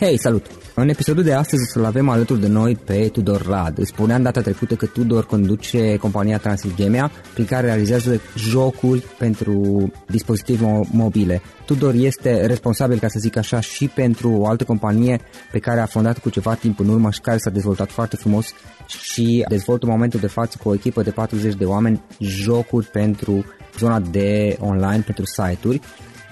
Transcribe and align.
Hei, 0.00 0.18
salut! 0.18 0.46
În 0.74 0.88
episodul 0.88 1.22
de 1.22 1.32
astăzi 1.32 1.62
o 1.62 1.70
să-l 1.70 1.84
avem 1.84 2.08
alături 2.08 2.40
de 2.40 2.46
noi 2.46 2.76
pe 2.76 3.08
Tudor 3.08 3.46
Rad. 3.46 3.78
Îți 3.78 3.88
spuneam 3.88 4.22
data 4.22 4.40
trecută 4.40 4.74
că 4.74 4.86
Tudor 4.86 5.26
conduce 5.26 5.96
compania 5.96 6.38
Transilgamia, 6.38 7.10
prin 7.32 7.44
care 7.44 7.66
realizează 7.66 8.20
jocuri 8.36 9.00
pentru 9.18 9.92
dispozitive 10.06 10.80
mobile. 10.92 11.42
Tudor 11.64 11.94
este 11.94 12.46
responsabil, 12.46 12.98
ca 12.98 13.08
să 13.08 13.18
zic 13.18 13.36
așa, 13.36 13.60
și 13.60 13.88
pentru 13.88 14.30
o 14.30 14.46
altă 14.46 14.64
companie 14.64 15.20
pe 15.52 15.58
care 15.58 15.80
a 15.80 15.86
fondat 15.86 16.18
cu 16.18 16.30
ceva 16.30 16.54
timp 16.54 16.78
în 16.78 16.88
urmă 16.88 17.10
și 17.10 17.20
care 17.20 17.38
s-a 17.38 17.50
dezvoltat 17.50 17.90
foarte 17.90 18.16
frumos 18.16 18.52
și 18.86 19.44
dezvoltă 19.48 19.86
în 19.86 19.92
momentul 19.92 20.20
de 20.20 20.26
față 20.26 20.58
cu 20.62 20.68
o 20.68 20.74
echipă 20.74 21.02
de 21.02 21.10
40 21.10 21.54
de 21.54 21.64
oameni 21.64 22.02
jocuri 22.18 22.86
pentru 22.86 23.44
zona 23.78 24.00
de 24.00 24.56
online, 24.60 25.02
pentru 25.04 25.24
site-uri 25.24 25.80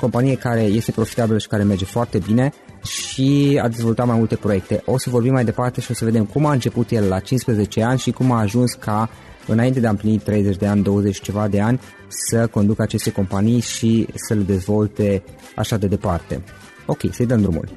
companie 0.01 0.37
care 0.37 0.61
este 0.61 0.93
profitabilă 0.93 1.39
și 1.39 1.47
care 1.47 1.63
merge 1.63 1.85
foarte 1.85 2.19
bine 2.19 2.53
și 2.85 3.61
a 3.63 3.69
dezvoltat 3.69 4.07
mai 4.07 4.17
multe 4.17 4.37
proiecte. 4.37 4.83
O 4.85 4.99
să 4.99 5.11
vorbim 5.11 5.33
mai 5.33 5.45
departe 5.45 5.81
și 5.81 5.91
o 5.91 5.95
să 5.95 6.05
vedem 6.05 6.25
cum 6.25 6.47
a 6.47 6.53
început 6.53 6.91
el 6.91 7.09
la 7.09 7.19
15 7.19 7.83
ani 7.83 7.99
și 7.99 8.11
cum 8.11 8.33
a 8.33 8.41
ajuns 8.41 8.73
ca 8.73 9.11
înainte 9.47 9.81
de 9.81 9.87
a 9.87 9.91
împlini 9.91 10.19
30 10.19 10.57
de 10.57 10.67
ani, 10.67 10.83
20 10.83 11.21
ceva 11.21 11.49
de 11.49 11.61
ani, 11.61 11.81
să 12.09 12.47
conducă 12.47 12.83
aceste 12.83 13.13
companii 13.13 13.61
și 13.61 14.07
să 14.15 14.35
le 14.35 14.43
dezvolte 14.43 15.23
așa 15.57 15.77
de 15.77 15.87
departe. 15.87 16.43
Ok, 16.87 17.01
să-i 17.11 17.27
dăm 17.27 17.41
drumul. 17.41 17.69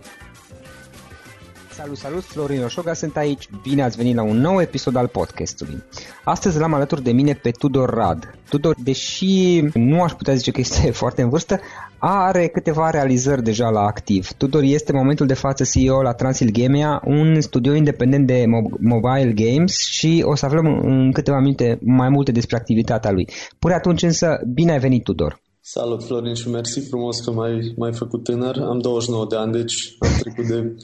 Salut, 1.76 1.98
salut, 1.98 2.24
Florin 2.24 2.64
Oșoga 2.64 2.94
sunt 2.94 3.18
aici, 3.18 3.50
bine 3.62 3.84
ați 3.84 3.98
venit 3.98 4.16
la 4.16 4.24
un 4.24 4.38
nou 4.38 4.62
episod 4.62 4.96
al 4.96 5.08
podcastului. 5.08 5.84
Astăzi 6.24 6.60
l-am 6.60 6.74
alături 6.74 7.04
de 7.04 7.12
mine 7.12 7.34
pe 7.34 7.52
Tudor 7.52 7.90
Rad. 7.90 8.38
Tudor, 8.50 8.76
deși 8.84 9.60
nu 9.74 10.02
aș 10.02 10.12
putea 10.12 10.34
zice 10.34 10.52
că 10.52 10.60
este 10.60 10.92
foarte 11.02 11.22
în 11.22 11.30
vârstă, 11.30 11.60
are 11.98 12.48
câteva 12.48 12.90
realizări 12.90 13.44
deja 13.44 13.70
la 13.70 13.80
activ. 13.80 14.32
Tudor 14.32 14.64
este 14.64 14.92
în 14.92 14.98
momentul 14.98 15.28
de 15.28 15.34
față 15.34 15.64
CEO 15.74 16.02
la 16.02 16.14
Transilgamia, 16.14 17.02
un 17.06 17.42
studio 17.42 17.74
independent 17.74 18.28
de 18.28 18.46
mobile 18.80 19.34
games 19.36 19.78
și 19.78 20.24
o 20.26 20.36
să 20.36 20.46
aflăm 20.46 20.66
în 20.66 21.12
câteva 21.12 21.40
minute 21.40 21.80
mai 21.82 22.10
multe 22.10 22.32
despre 22.32 22.56
activitatea 22.56 23.12
lui. 23.12 23.28
Până 23.60 23.74
atunci 23.74 24.02
însă, 24.02 24.40
bine 24.54 24.72
ai 24.72 24.80
venit 24.80 25.04
Tudor! 25.04 25.42
Salut 25.64 26.04
Florin 26.04 26.34
și 26.34 26.50
mersi 26.50 26.80
frumos 26.80 27.20
că 27.20 27.32
m-ai, 27.32 27.74
m-ai 27.78 27.94
făcut 27.94 28.24
tânăr. 28.24 28.58
Am 28.58 28.80
29 28.80 29.26
de 29.30 29.36
ani, 29.36 29.52
deci 29.52 29.96
am 30.00 30.10
trecut 30.20 30.46
de 30.46 30.76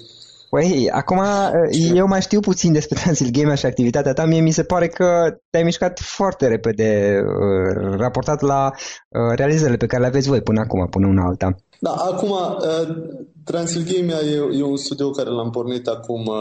Păi, 0.49 0.89
acum 0.91 1.21
eu 1.94 2.07
mai 2.07 2.21
știu 2.21 2.39
puțin 2.39 2.73
despre 2.73 2.99
Transilgamia 3.01 3.55
și 3.55 3.65
activitatea 3.65 4.13
ta. 4.13 4.25
Mie 4.25 4.41
mi 4.41 4.51
se 4.51 4.63
pare 4.63 4.88
că 4.88 5.38
te-ai 5.49 5.63
mișcat 5.63 5.99
foarte 5.99 6.47
repede 6.47 7.21
raportat 7.97 8.41
la 8.41 8.71
realizările 9.35 9.77
pe 9.77 9.85
care 9.85 10.01
le 10.01 10.07
aveți 10.07 10.27
voi 10.27 10.41
până 10.41 10.59
acum, 10.59 10.88
până 10.89 11.07
una 11.07 11.25
alta. 11.25 11.55
Da, 11.79 11.91
acum, 11.91 12.33
Transilgamia 13.44 14.15
e, 14.15 14.59
e 14.59 14.63
un 14.63 14.77
studio 14.77 15.09
care 15.09 15.29
l-am 15.29 15.49
pornit 15.49 15.88
acum 15.88 16.31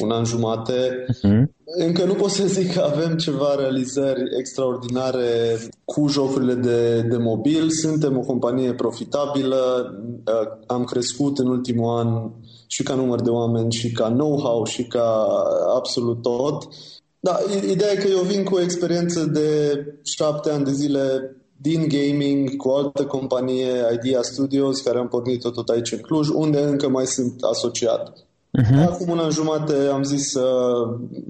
un 0.00 0.10
an 0.10 0.24
jumate. 0.24 1.04
Uh-huh. 1.08 1.44
Încă 1.64 2.04
nu 2.04 2.14
pot 2.14 2.30
să 2.30 2.46
zic 2.46 2.72
că 2.72 2.80
avem 2.80 3.16
ceva 3.16 3.54
realizări 3.54 4.20
extraordinare 4.38 5.58
cu 5.84 6.08
jocurile 6.08 6.54
de, 6.54 7.02
de 7.10 7.16
mobil. 7.16 7.70
Suntem 7.70 8.18
o 8.18 8.20
companie 8.20 8.72
profitabilă. 8.72 9.58
Am 10.66 10.84
crescut 10.84 11.38
în 11.38 11.46
ultimul 11.46 11.98
an 11.98 12.30
și 12.72 12.82
ca 12.82 12.94
număr 12.94 13.20
de 13.20 13.30
oameni, 13.30 13.72
și 13.72 13.92
ca 13.92 14.08
know-how, 14.08 14.64
și 14.64 14.84
ca 14.84 15.26
absolut 15.76 16.22
tot. 16.22 16.68
Da, 17.20 17.38
ideea 17.70 17.92
e 17.92 17.96
că 17.96 18.08
eu 18.08 18.20
vin 18.20 18.44
cu 18.44 18.54
o 18.54 18.60
experiență 18.60 19.24
de 19.24 19.48
șapte 20.02 20.50
ani 20.50 20.64
de 20.64 20.72
zile 20.72 21.36
din 21.56 21.88
gaming 21.88 22.56
cu 22.56 22.68
o 22.68 22.76
altă 22.76 23.04
companie, 23.04 23.72
Idea 23.92 24.22
Studios, 24.22 24.80
care 24.80 24.98
am 24.98 25.08
pornit-o 25.08 25.50
tot 25.50 25.68
aici 25.68 25.92
în 25.92 25.98
Cluj, 25.98 26.28
unde 26.28 26.62
încă 26.62 26.88
mai 26.88 27.06
sunt 27.06 27.42
asociat. 27.50 28.12
Uh-huh. 28.62 28.86
Acum 28.86 29.08
un 29.08 29.18
an 29.18 29.30
jumate 29.30 29.74
am 29.92 30.02
zis 30.02 30.30
să, 30.30 30.72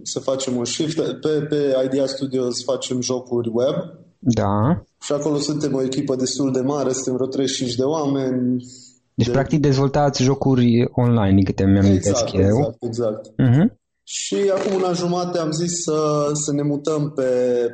să 0.03 0.21
facem 0.21 0.57
un 0.57 0.65
shift. 0.65 0.97
Pe, 0.97 1.29
pe 1.29 1.75
Idea 1.85 2.07
Studios 2.07 2.65
facem 2.65 3.01
jocuri 3.01 3.51
web. 3.53 3.75
Da. 4.19 4.83
Și 5.01 5.13
acolo 5.13 5.39
suntem 5.39 5.75
o 5.75 5.83
echipă 5.83 6.15
destul 6.17 6.53
de 6.53 6.61
mare, 6.61 6.93
suntem 6.93 7.15
vreo 7.15 7.27
35 7.27 7.75
de 7.75 7.83
oameni. 7.83 8.65
Deci, 9.23 9.33
de... 9.33 9.39
practic, 9.39 9.61
dezvoltați 9.61 10.23
jocuri 10.23 10.89
online, 10.93 11.35
din 11.35 11.45
câte 11.45 11.65
mi-am 11.65 11.85
exact, 11.85 12.35
eu. 12.35 12.41
Exact, 12.41 12.83
exact. 12.83 13.29
Uh-huh. 13.29 13.81
Și 14.05 14.37
acum 14.57 14.75
un 14.75 14.83
an 14.85 14.95
jumate 14.95 15.39
am 15.39 15.51
zis 15.51 15.73
să, 15.83 16.31
să 16.33 16.53
ne 16.53 16.63
mutăm 16.63 17.13
pe, 17.15 17.23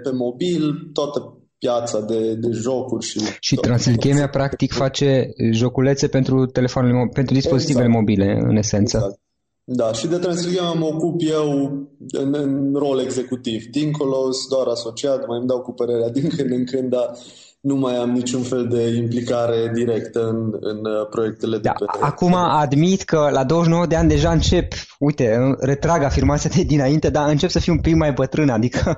pe 0.02 0.10
mobil, 0.12 0.90
toată 0.92 1.38
piața 1.58 2.00
de, 2.00 2.34
de 2.34 2.48
jocuri. 2.50 3.06
Și, 3.06 3.20
și 3.40 3.54
Transilchemia 3.54 4.28
practic 4.28 4.72
face 4.72 5.28
joculețe 5.52 6.08
pentru 6.08 6.46
telefoanele, 6.46 7.08
pentru 7.12 7.34
dispozitivele 7.34 7.84
exact. 7.84 8.00
mobile, 8.00 8.38
în 8.48 8.56
esență. 8.56 8.96
Exact. 8.96 9.20
Da, 9.70 9.92
și 9.92 10.06
de 10.06 10.16
Transilchemia 10.16 10.72
mă 10.72 10.86
ocup 10.86 11.20
eu 11.30 11.50
în, 12.08 12.34
în 12.34 12.74
rol 12.74 12.98
executiv. 13.00 13.64
Dincolo, 13.70 14.28
doar 14.50 14.66
asociat, 14.66 15.26
mai 15.26 15.38
îmi 15.38 15.48
dau 15.48 15.60
cu 15.60 15.72
părerea 15.72 16.08
din 16.08 16.28
când 16.28 16.50
în 16.50 16.64
când, 16.64 16.90
dar 16.90 17.10
nu 17.60 17.76
mai 17.76 17.96
am 17.96 18.10
niciun 18.10 18.42
fel 18.42 18.68
de 18.68 18.94
implicare 18.96 19.70
directă 19.74 20.28
în, 20.28 20.52
în 20.60 20.76
uh, 20.76 21.08
proiectele 21.10 21.56
de 21.56 21.62
da, 21.62 21.72
pe... 21.72 21.84
Acum 22.00 22.34
admit 22.34 23.02
că 23.02 23.28
la 23.32 23.44
29 23.44 23.86
de 23.86 23.96
ani 23.96 24.08
deja 24.08 24.30
încep, 24.30 24.72
uite, 24.98 25.56
retrag 25.58 26.02
afirmația 26.02 26.50
de 26.54 26.62
dinainte, 26.62 27.10
dar 27.10 27.30
încep 27.30 27.50
să 27.50 27.58
fiu 27.58 27.72
un 27.72 27.78
pic 27.78 27.94
mai 27.94 28.12
bătrân, 28.12 28.48
adică 28.48 28.78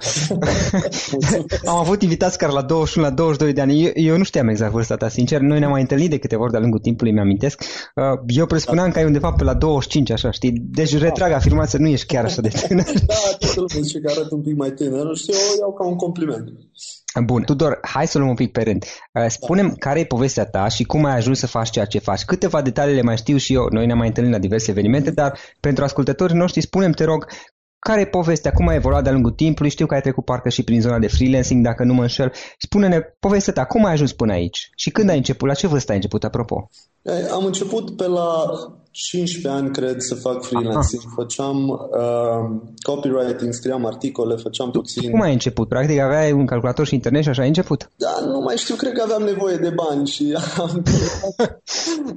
am 1.71 1.77
avut 1.77 2.03
invitați 2.03 2.39
care 2.39 2.53
la 2.53 2.63
21, 2.63 3.07
la 3.07 3.13
22 3.13 3.53
de 3.53 3.61
ani, 3.61 3.85
eu, 3.85 3.91
eu 3.95 4.17
nu 4.17 4.25
știam 4.25 4.49
exact 4.49 4.73
vârsta 4.73 4.97
ta, 4.97 5.09
sincer, 5.09 5.41
noi 5.41 5.59
ne-am 5.59 5.71
mai 5.71 5.81
întâlnit 5.81 6.11
de 6.11 6.19
câteva 6.19 6.43
ori 6.43 6.51
de-a 6.51 6.61
lungul 6.61 6.79
timpului, 6.79 7.13
mi-amintesc, 7.13 7.63
uh, 7.95 8.05
eu 8.27 8.47
presupuneam 8.47 8.87
da. 8.87 8.93
că 8.93 8.99
ai 8.99 9.05
undeva 9.05 9.33
pe 9.33 9.45
la 9.45 9.55
25, 9.55 10.11
așa, 10.11 10.31
știi, 10.31 10.53
deci 10.53 10.99
retrag 10.99 11.33
afirmația, 11.33 11.79
nu 11.79 11.89
ești 11.89 12.07
chiar 12.07 12.25
așa 12.25 12.41
de 12.41 12.49
tânăr. 12.49 12.85
da, 13.07 13.15
toată 13.39 13.55
lumea 13.61 13.81
zice 13.81 14.01
că 14.01 14.13
arăt 14.17 14.31
un 14.31 14.41
pic 14.41 14.57
mai 14.57 14.71
tânăr 14.71 15.17
și 15.17 15.31
eu 15.31 15.39
o 15.53 15.59
iau 15.59 15.73
ca 15.73 15.87
un 15.87 15.97
compliment. 15.97 16.49
Bun, 17.25 17.43
Tudor, 17.43 17.79
hai 17.83 18.07
să 18.07 18.19
luăm 18.19 18.31
un 18.31 18.37
pic 18.37 18.53
pe 18.53 18.63
rând. 18.63 18.85
Uh, 19.13 19.27
spunem 19.29 19.69
da. 19.69 19.75
care 19.79 20.01
e 20.01 20.05
povestea 20.05 20.45
ta 20.45 20.69
și 20.69 20.85
cum 20.85 21.05
ai 21.05 21.17
ajuns 21.17 21.39
să 21.39 21.47
faci 21.47 21.71
ceea 21.71 21.85
ce 21.85 21.99
faci. 21.99 22.25
Câteva 22.25 22.63
detalii 22.63 22.95
le 22.95 23.03
mai 23.03 23.17
știu 23.17 23.37
și 23.37 23.55
eu, 23.55 23.69
noi 23.71 23.87
ne-am 23.87 23.99
mai 23.99 24.07
întâlnit 24.07 24.33
la 24.33 24.39
diverse 24.39 24.71
evenimente, 24.71 25.11
dar 25.11 25.39
pentru 25.61 25.85
ascultătorii 25.85 26.37
noștri 26.37 26.61
spunem, 26.61 26.93
te 26.93 27.05
rog, 27.05 27.27
care 27.79 28.01
e 28.01 28.07
povestea? 28.07 28.53
Cum 28.53 28.69
ai 28.69 28.77
evoluat 28.77 29.03
de-a 29.03 29.13
lungul 29.13 29.31
timpului? 29.31 29.71
Știu 29.71 29.87
că 29.87 29.95
ai 29.95 30.01
trecut 30.01 30.25
parcă 30.25 30.49
și 30.49 30.63
prin 30.63 30.81
zona 30.81 30.99
de 30.99 31.09
freelancing, 31.09 31.65
dacă 31.65 31.85
nu 31.85 31.95
mă 31.95 32.03
înșel. 32.03 32.33
Spune-ne 32.59 33.01
povestea 33.21 33.53
ta, 33.53 33.65
cum 33.65 33.85
ai 33.85 33.93
ajuns 33.93 34.13
până 34.13 34.33
aici? 34.33 34.71
Și 34.77 34.91
când 34.91 35.09
ai 35.09 35.17
început? 35.17 35.49
La 35.49 35.55
ce 35.55 35.67
vârstă 35.67 35.91
ai 35.91 35.97
început, 35.97 36.25
apropo? 36.25 36.69
Am 37.33 37.45
început 37.45 37.97
pe 37.97 38.07
la 38.07 38.45
15 38.91 39.49
ani, 39.49 39.71
cred, 39.71 40.01
să 40.01 40.15
fac 40.15 40.45
freelancing. 40.45 41.03
Aha. 41.07 41.13
Făceam 41.17 41.69
uh, 41.69 42.61
copywriting, 42.83 43.53
scriam 43.53 43.87
articole, 43.87 44.37
făceam 44.37 44.71
puțin... 44.71 45.11
Cum 45.11 45.21
ai 45.21 45.33
început? 45.33 45.69
Practic 45.69 45.99
aveai 45.99 46.33
un 46.33 46.47
calculator 46.47 46.87
și 46.87 46.95
internet 46.95 47.23
și 47.23 47.29
așa 47.29 47.43
ai 47.43 47.49
început? 47.49 47.91
Da, 47.97 48.27
nu 48.27 48.41
mai 48.41 48.57
știu, 48.57 48.75
cred 48.75 48.93
că 48.93 49.03
aveam 49.03 49.23
nevoie 49.23 49.57
de 49.57 49.71
bani 49.71 50.07
și 50.07 50.37
am 50.57 50.83
căutat, 50.83 51.63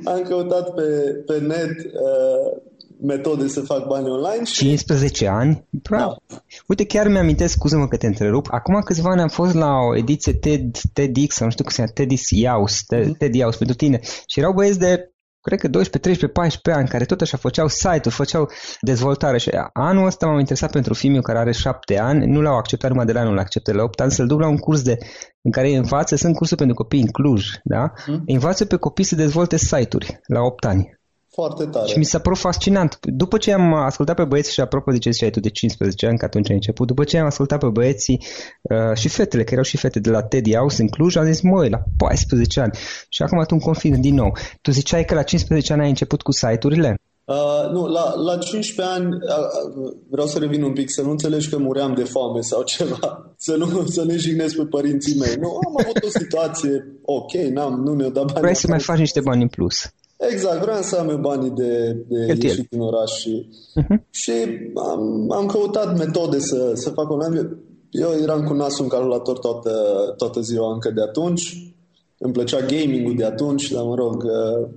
am 0.04 0.22
căutat 0.28 0.74
pe, 0.74 0.84
pe 1.26 1.40
net 1.40 1.78
uh, 1.78 2.62
metode 3.04 3.48
să 3.48 3.62
fac 3.62 3.88
bani 3.88 4.10
online. 4.10 4.44
Și... 4.44 4.54
15 4.54 5.28
ani? 5.28 5.66
Bravo. 5.70 6.16
Da. 6.28 6.36
Uite, 6.68 6.86
chiar 6.86 7.08
mi-amintesc, 7.08 7.54
scuză-mă 7.54 7.88
că 7.88 7.98
te 7.98 8.08
întrerup, 8.08 8.48
acum 8.52 8.82
câțiva 8.82 9.10
ani 9.10 9.22
am 9.22 9.28
fost 9.28 9.54
la 9.54 9.76
o 9.90 9.98
ediție 9.98 10.34
TED, 10.34 10.78
TEDx, 10.94 11.36
sau 11.36 11.46
nu 11.46 11.52
știu 11.52 11.64
cum 11.64 11.74
se 11.74 11.82
cheamă, 11.82 11.92
TEDx 11.94 12.30
Iaus, 12.30 12.84
TED, 12.84 13.18
TED 13.18 13.36
Iaus 13.36 13.56
pentru 13.56 13.76
tine, 13.76 14.00
și 14.26 14.40
erau 14.40 14.54
băieți 14.54 14.80
de 14.80 15.13
cred 15.48 15.60
că 15.60 15.68
12, 15.68 15.98
13, 15.98 16.40
14 16.40 16.82
ani, 16.82 16.92
care 16.92 17.06
tot 17.06 17.22
așa 17.22 17.38
făceau 17.38 17.68
site-uri, 17.68 18.16
făceau 18.16 18.50
dezvoltare 18.82 19.38
și 19.38 19.50
anul 19.74 20.06
ăsta 20.06 20.26
m-am 20.26 20.40
interesat 20.40 20.72
pentru 20.72 20.94
filmul 20.94 21.22
care 21.22 21.40
are 21.40 21.52
7 21.52 22.00
ani, 22.00 22.26
nu 22.26 22.42
l-au 22.42 22.58
acceptat 22.58 22.90
numai 22.90 23.06
de 23.06 23.12
la 23.12 23.20
anul, 23.20 23.34
l 23.34 23.38
acceptă 23.38 23.74
la 23.74 23.84
8 23.84 24.00
ani, 24.00 24.12
să-l 24.12 24.28
duc 24.28 24.40
la 24.40 24.48
un 24.48 24.58
curs 24.58 24.82
de, 24.82 24.98
în 25.42 25.52
care 25.52 25.68
îi 25.68 25.76
învață, 25.76 26.16
sunt 26.16 26.36
cursuri 26.36 26.60
pentru 26.60 26.76
copii 26.76 27.02
în 27.02 27.08
Cluj, 27.08 27.46
da? 27.64 27.94
Mm. 28.08 28.24
Învață 28.26 28.66
pe 28.66 28.76
copii 28.76 29.04
să 29.04 29.16
dezvolte 29.16 29.58
site-uri 29.58 30.20
la 30.28 30.42
8 30.42 30.66
ani. 30.66 31.02
Foarte 31.34 31.66
tare. 31.66 31.88
Și 31.88 31.98
mi 31.98 32.06
s-a 32.06 32.20
părut 32.20 32.38
fascinant. 32.38 33.00
După 33.02 33.38
ce 33.38 33.52
am 33.54 33.74
ascultat 33.74 34.16
pe 34.16 34.24
băieți 34.24 34.54
și 34.54 34.60
apropo 34.60 34.92
de 34.92 34.98
ce 34.98 35.10
ziceai 35.10 35.30
tu 35.30 35.40
de 35.40 35.50
15 35.50 36.08
ani, 36.08 36.18
că 36.18 36.26
atunci 36.26 36.50
ai 36.50 36.56
început, 36.56 36.88
după 36.88 37.04
ce 37.04 37.18
am 37.18 37.26
ascultat 37.26 37.60
pe 37.60 37.68
băieții 37.68 38.24
uh, 38.62 38.98
și 38.98 39.10
fetele, 39.10 39.44
că 39.44 39.50
erau 39.52 39.64
și 39.64 39.78
fete 39.78 40.00
de 40.00 40.10
la 40.10 40.24
Teddy 40.24 40.56
House 40.56 40.82
în 40.82 40.88
Cluj, 40.88 41.16
am 41.16 41.26
zis, 41.26 41.42
măi, 41.42 41.70
la 41.70 41.80
14 41.98 42.60
ani. 42.60 42.72
Și 43.10 43.22
acum 43.22 43.40
tu 43.40 43.46
îmi 43.50 43.62
confirm 43.62 44.02
din 44.02 44.16
nou. 44.16 44.38
Tu 44.62 44.72
ziceai 44.72 45.06
că 45.06 45.14
la 45.14 45.24
15 45.24 45.74
ani 45.74 45.82
ai 45.82 45.90
început 45.90 46.22
cu 46.22 46.32
site-urile? 46.32 46.96
Uh, 47.26 47.70
nu, 47.72 47.86
la, 47.88 48.14
la 48.16 48.38
15 48.38 48.96
ani, 48.96 49.06
uh, 49.06 49.94
vreau 50.10 50.28
să 50.28 50.40
revin 50.40 50.64
un 50.64 50.74
pic, 50.74 50.92
să 50.92 51.02
nu 51.02 51.10
înțelegi 51.10 51.50
că 51.50 51.58
muream 51.58 51.94
de 51.94 52.04
foame 52.04 52.42
sau 52.42 52.64
ceva, 52.74 53.34
să 53.38 53.56
nu, 53.56 53.86
să 53.86 54.04
ne 54.06 54.16
jignesc 54.16 54.56
pe 54.56 54.66
părinții 54.66 55.20
mei. 55.20 55.36
Nu, 55.40 55.48
am 55.48 55.76
avut 55.80 56.04
o 56.04 56.10
situație 56.10 57.00
ok, 57.02 57.32
n-am, 57.32 57.74
nu 57.74 57.94
ne-o 57.94 58.10
dat 58.10 58.26
bani. 58.26 58.40
Vrei 58.40 58.56
să 58.56 58.68
mai 58.70 58.80
faci 58.80 58.98
niște 58.98 59.20
bani 59.22 59.42
în 59.42 59.48
plus. 59.48 59.94
Exact, 60.30 60.62
vreau 60.62 60.82
să 60.82 60.96
am 60.96 61.10
eu 61.10 61.18
banii 61.18 61.50
de, 61.50 62.04
de 62.08 62.38
ieșit 62.40 62.70
din 62.70 62.80
oraș 62.80 63.12
și, 63.12 63.50
uh-huh. 63.82 64.10
și 64.10 64.32
am, 64.76 65.32
am 65.32 65.46
căutat 65.46 65.98
metode 65.98 66.40
să, 66.40 66.72
să 66.76 66.90
fac 66.90 67.10
online. 67.10 67.58
Eu 67.90 68.10
eram 68.22 68.44
cu 68.44 68.54
nasul 68.54 68.84
în 68.84 68.90
calculator 68.90 69.40
toată, 69.40 69.72
toată 70.18 70.40
ziua 70.42 70.74
încă 70.74 70.92
de 70.92 71.02
atunci. 71.02 71.74
Îmi 72.18 72.34
plăcea 72.34 72.60
gaming-ul 72.60 73.16
de 73.16 73.26
atunci, 73.26 73.72
dar 73.72 73.84
mă 73.84 73.96
rog, 73.96 74.24
uh, 74.24 74.68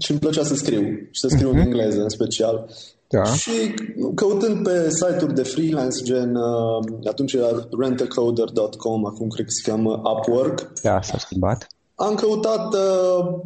și 0.00 0.10
îmi 0.10 0.20
plăcea 0.20 0.44
să 0.44 0.54
scriu 0.54 0.82
și 1.10 1.20
să 1.20 1.28
scriu 1.28 1.48
uh-huh. 1.48 1.52
în 1.52 1.58
mhm. 1.58 1.66
engleză 1.66 2.02
în 2.02 2.08
special. 2.08 2.68
Da. 3.08 3.24
Și 3.24 3.74
căutând 4.14 4.62
pe 4.62 4.90
site-uri 4.90 5.34
de 5.34 5.42
freelance, 5.42 6.02
gen 6.02 6.34
uh, 6.34 6.84
atunci 7.04 7.32
era 7.32 7.68
rentacoder.com, 7.78 9.06
acum 9.06 9.28
cred 9.28 9.46
că 9.46 9.52
se 9.52 9.70
cheamă 9.70 10.02
Upwork. 10.04 10.72
Da, 10.82 11.02
s-a 11.02 11.18
schimbat. 11.18 11.66
Am 11.94 12.14
căutat 12.14 12.74
uh, 12.74 13.40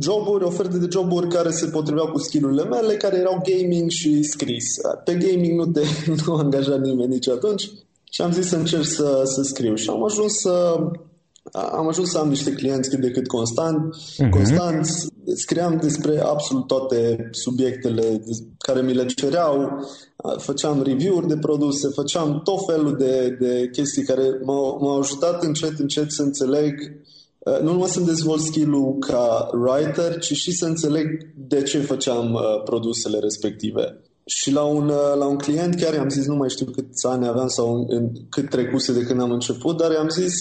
joburi, 0.00 0.44
oferte 0.44 0.78
de 0.78 0.88
joburi 0.90 1.28
care 1.28 1.50
se 1.50 1.66
potriveau 1.66 2.06
cu 2.06 2.18
skillurile 2.18 2.64
mele, 2.64 2.94
care 2.96 3.16
erau 3.16 3.42
gaming 3.44 3.90
și 3.90 4.22
scris. 4.22 4.64
Pe 5.04 5.14
gaming 5.14 5.58
nu 5.58 5.66
te 5.66 5.82
nu 6.26 6.34
angaja 6.34 6.76
nimeni 6.76 7.12
nici 7.12 7.28
atunci 7.28 7.70
și 8.10 8.22
am 8.22 8.32
zis 8.32 8.48
să 8.48 8.56
încerc 8.56 8.84
să, 8.84 9.22
să 9.24 9.42
scriu 9.42 9.74
și 9.74 9.90
am 9.90 10.04
ajuns 10.04 10.32
să 10.32 10.76
am 11.52 11.88
ajuns 11.88 12.10
să 12.10 12.18
am 12.18 12.28
niște 12.28 12.52
clienți 12.52 12.90
cât 12.90 13.00
de 13.00 13.10
cât 13.10 13.26
constant, 13.26 13.94
uh-huh. 13.94 14.30
constant, 14.30 14.86
scriam 15.34 15.78
despre 15.82 16.20
absolut 16.20 16.66
toate 16.66 17.28
subiectele 17.30 18.22
care 18.58 18.80
mi 18.80 18.94
le 18.94 19.06
cereau, 19.06 19.86
făceam 20.38 20.82
review-uri 20.82 21.28
de 21.28 21.36
produse, 21.36 21.88
făceam 21.94 22.40
tot 22.44 22.58
felul 22.66 22.96
de, 22.96 23.36
de 23.40 23.68
chestii 23.72 24.04
care 24.04 24.40
m-au, 24.44 24.78
m-au 24.80 24.98
ajutat 25.00 25.42
încet, 25.42 25.78
încet 25.78 26.10
să 26.10 26.22
înțeleg 26.22 26.72
Uh, 26.74 27.23
nu 27.44 27.72
numai 27.72 27.88
să-mi 27.88 28.06
dezvolt 28.06 28.40
skill-ul 28.40 28.96
ca 28.98 29.50
writer, 29.52 30.18
ci 30.18 30.32
și 30.32 30.52
să 30.52 30.66
înțeleg 30.66 31.32
de 31.34 31.62
ce 31.62 31.78
făceam 31.78 32.32
uh, 32.32 32.62
produsele 32.64 33.18
respective. 33.18 34.00
Și 34.26 34.52
la 34.52 34.62
un, 34.62 34.88
uh, 34.88 35.14
la 35.18 35.26
un 35.26 35.36
client 35.36 35.74
chiar 35.74 35.94
i-am 35.94 36.08
zis, 36.08 36.26
nu 36.26 36.34
mai 36.34 36.50
știu 36.50 36.66
câți 36.66 37.06
ani 37.06 37.26
aveam 37.26 37.48
sau 37.48 37.86
în, 37.88 38.10
cât 38.28 38.50
trecuse 38.50 38.92
de 38.92 39.02
când 39.02 39.20
am 39.20 39.30
început, 39.30 39.76
dar 39.76 39.92
i-am 39.92 40.08
zis, 40.08 40.34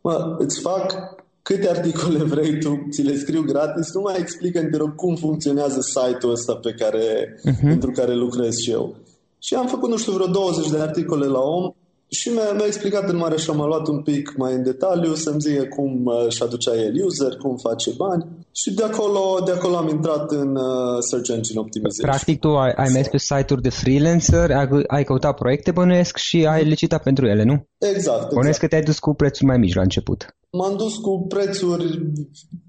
mă, 0.00 0.36
îți 0.38 0.60
fac 0.60 0.94
câte 1.42 1.68
articole 1.68 2.24
vrei 2.34 2.58
tu, 2.58 2.86
ți 2.90 3.02
le 3.02 3.16
scriu 3.16 3.42
gratis, 3.42 3.92
nu 3.92 4.00
mai 4.00 4.16
explică 4.18 4.64
te 4.70 4.76
rog, 4.76 4.94
cum 4.94 5.16
funcționează 5.16 5.80
site-ul 5.80 6.32
ăsta 6.32 6.54
pe 6.54 6.74
care, 6.78 7.36
uh-huh. 7.38 7.62
pentru 7.62 7.90
care 7.90 8.14
lucrez 8.14 8.56
și 8.56 8.70
eu. 8.70 8.94
Și 9.38 9.54
am 9.54 9.66
făcut, 9.66 9.88
nu 9.88 9.96
știu, 9.96 10.12
vreo 10.12 10.26
20 10.26 10.70
de 10.70 10.78
articole 10.78 11.26
la 11.26 11.40
om 11.40 11.74
Și 12.10 12.28
mi-a, 12.28 12.52
mi-a 12.52 12.66
explicat 12.66 13.08
în 13.08 13.16
mare 13.16 13.36
și 13.36 13.50
am 13.50 13.56
luat 13.56 13.86
un 13.86 14.02
pic 14.02 14.34
mai 14.36 14.52
în 14.52 14.62
detaliu 14.62 15.14
să-mi 15.14 15.40
zică 15.40 15.64
cum 15.64 16.04
uh, 16.04 16.26
își 16.26 16.42
aducea 16.42 16.74
el 16.76 17.04
user, 17.04 17.36
cum 17.36 17.56
face 17.56 17.90
bani 17.96 18.26
și 18.52 18.74
de 18.74 18.82
acolo, 18.82 19.42
de 19.44 19.52
acolo 19.52 19.76
am 19.76 19.88
intrat 19.88 20.30
în 20.30 20.56
uh, 20.56 20.98
Search 21.08 21.28
Engine 21.28 21.60
Optimization. 21.60 22.10
Practic 22.10 22.40
tu 22.40 22.48
ai, 22.48 22.72
ai 22.76 22.90
mers 22.92 23.08
pe 23.08 23.18
site-uri 23.18 23.62
de 23.62 23.68
freelancer, 23.68 24.50
ai, 24.50 24.68
ai 24.86 25.04
căutat 25.04 25.34
proiecte 25.34 25.70
bănuiesc 25.70 26.16
și 26.16 26.46
ai 26.46 26.64
licitat 26.64 27.02
pentru 27.02 27.26
ele, 27.26 27.42
nu? 27.42 27.66
Exact, 27.78 27.96
exact. 27.96 28.34
Bănuiesc 28.34 28.60
că 28.60 28.66
te-ai 28.66 28.82
dus 28.82 28.98
cu 28.98 29.14
prețuri 29.14 29.46
mai 29.46 29.58
mici 29.58 29.74
la 29.74 29.82
început. 29.82 30.34
M-am 30.52 30.76
dus 30.76 30.96
cu 30.96 31.26
prețuri, 31.28 31.98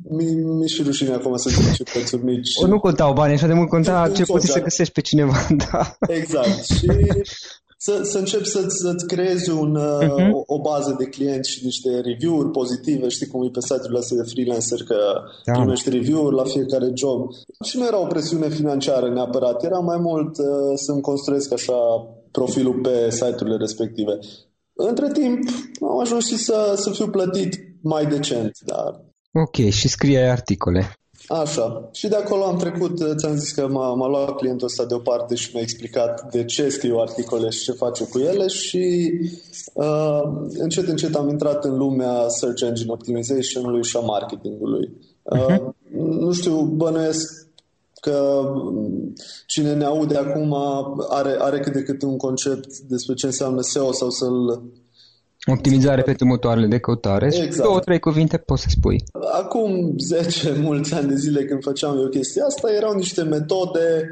mi, 0.09 0.25
mi 0.33 0.67
și 0.67 0.83
rușine 0.83 1.13
acum 1.13 1.37
să 1.37 1.49
zic 1.49 1.73
ce 1.73 1.83
prețuri 1.83 2.23
mici. 2.23 2.49
O, 2.63 2.67
nu 2.67 2.79
contau 2.79 3.13
bani, 3.13 3.33
așa 3.33 3.47
de 3.47 3.53
mult 3.53 3.69
conta 3.69 4.11
ce 4.15 4.23
poți 4.23 4.51
să 4.51 4.61
găsești 4.61 4.93
pe 4.93 5.01
cineva, 5.01 5.47
da. 5.71 5.95
Exact. 6.07 6.65
Și 6.65 6.87
să, 7.85 8.03
să 8.03 8.17
începi 8.17 8.47
să, 8.47 8.65
să-ți 8.67 9.07
creezi 9.07 9.49
un, 9.49 9.77
uh-huh. 9.77 10.31
o, 10.31 10.55
o 10.55 10.61
bază 10.61 10.95
de 10.97 11.05
clienți 11.05 11.49
și 11.49 11.65
niște 11.65 11.89
review-uri 11.99 12.51
pozitive, 12.51 13.07
știi 13.07 13.27
cum 13.27 13.43
e 13.43 13.49
pe 13.49 13.61
site-urile 13.61 13.97
astea 13.97 14.17
de 14.17 14.29
freelancer, 14.29 14.83
că 14.83 14.97
da. 15.45 15.51
primești 15.51 15.89
review-uri 15.89 16.35
la 16.35 16.43
fiecare 16.43 16.91
job. 16.93 17.29
Și 17.65 17.77
nu 17.77 17.85
era 17.85 17.99
o 17.99 18.05
presiune 18.05 18.49
financiară 18.49 19.09
neapărat, 19.09 19.63
era 19.63 19.79
mai 19.79 19.97
mult 19.97 20.37
uh, 20.37 20.45
să-mi 20.75 21.01
construiesc 21.01 21.53
așa 21.53 21.79
profilul 22.31 22.79
pe 22.81 23.09
site-urile 23.09 23.57
respective. 23.57 24.19
Între 24.73 25.11
timp 25.11 25.39
am 25.81 25.99
ajuns 25.99 26.27
și 26.27 26.37
să, 26.37 26.73
să 26.75 26.89
fiu 26.89 27.09
plătit 27.09 27.59
mai 27.81 28.05
decent. 28.05 28.51
Dar... 28.65 29.05
Ok, 29.31 29.69
și 29.69 29.87
scriei 29.87 30.29
articole. 30.29 31.00
Așa. 31.27 31.89
Și 31.91 32.07
de 32.07 32.15
acolo 32.15 32.43
am 32.43 32.57
trecut, 32.57 33.17
ți-am 33.17 33.35
zis 33.35 33.51
că 33.51 33.67
m-a, 33.67 33.93
m-a 33.93 34.07
luat 34.07 34.35
clientul 34.35 34.67
ăsta 34.67 34.85
deoparte 34.85 35.35
și 35.35 35.49
mi-a 35.53 35.61
explicat 35.61 36.31
de 36.31 36.45
ce 36.45 36.69
scriu 36.69 36.97
articole 36.97 37.49
și 37.49 37.63
ce 37.63 37.71
face 37.71 38.03
cu 38.03 38.19
ele 38.19 38.47
și 38.47 39.11
uh, 39.73 40.21
încet, 40.57 40.87
încet 40.87 41.15
am 41.15 41.29
intrat 41.29 41.65
în 41.65 41.77
lumea 41.77 42.27
Search 42.27 42.61
Engine 42.61 42.91
Optimization-ului 42.91 43.83
și 43.83 43.97
a 43.97 43.99
marketingului. 43.99 44.89
Uh, 45.21 45.45
uh-huh. 45.45 45.73
Nu 46.19 46.31
știu, 46.31 46.61
bănuiesc 46.61 47.47
că 48.01 48.41
cine 49.45 49.73
ne 49.73 49.85
aude 49.85 50.17
acum 50.17 50.55
are, 51.09 51.35
are 51.39 51.59
cât 51.59 51.73
de 51.73 51.83
cât 51.83 52.01
un 52.01 52.17
concept 52.17 52.77
despre 52.77 53.13
ce 53.13 53.25
înseamnă 53.25 53.61
SEO 53.61 53.91
sau 53.91 54.09
să-l 54.09 54.63
Optimizare 55.45 56.01
pentru 56.01 56.25
motoarele 56.25 56.67
de 56.67 56.79
căutare. 56.79 57.25
Exact. 57.25 57.67
Două, 57.67 57.79
trei 57.79 57.99
cuvinte 57.99 58.37
poți 58.37 58.61
să 58.61 58.67
spui. 58.69 59.03
Acum 59.31 59.93
10 59.97 60.55
mulți 60.67 60.93
ani 60.93 61.07
de 61.07 61.15
zile 61.15 61.45
când 61.45 61.63
făceam 61.63 61.97
eu 61.97 62.07
chestia 62.07 62.45
asta, 62.45 62.73
erau 62.73 62.93
niște 62.93 63.23
metode 63.23 64.11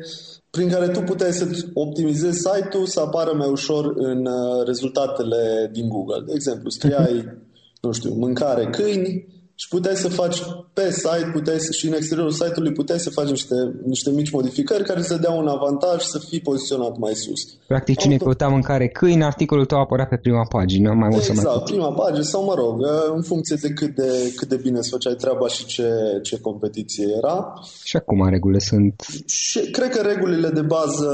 prin 0.49 0.69
care 0.69 0.87
tu 0.87 1.01
puteai 1.01 1.31
să 1.31 1.47
optimizezi 1.73 2.37
site-ul 2.37 2.85
să 2.85 2.99
apară 2.99 3.33
mai 3.33 3.49
ușor 3.49 3.93
în 3.95 4.25
uh, 4.25 4.65
rezultatele 4.65 5.69
din 5.71 5.87
Google. 5.87 6.23
De 6.25 6.31
exemplu, 6.35 6.69
scriai, 6.77 7.37
nu 7.81 7.91
știu, 7.91 8.13
mâncare 8.13 8.65
câini 8.65 9.27
și 9.61 9.67
puteai 9.67 9.95
să 9.95 10.09
faci 10.09 10.37
pe 10.73 10.91
site, 10.91 11.29
puteai 11.33 11.59
să, 11.59 11.71
și 11.71 11.87
în 11.87 11.93
exteriorul 11.93 12.31
site-ului 12.31 12.71
puteai 12.71 12.99
să 12.99 13.09
faci 13.09 13.29
niște, 13.29 13.55
niște 13.85 14.09
mici 14.09 14.31
modificări 14.31 14.83
care 14.83 15.01
să 15.01 15.17
dea 15.17 15.31
un 15.31 15.47
avantaj 15.47 16.03
să 16.03 16.19
fii 16.29 16.39
poziționat 16.39 16.97
mai 16.97 17.13
sus. 17.13 17.41
Practic 17.67 17.97
cine 17.97 18.13
Auto... 18.13 18.23
căuta 18.23 18.47
mâncare 18.47 18.87
câini, 18.87 19.23
articolul 19.23 19.65
tău 19.65 19.79
apărea 19.79 20.05
pe 20.05 20.17
prima 20.17 20.45
pagină, 20.45 20.93
mai 20.93 21.07
mult 21.11 21.21
exact, 21.21 21.39
sau 21.39 21.55
mai 21.55 21.63
prima 21.65 21.91
pagină 21.91 22.23
sau 22.23 22.43
mă 22.43 22.53
rog, 22.53 22.75
în 23.15 23.21
funcție 23.21 23.57
de 23.61 23.69
cât 23.69 23.95
de, 23.95 24.33
cât 24.35 24.47
de 24.47 24.55
bine 24.55 24.77
îți 24.77 24.89
făceai 24.89 25.13
treaba 25.13 25.47
și 25.47 25.65
ce, 25.65 25.89
ce 26.23 26.39
competiție 26.39 27.05
era. 27.17 27.53
Și 27.83 27.95
acum 27.95 28.29
regulile 28.29 28.59
sunt... 28.59 28.93
Și 29.25 29.59
cred 29.59 29.89
că 29.89 30.01
regulile 30.01 30.49
de 30.49 30.61
bază 30.61 31.09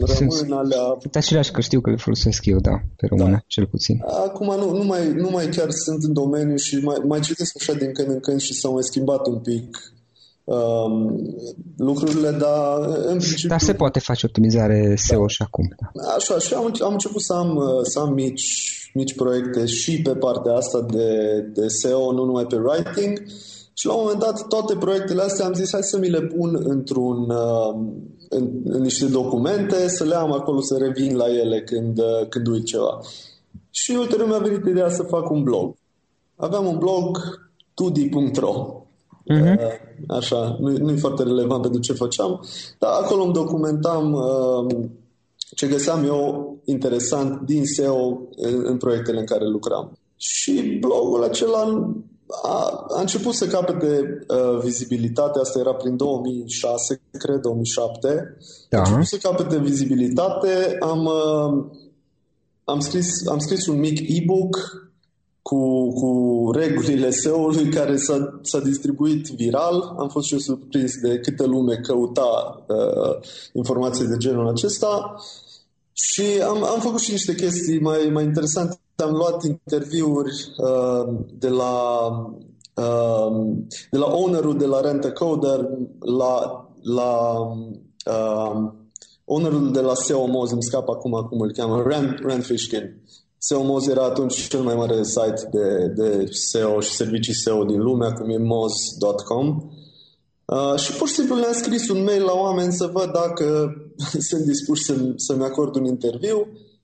rămân 0.00 0.30
sunt, 0.30 0.52
alea... 0.52 0.84
Sunt 1.00 1.16
aceleași 1.16 1.50
că 1.50 1.60
știu 1.60 1.80
că 1.80 1.90
le 1.90 1.96
folosesc 1.96 2.44
eu, 2.44 2.58
da, 2.58 2.76
pe 2.96 3.06
română, 3.06 3.30
da. 3.30 3.44
cel 3.46 3.66
puțin. 3.66 4.02
Acum 4.26 4.46
nu, 4.46 4.76
nu, 4.76 4.84
mai, 4.84 5.12
nu 5.14 5.28
mai 5.30 5.46
chiar 5.46 5.70
sunt 5.70 6.02
în 6.02 6.12
domeniu 6.12 6.56
și 6.56 6.76
mai, 6.76 6.96
mai 7.06 7.20
citesc 7.20 7.52
așa 7.60 7.80
din 7.82 7.92
când 7.92 8.08
în 8.08 8.20
când 8.20 8.40
și 8.40 8.54
s-au 8.54 8.72
mai 8.72 8.82
schimbat 8.82 9.26
un 9.26 9.38
pic 9.38 9.92
um, 10.44 11.20
lucrurile, 11.76 12.30
dar 12.30 12.78
în 13.06 13.18
principiu... 13.18 13.48
Dar 13.48 13.60
se 13.60 13.74
poate 13.74 13.98
face 13.98 14.26
optimizare 14.26 14.94
SEO 14.96 15.20
da. 15.20 15.26
și 15.26 15.42
acum. 15.42 15.74
Da. 15.92 16.12
Așa, 16.16 16.38
și 16.38 16.54
am, 16.54 16.74
am 16.82 16.92
început 16.92 17.22
să 17.22 17.32
am, 17.32 17.80
să 17.82 17.98
am 17.98 18.12
mici, 18.12 18.90
mici 18.94 19.14
proiecte 19.14 19.66
și 19.66 20.02
pe 20.02 20.14
partea 20.14 20.52
asta 20.52 20.80
de, 20.80 21.40
de 21.54 21.68
SEO, 21.68 22.12
nu 22.12 22.24
numai 22.24 22.46
pe 22.46 22.56
writing. 22.56 23.22
Și 23.74 23.86
la 23.86 23.92
un 23.92 24.00
moment 24.02 24.20
dat 24.20 24.46
toate 24.48 24.76
proiectele 24.76 25.22
astea 25.22 25.46
am 25.46 25.52
zis 25.52 25.70
hai 25.72 25.82
să 25.82 25.98
mi 25.98 26.08
le 26.08 26.20
pun 26.20 26.60
într-un, 26.64 27.30
um, 27.30 28.06
în, 28.28 28.50
în 28.64 28.82
niște 28.82 29.06
documente, 29.06 29.88
să 29.88 30.04
le 30.04 30.14
am 30.14 30.32
acolo, 30.32 30.60
să 30.60 30.76
revin 30.76 31.16
la 31.16 31.24
ele 31.28 31.62
când, 31.62 32.00
când 32.28 32.46
uit 32.46 32.64
ceva. 32.64 33.00
Și 33.70 33.90
ulterior 33.90 34.28
mi-a 34.28 34.38
venit 34.38 34.66
ideea 34.66 34.88
să 34.88 35.02
fac 35.02 35.30
un 35.30 35.42
blog. 35.42 35.74
Aveam 36.36 36.66
un 36.66 36.78
blog 36.78 37.18
2d.ro. 37.90 38.76
Uh-huh. 39.30 39.56
Așa, 40.08 40.56
nu, 40.60 40.76
nu 40.76 40.90
e 40.90 40.96
foarte 40.96 41.22
relevant 41.22 41.62
pentru 41.62 41.80
ce 41.80 41.92
făceam, 41.92 42.44
dar 42.78 42.90
acolo 43.02 43.22
îmi 43.22 43.32
documentam 43.32 44.12
uh, 44.12 44.86
ce 45.56 45.66
găseam 45.66 46.04
eu 46.04 46.56
interesant 46.64 47.40
din 47.40 47.64
SEO 47.64 48.20
în, 48.36 48.62
în 48.64 48.76
proiectele 48.76 49.18
în 49.18 49.26
care 49.26 49.48
lucram. 49.48 49.92
Și 50.16 50.78
blogul 50.80 51.24
acela 51.24 51.92
a, 52.42 52.86
a 52.96 53.00
început 53.00 53.34
să 53.34 53.46
capete 53.46 54.24
uh, 54.28 54.60
vizibilitate, 54.62 55.38
asta 55.38 55.58
era 55.58 55.74
prin 55.74 55.96
2006, 55.96 57.00
cred, 57.10 57.40
2007. 57.40 58.36
Da. 58.68 58.78
A 58.78 58.80
început 58.80 59.06
să 59.06 59.16
capete 59.16 59.58
vizibilitate, 59.58 60.76
am, 60.80 61.04
uh, 61.04 61.64
am, 62.64 62.80
scris, 62.80 63.26
am 63.26 63.38
scris 63.38 63.66
un 63.66 63.78
mic 63.78 63.98
e-book 64.08 64.56
cu, 65.52 65.92
cu 65.92 66.50
regulile 66.54 67.10
SEO-ului 67.10 67.68
care 67.68 67.96
s-a, 67.96 68.38
s-a 68.42 68.60
distribuit 68.60 69.26
viral. 69.26 69.94
Am 69.98 70.08
fost 70.08 70.26
și 70.26 70.32
eu 70.32 70.38
surprins 70.38 70.92
de 71.02 71.18
câtă 71.18 71.46
lume 71.46 71.74
căuta 71.74 72.64
uh, 72.68 73.16
informații 73.52 74.06
de 74.06 74.16
genul 74.16 74.48
acesta 74.48 75.14
și 75.92 76.22
am, 76.48 76.64
am 76.64 76.80
făcut 76.80 77.00
și 77.00 77.10
niște 77.10 77.34
chestii 77.34 77.80
mai, 77.80 78.10
mai 78.12 78.24
interesante. 78.24 78.80
Am 78.96 79.14
luat 79.14 79.44
interviuri 79.44 80.32
uh, 80.56 81.14
de 81.38 81.48
la 81.48 82.08
uh, 82.74 83.46
de 83.90 83.98
la 83.98 84.06
ownerul 84.06 84.58
de 84.58 84.66
la 84.66 84.80
Rent 84.80 85.06
Coder 85.06 85.68
la, 86.18 86.66
la 86.82 87.38
uh, 88.06 88.70
ownerul 89.24 89.72
de 89.72 89.80
la 89.80 89.94
SEO 89.94 90.26
Moz, 90.26 90.50
îmi 90.50 90.62
scap 90.62 90.88
acum 90.88 91.26
cum 91.28 91.40
îl 91.40 91.52
cheamă, 91.52 91.82
Rand, 91.82 92.18
Rand 92.22 92.44
Fishkin. 92.44 93.02
SEO 93.44 93.62
Moz 93.62 93.86
era 93.86 94.04
atunci 94.04 94.48
cel 94.48 94.60
mai 94.60 94.74
mare 94.74 95.02
site 95.02 95.48
de, 95.50 95.86
de 95.86 96.26
SEO 96.30 96.80
și 96.80 96.90
servicii 96.90 97.34
SEO 97.34 97.64
din 97.64 97.80
lume, 97.80 98.06
acum 98.06 98.30
e 98.30 98.38
moz.com. 98.38 99.70
Uh, 100.44 100.74
și 100.76 100.92
pur 100.92 101.08
și 101.08 101.14
simplu 101.14 101.34
le-am 101.34 101.52
scris 101.52 101.88
un 101.88 102.02
mail 102.02 102.22
la 102.24 102.32
oameni 102.32 102.72
să 102.72 102.90
văd 102.92 103.10
dacă 103.12 103.74
sunt 104.28 104.42
dispuși 104.44 104.82
să, 104.82 104.94
să-mi 105.16 105.44
acord 105.44 105.76
un 105.76 105.84
interviu 105.84 106.38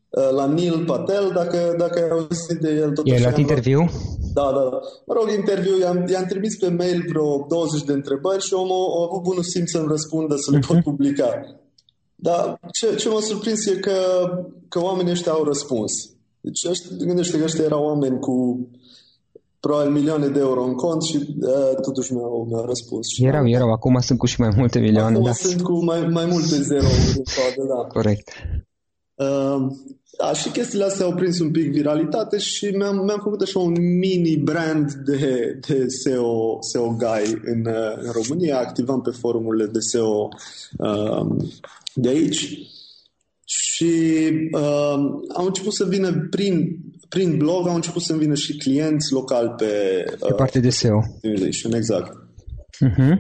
uh, 0.09 0.31
la 0.31 0.47
Neil 0.47 0.85
Patel, 0.87 1.31
dacă, 1.35 1.75
dacă 1.79 2.03
ai 2.03 2.09
auzit 2.11 2.59
de 2.61 2.71
el. 2.71 2.93
I-ai 3.05 3.21
luat 3.21 3.38
interviu? 3.38 3.91
Da, 4.35 4.43
da, 4.43 4.69
da. 4.71 4.79
Mă 5.07 5.15
rog, 5.15 5.31
interviu, 5.37 5.79
i-am, 5.79 6.07
i-am 6.12 6.25
trimis 6.25 6.57
pe 6.57 6.69
mail 6.69 7.05
vreo 7.09 7.47
20 7.49 7.83
de 7.83 7.93
întrebări 7.93 8.43
și 8.43 8.55
omul 8.55 8.87
a 8.99 9.07
avut 9.09 9.23
bunul 9.23 9.43
simț 9.43 9.71
să-mi 9.71 9.88
răspundă 9.88 10.35
să 10.37 10.50
le 10.50 10.59
pot 10.67 10.77
mhm. 10.77 10.85
publica. 10.85 11.29
Dar 12.15 12.61
ce, 12.73 12.95
ce 12.95 13.09
m-a 13.09 13.21
surprins 13.21 13.67
e 13.67 13.77
că, 13.77 13.99
că 14.69 14.83
oamenii 14.83 15.12
ăștia 15.12 15.33
au 15.33 15.45
răspuns. 15.45 15.93
Deci 16.49 17.05
gândește 17.07 17.38
că 17.38 17.45
ăștia 17.45 17.64
erau 17.64 17.85
oameni 17.85 18.19
cu 18.19 18.69
probabil 19.61 19.93
milioane 19.93 20.28
de 20.28 20.38
euro 20.38 20.64
în 20.64 20.75
cont 20.75 21.02
și 21.02 21.17
uh, 21.17 21.81
totuși 21.83 22.12
mi-au, 22.12 22.47
mi-au 22.50 22.64
răspuns. 22.67 23.07
Și 23.07 23.25
erau, 23.25 23.49
erau, 23.49 23.73
acum 23.73 24.00
sunt 24.00 24.19
cu 24.19 24.26
și 24.26 24.40
mai 24.40 24.50
multe 24.57 24.78
milioane. 24.78 25.14
Acum 25.14 25.25
da. 25.25 25.33
sunt 25.33 25.62
cu 25.62 25.85
mai, 25.85 26.07
mai 26.07 26.26
multe 26.26 26.62
zero 26.71 26.87
în 27.17 27.23
toate, 27.35 27.69
da. 27.69 27.87
Corect. 27.87 28.28
Uh, 29.14 29.67
da, 30.19 30.33
și 30.33 30.50
chestiile 30.50 30.85
astea 30.85 31.07
au 31.07 31.14
prins 31.14 31.38
un 31.38 31.50
pic 31.50 31.71
viralitate 31.71 32.38
și 32.38 32.67
mi-am, 32.67 33.05
mi-am 33.05 33.21
făcut 33.23 33.40
așa 33.40 33.59
un 33.59 33.99
mini 33.99 34.37
brand 34.37 34.93
de, 34.93 35.59
de 35.69 35.87
SEO, 35.88 36.59
SEO 36.61 36.87
guy 36.88 37.40
în, 37.45 37.67
în 38.00 38.11
România. 38.12 38.59
Activam 38.59 39.00
pe 39.00 39.11
forumurile 39.11 39.67
de 39.67 39.78
SEO 39.78 40.28
uh, 40.78 41.26
de 41.95 42.09
aici 42.09 42.59
și 43.49 43.93
uh, 44.52 44.99
au 45.35 45.47
început 45.47 45.73
să 45.73 45.85
vină 45.85 46.26
prin, 46.31 46.78
prin 47.09 47.37
blog, 47.37 47.67
au 47.67 47.75
început 47.75 48.02
să 48.02 48.17
vină 48.17 48.35
și 48.35 48.57
clienți 48.57 49.12
locali 49.12 49.55
pe... 49.57 50.05
Uh, 50.21 50.28
pe 50.28 50.35
partea 50.35 50.61
de 50.61 50.71
SEO. 50.71 51.00
Exact. 51.73 52.12
Uh-huh. 52.87 53.17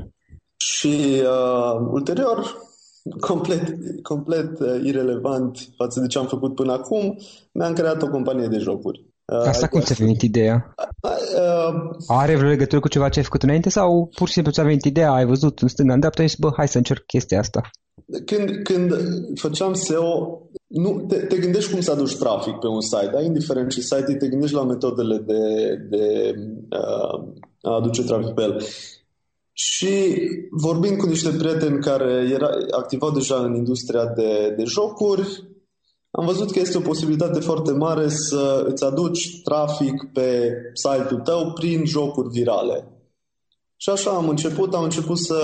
Și 0.56 1.22
uh, 1.22 1.88
ulterior, 1.90 2.56
complet, 3.28 3.76
complet 4.02 4.60
uh, 4.60 4.80
irelevant 4.84 5.58
față 5.76 6.00
de 6.00 6.06
ce 6.06 6.18
am 6.18 6.26
făcut 6.26 6.54
până 6.54 6.72
acum, 6.72 7.18
mi-am 7.52 7.72
creat 7.72 8.02
o 8.02 8.08
companie 8.08 8.46
de 8.46 8.58
jocuri. 8.58 9.07
Uh, 9.32 9.46
Asta 9.46 9.68
cum 9.68 9.80
ți-a 9.80 9.94
venit 9.98 10.22
ideea? 10.22 10.74
Uh, 11.02 11.90
Are 12.06 12.36
vreo 12.36 12.48
legătură 12.48 12.80
cu 12.80 12.88
ceva 12.88 13.08
ce 13.08 13.18
ai 13.18 13.24
făcut 13.24 13.42
înainte 13.42 13.70
sau 13.70 14.10
pur 14.14 14.26
și 14.26 14.32
simplu 14.32 14.52
ți-a 14.52 14.62
venit 14.62 14.84
ideea, 14.84 15.12
ai 15.12 15.24
văzut 15.24 15.58
în 15.58 15.68
stânga, 15.68 15.92
în 15.92 15.98
dreapta 15.98 16.26
și 16.26 16.36
bă, 16.38 16.50
hai 16.56 16.68
să 16.68 16.76
încerc 16.76 17.06
chestia 17.06 17.38
asta? 17.38 17.70
Când, 18.24 18.50
când 18.62 18.92
făceam 19.34 19.74
SEO, 19.74 20.42
nu, 20.66 21.04
te, 21.08 21.16
te 21.16 21.36
gândești 21.36 21.70
cum 21.70 21.80
să 21.80 21.90
aduci 21.90 22.16
trafic 22.16 22.54
pe 22.54 22.66
un 22.66 22.80
site, 22.80 23.10
da? 23.12 23.20
indiferent 23.20 23.70
ce 23.70 23.80
site 23.80 24.16
te 24.18 24.28
gândești 24.28 24.54
la 24.54 24.64
metodele 24.64 25.16
de, 25.16 25.74
de 25.90 26.34
uh, 26.70 27.32
a 27.62 27.74
aduce 27.74 28.04
trafic 28.04 28.34
pe 28.34 28.42
el. 28.42 28.62
Și 29.52 29.88
vorbind 30.50 30.96
cu 30.96 31.06
niște 31.06 31.30
prieteni 31.38 31.80
care 31.80 32.28
era, 32.32 32.48
activau 32.76 33.10
deja 33.10 33.36
în 33.36 33.54
industria 33.54 34.06
de, 34.06 34.54
de 34.56 34.64
jocuri, 34.64 35.48
am 36.18 36.26
văzut 36.26 36.50
că 36.50 36.58
este 36.58 36.76
o 36.76 36.80
posibilitate 36.80 37.40
foarte 37.40 37.72
mare 37.72 38.08
să 38.08 38.64
îți 38.68 38.84
aduci 38.84 39.42
trafic 39.42 40.10
pe 40.12 40.52
site-ul 40.74 41.20
tău 41.20 41.52
prin 41.52 41.84
jocuri 41.84 42.28
virale. 42.28 42.92
Și 43.76 43.90
așa 43.90 44.10
am 44.10 44.28
început, 44.28 44.74
am 44.74 44.82
început 44.82 45.18
să... 45.18 45.34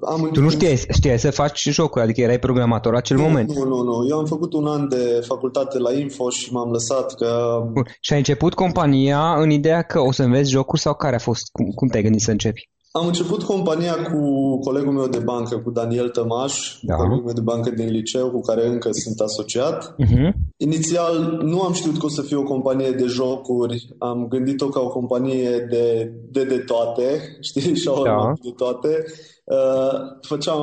Am 0.00 0.14
început... 0.14 0.32
Tu 0.32 0.40
nu 0.40 0.50
știai, 0.50 0.76
știai 0.90 1.18
să 1.18 1.30
faci 1.30 1.68
jocuri, 1.68 2.04
adică 2.04 2.20
erai 2.20 2.38
programator 2.38 2.92
la 2.92 2.98
acel 2.98 3.16
nu, 3.16 3.22
moment. 3.22 3.52
Nu, 3.52 3.64
nu, 3.64 3.82
nu. 3.82 4.06
Eu 4.08 4.18
am 4.18 4.24
făcut 4.24 4.52
un 4.52 4.66
an 4.66 4.88
de 4.88 5.22
facultate 5.26 5.78
la 5.78 5.92
Info 5.92 6.30
și 6.30 6.52
m-am 6.52 6.70
lăsat 6.70 7.14
că... 7.14 7.60
Bun. 7.72 7.86
Și 8.00 8.12
ai 8.12 8.18
început 8.18 8.54
compania 8.54 9.34
în 9.40 9.50
ideea 9.50 9.82
că 9.82 10.00
o 10.00 10.12
să 10.12 10.22
înveți 10.22 10.50
jocuri 10.50 10.80
sau 10.80 10.94
care 10.94 11.14
a 11.14 11.18
fost? 11.18 11.42
Cum, 11.52 11.66
cum 11.66 11.88
te-ai 11.88 12.02
gândit 12.02 12.20
să 12.20 12.30
începi? 12.30 12.70
Am 13.00 13.06
început 13.06 13.42
compania 13.42 13.94
cu 14.02 14.20
colegul 14.58 14.92
meu 14.92 15.06
de 15.08 15.18
bancă, 15.18 15.58
cu 15.58 15.70
Daniel 15.70 16.08
Tămaș, 16.08 16.78
Da. 16.82 16.94
colegul 16.94 17.24
meu 17.24 17.34
de 17.34 17.40
bancă 17.40 17.70
din 17.70 17.90
liceu, 17.90 18.30
cu 18.30 18.40
care 18.40 18.66
încă 18.66 18.88
sunt 18.92 19.20
asociat. 19.20 19.94
Uh-huh. 20.02 20.32
Inițial 20.56 21.40
nu 21.42 21.62
am 21.62 21.72
știut 21.72 21.98
că 21.98 22.06
o 22.06 22.08
să 22.08 22.22
fie 22.22 22.36
o 22.36 22.42
companie 22.42 22.90
de 22.90 23.04
jocuri, 23.04 23.88
am 23.98 24.26
gândit-o 24.28 24.68
ca 24.68 24.80
o 24.80 24.88
companie 24.88 25.66
de 25.70 26.12
de, 26.30 26.44
de 26.44 26.58
toate, 26.58 27.20
știi, 27.48 27.74
și 27.74 27.90
Da. 28.04 28.32
de 28.42 28.50
toate. 28.56 29.04
Uh, 29.44 30.00
făceam, 30.20 30.60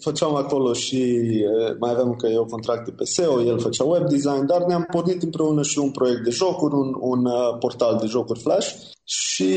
făceam 0.00 0.34
acolo 0.34 0.72
și 0.72 0.96
uh, 0.96 1.76
mai 1.80 1.90
aveam 1.90 2.08
încă 2.08 2.26
eu 2.26 2.44
contracte 2.44 2.90
pe 2.90 3.04
SEO, 3.04 3.42
el 3.42 3.58
făcea 3.58 3.84
web 3.84 4.08
design, 4.08 4.46
dar 4.46 4.62
ne-am 4.62 4.88
pornit 4.90 5.22
împreună 5.22 5.62
și 5.62 5.78
un 5.78 5.90
proiect 5.90 6.24
de 6.24 6.30
jocuri, 6.30 6.74
un, 6.74 6.94
un 7.00 7.24
uh, 7.24 7.58
portal 7.58 7.98
de 8.00 8.06
jocuri 8.06 8.40
Flash 8.40 8.68
și 9.04 9.54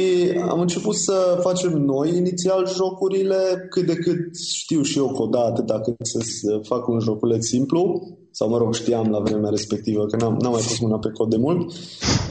am 0.49 0.59
început 0.59 0.95
să 0.95 1.39
facem 1.41 1.71
noi 1.71 2.15
inițial 2.15 2.67
jocurile, 2.67 3.67
cât 3.69 3.85
de 3.85 3.95
cât 3.95 4.37
știu 4.53 4.81
și 4.81 4.97
eu 4.97 5.07
coda 5.07 5.45
atâta 5.45 5.79
cât 5.79 5.95
să 6.01 6.19
să 6.41 6.59
fac 6.63 6.87
un 6.87 6.99
joculeț 6.99 7.45
simplu, 7.45 8.07
sau 8.31 8.49
mă 8.49 8.57
rog 8.57 8.73
știam 8.73 9.09
la 9.09 9.19
vremea 9.19 9.49
respectivă, 9.49 10.05
că 10.05 10.15
n-am, 10.15 10.37
n-am 10.41 10.51
mai 10.51 10.61
pus 10.61 10.79
mâna 10.79 10.99
pe 10.99 11.09
cod 11.13 11.29
de 11.29 11.37
mult, 11.37 11.59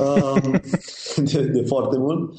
uh, 0.01 0.61
de, 1.17 1.41
de 1.43 1.63
foarte 1.67 1.97
mult. 1.99 2.35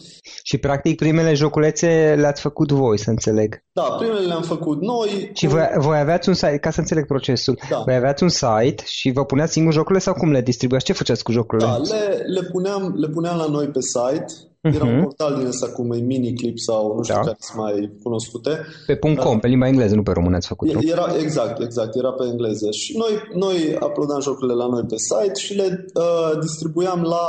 Și 0.49 0.57
practic 0.57 0.97
primele 0.97 1.33
joculețe 1.33 2.15
le-ați 2.19 2.41
făcut 2.41 2.71
voi, 2.71 2.99
să 2.99 3.09
înțeleg. 3.09 3.63
Da, 3.71 3.81
primele 3.81 4.19
le-am 4.25 4.41
făcut 4.41 4.81
noi. 4.81 5.31
Și 5.33 5.47
voi, 5.47 5.61
voi 5.77 5.99
aveați 5.99 6.27
un 6.29 6.33
site, 6.35 6.57
ca 6.57 6.71
să 6.71 6.79
înțeleg 6.79 7.05
procesul, 7.05 7.59
Da. 7.69 7.81
voi 7.85 7.95
aveați 7.95 8.23
un 8.23 8.29
site 8.29 8.83
și 8.85 9.11
vă 9.11 9.25
puneați 9.25 9.51
singur 9.51 9.73
jocurile 9.73 9.99
sau 9.99 10.13
cum 10.13 10.31
le 10.31 10.41
distribuiați? 10.41 10.85
Ce 10.85 10.93
făceați 10.93 11.23
cu 11.23 11.31
jocurile? 11.31 11.67
Da, 11.67 11.77
le, 11.77 12.23
le, 12.35 12.41
puneam, 12.51 12.93
le 12.97 13.07
puneam 13.07 13.37
la 13.37 13.45
noi 13.47 13.67
pe 13.67 13.79
site. 13.81 14.25
Era 14.61 14.85
un 14.85 14.93
Mhm. 14.93 15.01
portal 15.03 15.35
din 15.37 15.45
ăsta 15.45 15.67
cum 15.67 15.91
e 15.91 15.97
miniclip 15.97 16.57
sau 16.57 16.95
nu 16.95 17.03
știu 17.03 17.15
Da. 17.15 17.21
care 17.21 17.37
sunt 17.39 17.57
mai 17.57 17.91
cunoscute. 18.03 18.51
Pe 18.85 18.95
.com, 19.23 19.39
pe 19.39 19.47
limba 19.47 19.67
engleză, 19.67 19.95
nu 19.95 20.03
pe 20.03 20.11
română 20.11 20.35
ați 20.35 20.47
făcut, 20.47 20.73
nu? 20.73 20.79
Era, 20.83 21.05
exact, 21.19 21.61
exact, 21.61 21.95
era 21.95 22.11
pe 22.11 22.23
engleză. 22.31 22.71
Și 22.71 22.97
noi, 22.97 23.11
noi 23.33 23.77
uploadam 23.85 24.21
jocurile 24.21 24.53
la 24.53 24.67
noi 24.67 24.83
pe 24.87 24.95
site 24.97 25.39
și 25.39 25.53
le 25.55 25.85
uh, 25.93 26.39
distribuiam 26.41 27.01
la 27.01 27.25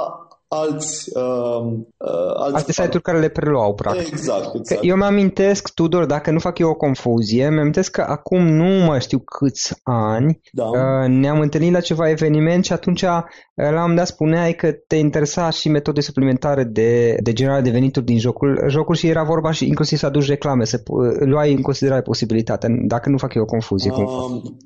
alți, 0.53 1.11
uh, 1.15 1.73
uh, 1.97 2.35
alți 2.37 2.55
Alte 2.55 2.73
site-uri 2.73 3.03
care 3.03 3.19
le 3.19 3.29
preluau, 3.29 3.75
practic. 3.75 4.07
Exact, 4.13 4.51
Că 4.51 4.57
exact. 4.57 4.81
eu 4.85 4.97
mi-amintesc, 4.97 5.75
Tudor, 5.75 6.05
dacă 6.07 6.31
nu 6.31 6.39
fac 6.39 6.59
eu 6.59 6.69
o 6.69 6.75
confuzie, 6.75 7.51
mi-amintesc 7.51 7.91
că 7.91 8.05
acum 8.09 8.47
nu 8.47 8.85
mai 8.85 9.01
știu 9.01 9.19
câți 9.19 9.75
ani 9.83 10.41
Da. 10.53 10.65
uh, 10.65 11.09
ne-am 11.09 11.41
întâlnit 11.41 11.73
la 11.73 11.81
ceva 11.81 12.09
eveniment 12.11 12.65
și 12.65 12.73
atunci 12.73 13.03
uh, 13.03 13.09
la 13.55 13.67
un 13.69 13.75
moment 13.75 13.97
dat 13.97 14.07
spuneai 14.07 14.53
că 14.55 14.73
te 14.87 14.97
interesa 14.97 15.51
și 15.51 15.69
metode 15.69 16.01
suplimentare 16.01 16.65
de, 16.65 17.17
de 17.23 17.33
generare 17.33 17.63
de 17.63 17.71
venituri 17.71 18.05
din 18.05 18.19
jocul, 18.19 18.65
jocuri 18.69 18.99
și 18.99 19.07
era 19.09 19.23
vorba 19.23 19.51
și 19.51 19.67
inclusiv 19.67 19.99
să 19.99 20.07
aduci 20.07 20.27
reclame, 20.29 20.65
să 20.65 20.79
pu- 20.79 21.01
luai 21.25 21.53
în 21.53 21.63
considerare 21.63 22.03
posibilitatea, 22.03 22.69
dacă 22.87 23.09
nu 23.09 23.17
fac 23.19 23.35
eu 23.35 23.43
o 23.43 23.45
confuzie. 23.45 23.91
cum. 23.91 24.05
Um, 24.05 24.57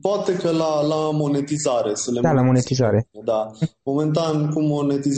poate 0.00 0.32
că 0.32 0.50
la, 0.50 0.82
la 0.86 1.10
monetizare 1.12 1.90
să 1.94 2.10
le 2.12 2.20
Da, 2.20 2.32
la 2.32 2.42
monetizare. 2.42 3.08
Da. 3.24 3.50
Momentan, 3.84 4.50
cum 4.52 4.64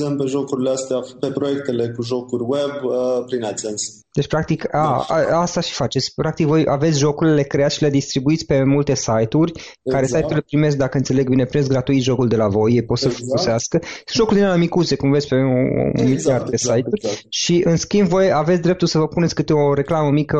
monetizăm 0.02 0.16
pe 0.16 0.25
jocurile 0.26 0.71
astea, 0.71 1.00
pe 1.21 1.30
proiectele 1.30 1.88
cu 1.88 2.02
jocuri 2.02 2.43
web, 2.43 2.84
uh, 2.84 3.25
prin 3.26 3.45
AdSense. 3.45 4.00
Deci, 4.13 4.27
practic, 4.27 4.75
a, 4.75 5.05
a, 5.09 5.41
asta 5.41 5.61
și 5.61 5.73
faceți. 5.73 6.13
Practic, 6.15 6.47
voi 6.47 6.65
aveți 6.69 6.99
jocurile, 6.99 7.35
le 7.35 7.43
creați 7.43 7.77
și 7.77 7.83
le 7.83 7.91
distribuiți 7.91 8.47
pe 8.47 8.63
multe 8.65 8.95
site-uri, 8.95 9.53
care 9.53 10.03
Exact. 10.03 10.07
site-urile 10.13 10.41
primesc, 10.41 10.77
dacă 10.77 10.97
înțeleg 10.97 11.29
bine, 11.29 11.45
preț 11.45 11.67
gratuit 11.67 12.03
jocul 12.03 12.29
de 12.29 12.37
la 12.37 12.49
voi, 12.49 12.73
ei 12.73 12.85
pot 12.85 12.99
să-l 12.99 13.11
Exact. 13.11 13.27
folosească. 13.29 13.79
Sunt 13.83 14.17
jocuri 14.17 14.37
din 14.37 14.45
alea 14.45 14.57
micuțe, 14.57 14.97
cum 14.97 15.11
vezi 15.11 15.29
pe 15.29 15.35
un, 15.35 15.43
un 15.45 16.05
miliard 16.05 16.45
de 16.45 16.51
exact, 16.53 16.59
site-uri. 16.59 17.01
exact. 17.03 17.27
Și, 17.29 17.63
în 17.65 17.77
schimb, 17.77 18.09
voi 18.09 18.33
aveți 18.33 18.61
dreptul 18.61 18.87
să 18.89 18.99
vă 18.99 19.07
puneți 19.09 19.35
câte 19.35 19.53
o 19.53 19.75
reclamă 19.75 20.11
mică 20.11 20.39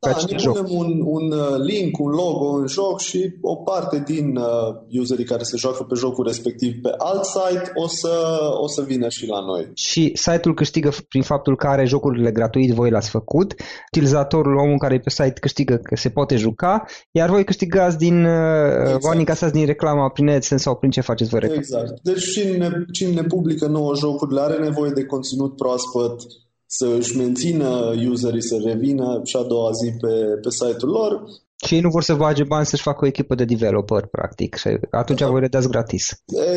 pe 0.00 0.08
Da, 0.08 0.14
acest 0.14 0.30
ne 0.30 0.38
joc. 0.38 0.56
punem 0.56 0.76
un, 0.76 1.00
un 1.04 1.32
uh, 1.32 1.56
link, 1.70 1.98
un 1.98 2.10
logo 2.10 2.48
în 2.60 2.66
joc 2.66 3.00
și 3.00 3.32
o 3.42 3.56
parte 3.56 4.02
din 4.06 4.36
uh, 4.36 4.98
userii 5.00 5.24
care 5.24 5.42
se 5.42 5.56
joacă 5.56 5.82
pe 5.82 5.94
jocul 5.98 6.26
respectiv 6.26 6.72
pe 6.82 6.90
alt 6.98 7.24
site 7.24 7.70
o 7.74 7.86
să, 7.88 8.38
o 8.62 8.66
să 8.68 8.82
vină 8.82 9.08
și 9.08 9.26
la 9.26 9.40
noi. 9.40 9.70
Și 9.74 10.12
site-ul 10.14 10.54
câștigă 10.54 10.90
prin 11.08 11.22
faptul 11.22 11.56
că 11.56 11.66
are 11.66 11.84
jocurile 11.84 12.30
gratuit, 12.30 12.70
voi 12.72 12.90
l-ați 13.10 13.24
făcut. 13.24 13.54
Utilizatorul, 13.92 14.56
omul 14.56 14.78
care 14.78 14.94
e 14.94 14.98
pe 14.98 15.10
site, 15.10 15.40
câștigă 15.40 15.76
că 15.76 15.96
se 15.96 16.08
poate 16.08 16.36
juca, 16.36 16.84
iar 17.10 17.28
voi 17.30 17.44
câștigați 17.44 17.98
din 17.98 18.18
Exact. 18.18 18.80
exact. 18.80 19.02
banii 19.02 19.24
casați 19.24 19.52
din 19.52 19.66
reclama 19.66 20.08
prin 20.08 20.28
AdSense 20.28 20.64
sau 20.64 20.76
prin 20.76 20.90
ce 20.90 21.00
faceți 21.00 21.30
voi 21.30 21.40
reclamă. 21.40 21.60
Exact. 21.62 22.00
Deci 22.02 22.24
cine, 22.32 22.84
cine 22.92 23.22
publică 23.22 23.66
nouă 23.66 23.94
jocurile 23.94 24.40
are 24.40 24.58
nevoie 24.58 24.90
de 24.90 25.04
conținut 25.04 25.56
proaspăt 25.56 26.20
să 26.66 26.86
își 26.98 27.16
mențină 27.16 27.92
userii 28.10 28.42
să 28.42 28.56
revină 28.64 29.20
și 29.24 29.36
a 29.36 29.42
doua 29.42 29.70
zi 29.70 29.90
pe, 30.00 30.12
pe 30.42 30.50
site-ul 30.50 30.90
lor. 30.90 31.22
Și 31.66 31.74
ei 31.74 31.80
nu 31.80 31.88
vor 31.88 32.02
să 32.02 32.14
bage 32.14 32.44
bani 32.44 32.66
să-și 32.66 32.82
facă 32.82 33.04
o 33.04 33.06
echipă 33.06 33.34
de 33.34 33.44
developer, 33.44 34.06
practic. 34.06 34.54
Și 34.54 34.68
atunci 34.90 35.20
Da. 35.20 35.28
voi 35.28 35.40
le 35.40 35.48
dați 35.48 35.68
gratis. 35.68 36.08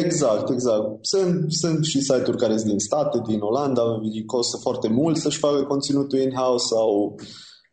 Exact, 0.03 0.49
exact. 0.49 0.85
Sunt, 1.01 1.45
sunt 1.47 1.85
și 1.85 1.99
site-uri 2.01 2.37
care 2.37 2.57
sunt 2.57 2.69
din 2.69 2.79
state, 2.79 3.21
din 3.27 3.39
Olanda, 3.39 3.81
îi 3.81 4.25
costă 4.25 4.57
foarte 4.61 4.87
mult 4.87 5.17
să-și 5.17 5.37
facă 5.37 5.63
conținutul 5.63 6.19
in-house 6.19 6.65
sau... 6.67 7.15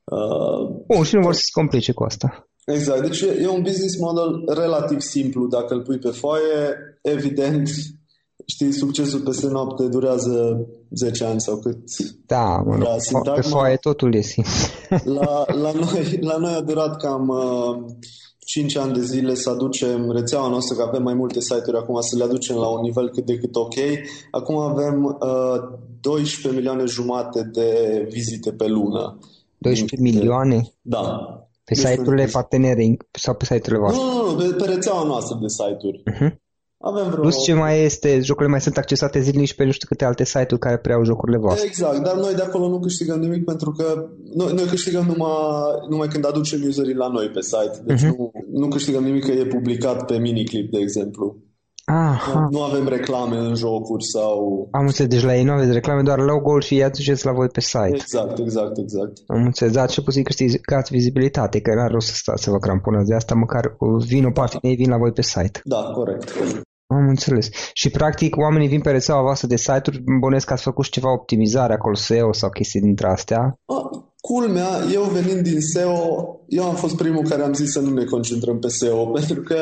Uh, 0.04 0.82
Bun, 0.86 1.04
și 1.04 1.14
nu 1.14 1.20
vor 1.20 1.32
să 1.34 1.40
se 1.42 1.50
complice 1.52 1.92
cu 1.92 2.02
asta. 2.04 2.48
exact. 2.66 3.02
Deci 3.02 3.20
e, 3.20 3.38
e 3.42 3.48
un 3.48 3.62
business 3.62 3.96
model 3.98 4.44
relativ 4.54 5.00
simplu 5.00 5.46
dacă 5.46 5.74
îl 5.74 5.82
pui 5.82 5.98
pe 5.98 6.08
foaie. 6.10 6.76
Evident, 7.02 7.68
știi, 8.50 8.72
succesul 8.72 9.20
peste 9.20 9.46
noapte 9.46 9.84
durează 9.88 10.66
10 10.90 11.24
ani 11.24 11.40
sau 11.40 11.56
cât. 11.58 11.78
Da, 12.26 12.62
mă 12.66 12.74
rog, 12.74 12.82
Da, 12.84 12.90
pe 12.90 12.98
sintagma- 13.00 13.48
foaie 13.48 13.76
totul 13.76 14.14
e 14.14 14.20
simplu. 14.20 14.52
La, 15.18 15.44
la, 15.62 15.72
noi, 15.72 16.18
la 16.20 16.36
noi 16.36 16.52
a 16.52 16.60
durat 16.60 16.96
cam 16.96 17.28
uh, 17.28 17.84
5 18.38 18.76
ani 18.76 18.92
de 18.92 19.00
zile 19.02 19.34
să 19.34 19.50
aducem 19.50 20.10
rețeaua 20.10 20.48
noastră, 20.48 20.76
că 20.76 20.82
avem 20.82 21.02
mai 21.02 21.14
multe 21.14 21.40
site-uri 21.40 21.76
acum, 21.76 22.00
să 22.00 22.16
le 22.16 22.24
aducem 22.24 22.56
la 22.56 22.66
un 22.68 22.80
nivel 22.80 23.10
cât 23.10 23.26
de 23.26 23.38
cât 23.38 23.54
ok. 23.56 23.74
Acum 24.30 24.56
avem 24.56 25.04
uh, 25.04 25.78
12 26.00 26.54
milioane 26.60 26.84
jumate 26.84 27.42
de 27.52 27.68
vizite 28.10 28.52
pe 28.52 28.66
lună. 28.66 29.18
12 29.58 29.96
Din- 29.96 30.04
milioane 30.14 30.72
Da. 30.82 31.02
pe 31.64 31.74
Deci, 31.74 31.84
site-urile 31.84 32.28
partenere 32.32 32.96
sau 33.10 33.34
pe 33.34 33.44
site-urile 33.44 33.76
Nu, 33.78 33.80
voastre. 33.82 34.04
nu, 34.04 34.30
nu, 34.30 34.36
pe, 34.50 34.64
pe 34.64 34.70
rețeaua 34.70 35.04
noastră 35.04 35.38
de 35.40 35.46
site-uri. 35.48 36.02
Mhm. 36.04 36.40
Avem 36.82 37.10
vreo... 37.10 37.20
Plus 37.20 37.42
ce 37.42 37.52
mai 37.54 37.82
este, 37.84 38.20
jocurile 38.20 38.50
mai 38.50 38.60
sunt 38.60 38.76
accesate 38.76 39.20
zilnic 39.20 39.46
și 39.46 39.54
pe 39.54 39.64
nu 39.64 39.70
știu 39.70 39.88
câte 39.88 40.04
alte 40.04 40.24
site-uri 40.24 40.58
care 40.60 40.78
preiau 40.78 41.04
jocurile 41.04 41.38
voastre. 41.38 41.66
Exact, 41.66 42.02
dar 42.02 42.14
noi 42.16 42.34
de 42.34 42.42
acolo 42.42 42.68
nu 42.68 42.80
câștigăm 42.80 43.18
nimic 43.18 43.44
pentru 43.44 43.70
că 43.70 44.08
noi, 44.34 44.52
noi 44.52 44.64
câștigăm 44.64 45.04
numai, 45.04 45.30
numai 45.90 46.08
când 46.08 46.26
aducem 46.26 46.60
userii 46.66 46.94
la 46.94 47.08
noi 47.08 47.28
pe 47.28 47.40
site. 47.40 47.82
Deci 47.84 48.02
Mhm. 48.02 48.14
nu, 48.16 48.30
nu 48.60 48.68
câștigăm 48.68 49.04
nimic 49.04 49.24
că 49.24 49.30
e 49.32 49.46
publicat 49.46 50.04
pe 50.06 50.18
miniclip, 50.18 50.70
de 50.70 50.78
exemplu. 50.78 51.36
Aha, 51.84 52.46
Nu 52.50 52.62
avem 52.62 52.88
reclame 52.88 53.36
în 53.36 53.54
jocuri 53.54 54.04
sau... 54.04 54.68
am 54.70 54.86
înțeles, 54.86 55.10
deci 55.10 55.24
la 55.24 55.36
ei 55.36 55.44
nu 55.44 55.52
aveți 55.52 55.72
reclame, 55.72 56.02
doar 56.02 56.18
logo-ul 56.18 56.60
și 56.60 56.74
îi 56.74 56.84
aduceți 56.84 57.24
la 57.26 57.32
voi 57.32 57.48
pe 57.48 57.60
site. 57.60 57.88
Exact, 57.94 58.38
exact, 58.38 58.78
exact. 58.78 59.12
Am 59.26 59.42
înțeles, 59.44 59.72
dar 59.72 59.88
cel 59.88 60.02
puțin 60.04 60.22
câștigați 60.22 60.92
vizibilitate, 60.92 61.60
că 61.60 61.74
n-are 61.74 61.92
rost 61.92 62.06
să 62.06 62.14
stați 62.14 62.42
să 62.42 62.50
vă 62.50 62.58
cramponați 62.58 63.08
de 63.08 63.14
asta, 63.14 63.34
măcar 63.34 63.76
vin 64.06 64.24
o 64.24 64.30
parte 64.30 64.58
din 64.60 64.70
ei, 64.70 64.76
vin 64.76 64.90
la 64.90 64.96
voi 64.96 65.12
pe 65.12 65.22
site. 65.22 65.60
Da, 65.64 65.76
corect. 65.94 66.32
Am 66.90 67.08
înțeles. 67.08 67.48
Și 67.72 67.90
practic 67.90 68.36
oamenii 68.36 68.68
vin 68.68 68.80
pe 68.80 68.90
rețeaua 68.90 69.22
voastră 69.22 69.46
de 69.46 69.56
site-uri, 69.56 70.02
bănesc 70.20 70.46
că 70.46 70.52
ați 70.52 70.62
făcut 70.62 70.84
și 70.84 70.90
ceva 70.90 71.12
optimizare 71.12 71.72
acolo, 71.72 71.94
SEO 71.94 72.32
sau 72.32 72.50
chestii 72.50 72.80
dintre 72.80 73.06
astea. 73.08 73.54
A, 73.66 73.90
culmea, 74.20 74.68
eu 74.92 75.02
venind 75.02 75.40
din 75.40 75.60
SEO, 75.60 75.96
eu 76.48 76.64
am 76.64 76.74
fost 76.74 76.96
primul 76.96 77.28
care 77.28 77.42
am 77.42 77.52
zis 77.52 77.70
să 77.72 77.80
nu 77.80 77.90
ne 77.94 78.04
concentrăm 78.04 78.58
pe 78.58 78.68
SEO, 78.68 79.06
pentru 79.18 79.40
că 79.42 79.60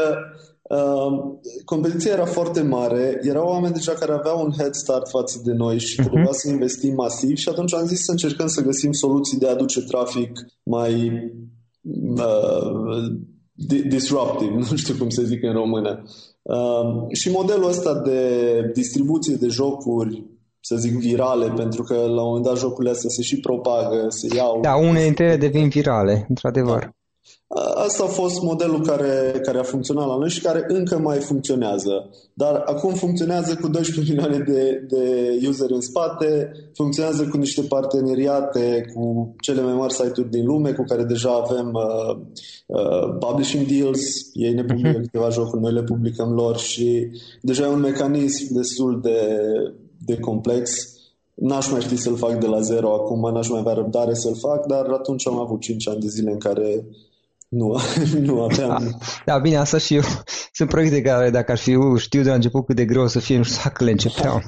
uh, 0.62 1.38
competiția 1.64 2.12
era 2.12 2.24
foarte 2.24 2.62
mare, 2.62 3.18
erau 3.22 3.46
oameni 3.48 3.72
deja 3.74 3.92
care 3.92 4.12
aveau 4.12 4.44
un 4.44 4.52
head 4.56 4.74
start 4.74 5.08
față 5.08 5.40
de 5.44 5.52
noi 5.52 5.78
și 5.78 6.00
Mhm. 6.00 6.08
trebuia 6.08 6.32
să 6.32 6.48
investim 6.48 6.94
masiv 6.94 7.36
și 7.36 7.48
atunci 7.48 7.74
am 7.74 7.86
zis 7.86 8.04
să 8.04 8.10
încercăm 8.10 8.46
să 8.46 8.62
găsim 8.62 8.92
soluții 8.92 9.38
de 9.38 9.46
a 9.46 9.50
aduce 9.50 9.80
trafic 9.82 10.30
mai 10.62 11.12
uh, 12.16 13.06
di- 13.52 13.82
disruptive, 13.88 14.54
nu 14.70 14.76
știu 14.76 14.94
cum 14.94 15.08
să 15.08 15.22
zic 15.22 15.42
în 15.42 15.52
română. 15.52 16.02
Uh, 16.48 17.06
și 17.12 17.30
modelul 17.30 17.68
ăsta 17.68 17.94
de 18.04 18.20
distribuție 18.74 19.34
de 19.34 19.46
jocuri 19.46 20.24
să 20.60 20.76
zic, 20.76 20.98
virale, 20.98 21.50
pentru 21.50 21.82
că 21.82 21.94
la 21.94 22.22
un 22.22 22.26
moment 22.26 22.44
dat 22.44 22.56
jocurile 22.56 22.90
astea 22.90 23.10
se 23.10 23.22
și 23.22 23.40
propagă, 23.40 24.06
se 24.08 24.36
iau. 24.36 24.60
Da, 24.60 24.74
unele 24.76 25.04
dintre 25.04 25.24
ele 25.24 25.36
devin 25.36 25.68
virale, 25.68 26.26
într-adevăr. 26.28 26.78
Da. 26.80 26.97
Asta 27.74 28.04
a 28.04 28.06
fost 28.06 28.42
modelul 28.42 28.80
care, 28.86 29.40
care 29.42 29.58
a 29.58 29.62
funcționat 29.62 30.06
la 30.06 30.16
noi 30.16 30.28
și 30.28 30.40
care 30.40 30.64
încă 30.68 30.98
mai 30.98 31.18
funcționează. 31.18 32.10
Dar 32.34 32.62
acum 32.66 32.94
funcționează 32.94 33.54
cu 33.60 33.68
12 33.68 34.12
milioane 34.12 34.38
de, 34.38 34.86
de 34.88 35.48
useri 35.48 35.72
în 35.72 35.80
spate, 35.80 36.52
funcționează 36.74 37.28
cu 37.28 37.36
niște 37.36 37.62
parteneriate 37.62 38.84
cu 38.94 39.34
cele 39.40 39.62
mai 39.62 39.74
mari 39.74 39.92
site-uri 39.92 40.30
din 40.30 40.46
lume, 40.46 40.72
cu 40.72 40.84
care 40.84 41.04
deja 41.04 41.30
avem 41.30 41.72
uh, 41.72 42.16
uh, 42.66 43.16
publishing 43.18 43.66
deals, 43.66 44.00
ei 44.32 44.54
ne 44.54 44.64
publică 44.64 44.98
uh-huh. 44.98 45.02
câteva 45.02 45.28
jocuri, 45.28 45.62
noi 45.62 45.72
le 45.72 45.82
publicăm 45.82 46.32
lor 46.32 46.56
și 46.56 47.10
deja 47.42 47.64
e 47.64 47.68
un 47.68 47.80
mecanism 47.80 48.54
destul 48.54 49.00
de, 49.02 49.20
de 50.04 50.16
complex. 50.16 50.70
N-aș 51.34 51.70
mai 51.70 51.80
ști 51.80 51.96
să-l 51.96 52.16
fac 52.16 52.40
de 52.40 52.46
la 52.46 52.60
zero 52.60 52.94
acum, 52.94 53.32
n-aș 53.32 53.48
mai 53.48 53.60
avea 53.60 53.72
răbdare 53.72 54.14
să-l 54.14 54.36
fac, 54.36 54.66
dar 54.66 54.86
atunci 54.86 55.26
am 55.26 55.38
avut 55.38 55.60
5 55.60 55.88
ani 55.88 56.00
de 56.00 56.08
zile 56.08 56.30
în 56.30 56.38
care 56.38 56.84
nu, 57.48 57.76
nu 58.26 58.42
aveam. 58.42 58.98
Da, 59.24 59.32
da, 59.32 59.38
bine, 59.38 59.56
asta 59.56 59.78
și 59.78 59.94
eu. 59.94 60.02
Sunt 60.52 60.68
proiecte 60.68 61.00
care, 61.00 61.30
dacă 61.30 61.52
ar 61.52 61.58
fi 61.58 61.76
știu 61.96 62.22
de 62.22 62.28
la 62.28 62.34
început 62.34 62.66
cât 62.66 62.76
de 62.76 62.84
greu 62.84 63.02
o 63.02 63.06
să 63.06 63.18
fie, 63.18 63.36
nu 63.36 63.42
știu 63.42 63.60
dacă 63.64 63.84
le 63.84 63.90
începeam. 63.90 64.42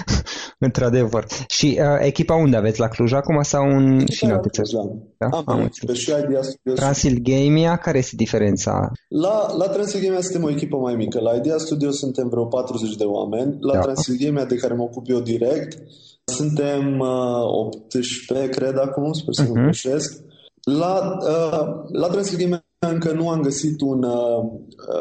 Într-adevăr. 0.66 1.26
Și 1.48 1.78
uh, 1.80 1.86
echipa 2.00 2.34
unde 2.34 2.56
aveți? 2.56 2.80
La 2.80 2.88
Cluj 2.88 3.12
acum 3.12 3.42
sau 3.42 3.62
în 3.68 4.06
și 4.06 4.24
în 4.24 4.30
alte 4.30 4.48
țări? 4.48 4.68
Da? 5.16 5.26
Am, 5.26 5.42
Am 5.46 5.70
pe 5.86 5.92
și 5.92 6.10
Idea 6.10 6.42
Studios. 6.42 6.78
Transilgamia, 6.78 7.76
care 7.76 7.98
este 7.98 8.16
diferența? 8.16 8.92
La, 9.08 9.54
la 9.56 9.68
Transilgamia 9.68 10.20
suntem 10.20 10.42
o 10.42 10.50
echipă 10.50 10.76
mai 10.76 10.94
mică. 10.94 11.20
La 11.20 11.34
Idea 11.34 11.58
Studio 11.58 11.90
suntem 11.90 12.28
vreo 12.28 12.44
40 12.44 12.96
de 12.96 13.04
oameni. 13.04 13.56
La 13.60 13.72
da. 13.72 13.80
Transilgamia, 13.80 14.44
de 14.44 14.56
care 14.56 14.74
mă 14.74 14.82
ocup 14.82 15.08
eu 15.08 15.20
direct, 15.20 15.78
suntem 16.24 16.98
uh, 16.98 17.68
18, 17.88 18.48
cred 18.48 18.78
acum, 18.78 19.12
sper 19.12 19.34
să 19.34 19.42
uh-huh. 19.42 19.46
nu 19.46 19.52
mhm. 19.52 19.62
greșesc. 19.62 20.22
La, 20.64 21.18
uh, 21.20 21.90
la 21.92 22.08
Transilgamia 22.08 22.64
încă 22.90 23.12
nu 23.12 23.28
am 23.28 23.40
găsit 23.40 23.80
un, 23.80 24.02
uh, 24.02 24.42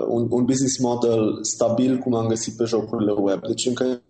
un, 0.08 0.28
un 0.30 0.46
business 0.46 0.78
model 0.80 1.40
stabil 1.42 1.98
cum 1.98 2.14
am 2.14 2.28
găsit 2.28 2.56
pe 2.56 2.64
jocurile 2.64 3.12
web. 3.12 3.40
Deci 3.48 3.66
încă, 3.66 4.02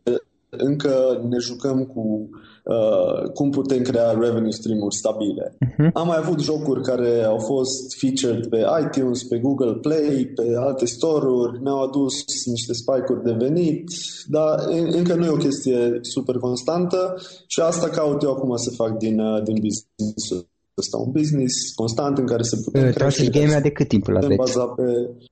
încă 0.50 1.26
ne 1.30 1.38
jucăm 1.38 1.86
cu 1.86 2.30
uh, 2.63 3.32
cum 3.34 3.50
putem 3.50 3.82
crea 3.82 4.12
revenue 4.12 4.52
stream-uri 4.52 4.96
stabile. 4.96 5.58
Uh-huh. 5.66 5.92
Am 5.94 6.08
mai 6.08 6.18
avut 6.18 6.39
jocuri 6.39 6.82
care 6.82 7.24
au 7.24 7.38
fost 7.38 7.98
featured 8.00 8.48
pe 8.48 8.66
iTunes, 8.84 9.24
pe 9.24 9.38
Google 9.38 9.74
Play, 9.74 10.32
pe 10.36 10.56
alte 10.58 10.86
store-uri, 10.86 11.62
ne-au 11.62 11.82
adus 11.82 12.13
niște 12.46 12.74
spike-uri 12.74 13.24
de 13.24 13.32
venit, 13.32 13.84
dar 14.28 14.60
încă 14.92 15.16
nu 15.16 15.26
e 15.26 15.30
o 15.30 15.46
chestie 15.46 16.00
super 16.02 16.36
constantă 16.36 17.16
și 17.48 17.60
asta 17.60 17.89
caut 17.89 18.22
eu 18.22 18.32
acum 18.32 18.56
să 18.56 18.70
fac 18.70 18.98
din, 18.98 19.20
uh, 19.20 19.44
din 19.44 19.56
business 19.56 20.52
ăsta 20.78 20.98
un 20.98 21.12
business 21.12 21.74
constant 21.76 22.18
în 22.18 22.26
care 22.26 22.44
să 22.44 22.56
putem 22.64 22.92
crește. 22.92 23.30
Game 23.30 23.60
de 23.60 23.72
cât 23.72 23.88
timp 23.88 24.08
îl 24.08 24.18
aveți? 24.18 24.36
Baza 24.36 24.66
pe, 24.66 24.84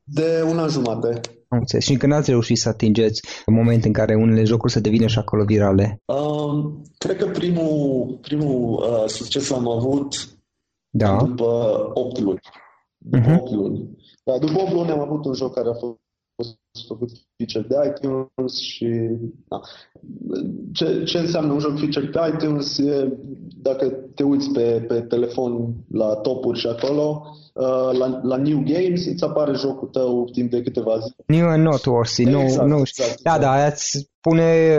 de 0.03 0.43
un 0.49 0.57
an 0.57 0.69
jumate. 0.69 1.21
Am 1.47 1.57
înțeles. 1.59 1.83
Și 1.83 1.91
încă 1.91 2.07
n-ați 2.07 2.29
reușit 2.29 2.57
să 2.57 2.69
atingeți 2.69 3.21
un 3.45 3.53
moment 3.53 3.85
în 3.85 3.93
care 3.93 4.15
unele 4.15 4.43
jocuri 4.43 4.71
să 4.71 4.79
devină 4.79 5.07
și 5.07 5.17
acolo 5.17 5.43
virale? 5.43 6.01
Um, 6.05 6.81
cred 6.97 7.17
că 7.17 7.25
primul, 7.25 8.17
primul 8.21 8.73
uh, 8.73 9.07
succes 9.07 9.49
l-am 9.49 9.67
avut 9.69 10.15
da. 10.89 11.17
după 11.25 11.45
8 11.93 12.19
luni. 12.19 12.39
După 12.97 13.25
uh-huh. 13.25 13.39
8 13.39 13.51
luni. 13.51 13.97
Dar 14.23 14.37
după 14.37 14.61
8 14.61 14.71
luni 14.71 14.89
am 14.89 14.99
avut 14.99 15.25
un 15.25 15.33
joc 15.33 15.53
care 15.53 15.69
a 15.69 15.73
fost 15.73 15.99
făcut 16.87 17.09
feature 17.37 17.67
de 17.67 17.75
iTunes 17.89 18.53
și 18.59 18.87
da. 19.47 19.59
Ce, 20.71 21.03
ce 21.03 21.17
înseamnă 21.17 21.53
un 21.53 21.59
joc 21.59 21.79
feature 21.79 22.05
pe 22.05 22.19
iTunes 22.33 22.77
e, 22.77 23.17
dacă 23.61 23.85
te 24.15 24.23
uiți 24.23 24.49
pe, 24.51 24.85
pe 24.87 25.01
telefon 25.01 25.73
la 25.91 26.15
topuri 26.15 26.59
și 26.59 26.67
acolo, 26.67 27.21
uh, 27.53 27.97
la, 27.97 28.19
la 28.23 28.37
New 28.37 28.63
Games 28.65 29.05
îți 29.05 29.23
apare 29.23 29.53
jocul 29.53 29.87
tău 29.87 30.29
timp 30.31 30.51
de 30.51 30.61
câteva 30.61 30.97
zile. 30.97 31.41
New 31.41 31.49
and 31.49 31.63
noteworthy, 31.63 32.21
exact, 32.21 32.67
nu, 32.67 32.75
nu 32.75 32.79
exact, 32.79 33.21
Da, 33.21 33.37
da, 33.39 33.51
ați 33.51 34.09
pune, 34.21 34.77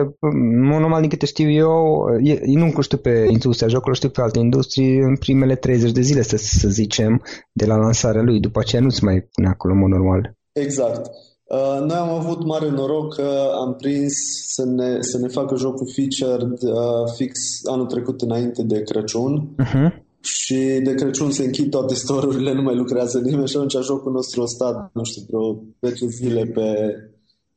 normal 0.70 1.00
din 1.00 1.10
câte 1.10 1.26
știu 1.26 1.50
eu, 1.50 2.06
e, 2.22 2.40
nu 2.44 2.80
știu 2.80 2.98
pe 2.98 3.26
industria 3.30 3.68
jocurilor, 3.68 3.96
știu 3.96 4.08
pe 4.08 4.20
alte 4.20 4.38
industrii, 4.38 4.98
în 4.98 5.16
primele 5.16 5.54
30 5.54 5.90
de 5.90 6.00
zile, 6.00 6.22
să, 6.22 6.36
să 6.36 6.68
zicem, 6.68 7.22
de 7.52 7.66
la 7.66 7.76
lansarea 7.76 8.22
lui, 8.22 8.40
după 8.40 8.58
aceea 8.58 8.82
nu-ți 8.82 9.04
mai 9.04 9.28
pune 9.32 9.48
acolo, 9.48 9.72
în 9.72 9.78
mod 9.78 9.88
normal. 9.88 10.36
Exact. 10.52 11.10
Uh, 11.52 11.80
noi 11.86 11.96
am 11.96 12.08
avut 12.08 12.44
mare 12.44 12.70
noroc 12.70 13.14
că 13.14 13.52
am 13.54 13.74
prins 13.74 14.12
să 14.46 14.64
ne, 14.64 14.96
să 15.00 15.18
ne 15.18 15.28
facă 15.28 15.56
jocul 15.56 15.92
featured 15.94 16.62
uh, 16.62 17.12
fix 17.16 17.38
anul 17.70 17.86
trecut 17.86 18.20
înainte 18.20 18.62
de 18.62 18.82
Crăciun. 18.82 19.54
Uh-huh. 19.64 20.02
Și 20.20 20.80
de 20.84 20.94
Crăciun 20.94 21.30
se 21.30 21.44
închid 21.44 21.70
toate 21.70 21.94
storurile, 21.94 22.52
nu 22.52 22.62
mai 22.62 22.74
lucrează 22.74 23.18
nimeni 23.18 23.48
și 23.48 23.56
atunci 23.56 23.84
jocul 23.84 24.12
nostru 24.12 24.42
a 24.42 24.46
stat, 24.46 24.90
nu 24.92 25.04
știu, 25.04 25.22
vreo 25.28 25.62
10 25.80 26.06
zile 26.06 26.44
pe... 26.44 26.96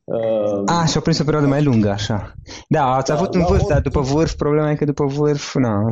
Uh... 0.04 0.62
Ah, 0.64 0.88
și-a 0.88 1.00
prins 1.00 1.18
o 1.18 1.24
perioadă 1.24 1.48
mai 1.48 1.62
lungă, 1.62 1.88
așa. 1.88 2.34
Da, 2.68 2.84
ați 2.84 3.10
da, 3.10 3.16
avut 3.16 3.34
un 3.34 3.44
vârf, 3.48 3.66
dar 3.68 3.80
după 3.80 4.00
vârf, 4.00 4.34
problema 4.34 4.70
e 4.70 4.74
că 4.74 4.84
după 4.84 5.04
vârf, 5.04 5.54
na... 5.54 5.90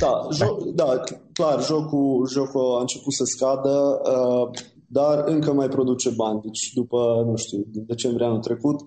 Da, 0.00 0.12
jo- 0.34 0.74
da, 0.74 1.00
clar, 1.32 1.64
jocul, 1.64 2.28
jocul 2.32 2.76
a 2.76 2.80
început 2.80 3.12
să 3.12 3.24
scadă. 3.24 4.00
Uh, 4.04 4.50
dar 4.92 5.22
încă 5.26 5.52
mai 5.52 5.68
produce 5.68 6.10
bani. 6.16 6.40
Deci 6.40 6.72
după, 6.74 7.24
nu 7.26 7.36
știu, 7.36 7.58
din 7.66 7.84
decembrie 7.86 8.26
anul 8.26 8.38
trecut, 8.38 8.80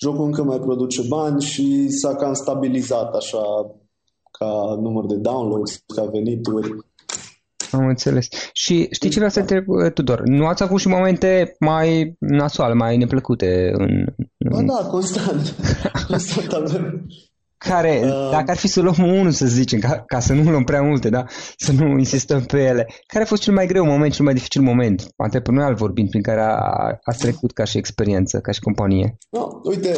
jocul 0.00 0.24
încă 0.24 0.42
mai 0.42 0.58
produce 0.58 1.02
bani 1.08 1.40
și 1.42 1.88
s-a 1.88 2.14
cam 2.14 2.32
stabilizat 2.32 3.14
așa 3.14 3.42
ca 4.38 4.78
număr 4.80 5.06
de 5.06 5.16
downloads, 5.16 5.82
ca 5.94 6.04
venituri. 6.04 6.76
Am 7.70 7.86
înțeles. 7.86 8.28
Și 8.52 8.88
știi 8.90 9.10
ce 9.10 9.14
vreau 9.14 9.30
să 9.30 9.40
întreb, 9.40 9.64
Tudor? 9.94 10.22
Nu 10.24 10.46
ați 10.46 10.62
avut 10.62 10.80
și 10.80 10.88
momente 10.88 11.56
mai 11.58 12.14
nasoale, 12.18 12.74
mai 12.74 12.96
neplăcute 12.96 13.70
în... 13.74 14.04
Ba 14.50 14.62
da, 14.62 14.88
constant. 14.88 15.54
constant 16.08 16.52
avem, 16.52 17.06
care, 17.68 18.00
uh, 18.04 18.30
dacă 18.30 18.50
ar 18.50 18.56
fi 18.56 18.68
să 18.68 18.80
luăm 18.80 18.96
unul, 18.98 19.30
să 19.30 19.46
zicem, 19.46 19.78
ca, 19.78 20.02
ca 20.06 20.20
să 20.20 20.32
nu 20.32 20.50
luăm 20.50 20.64
prea 20.64 20.82
multe, 20.82 21.08
da? 21.08 21.24
să 21.56 21.72
nu 21.72 21.98
insistăm 21.98 22.40
pe 22.40 22.62
ele, 22.62 22.86
care 23.06 23.24
a 23.24 23.26
fost 23.26 23.42
cel 23.42 23.54
mai 23.54 23.66
greu 23.66 23.84
moment, 23.84 24.12
cel 24.12 24.24
mai 24.24 24.34
dificil 24.34 24.62
moment, 24.62 25.12
antreprenorial 25.16 25.74
vorbind, 25.74 26.10
prin 26.10 26.22
care 26.22 26.40
a, 26.40 26.56
a 27.02 27.12
trecut 27.18 27.52
ca 27.52 27.64
și 27.64 27.78
experiență, 27.78 28.38
ca 28.38 28.52
și 28.52 28.60
companie? 28.60 29.18
No, 29.30 29.48
uite, 29.62 29.90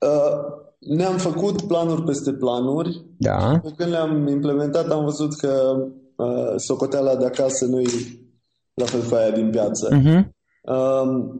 uh, 0.00 0.64
ne-am 0.78 1.16
făcut 1.16 1.62
planuri 1.62 2.02
peste 2.02 2.32
planuri. 2.32 3.04
Da. 3.18 3.60
Când 3.76 3.90
le-am 3.90 4.26
implementat, 4.26 4.90
am 4.90 5.04
văzut 5.04 5.36
că 5.36 5.74
uh, 6.16 6.54
socoteala 6.56 7.16
de 7.16 7.26
acasă 7.26 7.66
nu 7.66 7.80
e 7.80 7.90
la 8.74 8.84
fel 8.84 9.00
cu 9.08 9.14
aia 9.14 9.30
din 9.30 9.50
piață. 9.50 9.88
Uh-huh. 9.88 10.24
Uh, 10.62 11.34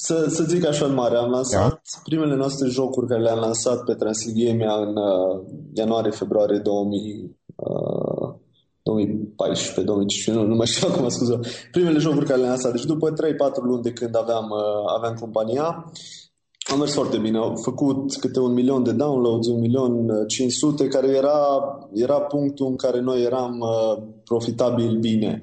să, 0.00 0.26
să 0.28 0.42
zic 0.42 0.66
așa 0.66 0.86
în 0.86 0.94
mare, 0.94 1.16
am 1.16 1.30
lansat 1.30 1.68
da. 1.68 2.00
primele 2.04 2.34
noastre 2.34 2.68
jocuri 2.68 3.06
care 3.06 3.22
le-am 3.22 3.38
lansat 3.38 3.84
pe 3.84 3.94
Transilgamia 3.94 4.72
în 4.72 4.96
uh, 4.96 5.40
ianuarie-februarie 5.72 6.58
2000, 6.58 7.36
uh, 7.56 8.34
2014, 8.82 9.80
2015, 9.82 10.44
nu, 10.44 10.48
nu 10.50 10.56
mai 10.56 10.66
știu 10.66 10.88
acum, 10.90 11.08
scuză. 11.08 11.40
Primele 11.70 11.98
jocuri 11.98 12.26
care 12.26 12.38
le-am 12.38 12.50
lansat. 12.50 12.72
Deci 12.72 12.84
după 12.84 13.12
3-4 13.12 13.14
luni 13.62 13.82
de 13.82 13.92
când 13.92 14.16
aveam, 14.16 14.50
uh, 14.50 14.92
aveam 14.96 15.14
compania, 15.20 15.92
am 16.72 16.78
mers 16.78 16.92
foarte 16.92 17.18
bine. 17.18 17.38
Au 17.38 17.56
făcut 17.62 18.16
câte 18.16 18.40
un 18.40 18.52
milion 18.52 18.82
de 18.82 18.92
downloads, 18.92 19.46
un 19.48 19.60
milion 19.60 20.24
500, 20.26 20.82
uh, 20.82 20.88
care 20.88 21.08
era, 21.08 21.38
era 21.92 22.20
punctul 22.20 22.66
în 22.66 22.76
care 22.76 23.00
noi 23.00 23.22
eram 23.22 23.58
uh, 23.60 24.02
profitabil 24.24 24.98
bine. 24.98 25.38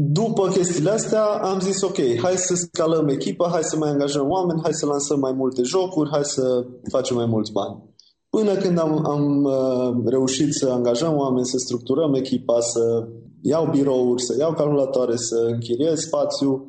După 0.00 0.48
chestiile 0.48 0.90
astea 0.90 1.24
am 1.24 1.60
zis 1.60 1.82
ok, 1.82 1.96
hai 2.22 2.36
să 2.36 2.54
scalăm 2.54 3.08
echipa, 3.08 3.48
hai 3.48 3.62
să 3.62 3.76
mai 3.76 3.90
angajăm 3.90 4.30
oameni, 4.30 4.60
hai 4.62 4.72
să 4.72 4.86
lansăm 4.86 5.18
mai 5.18 5.32
multe 5.32 5.62
jocuri, 5.62 6.10
hai 6.10 6.24
să 6.24 6.66
facem 6.90 7.16
mai 7.16 7.26
mulți 7.26 7.52
bani. 7.52 7.82
Până 8.30 8.54
când 8.54 8.78
am, 8.78 9.06
am 9.06 9.44
uh, 9.44 10.04
reușit 10.04 10.52
să 10.52 10.68
angajăm 10.70 11.16
oameni, 11.16 11.46
să 11.46 11.56
structurăm 11.58 12.14
echipa, 12.14 12.60
să 12.60 13.08
iau 13.42 13.70
birouri, 13.70 14.22
să 14.22 14.36
iau 14.38 14.52
calculatoare, 14.52 15.16
să 15.16 15.48
închiriez 15.52 15.98
spațiu, 15.98 16.66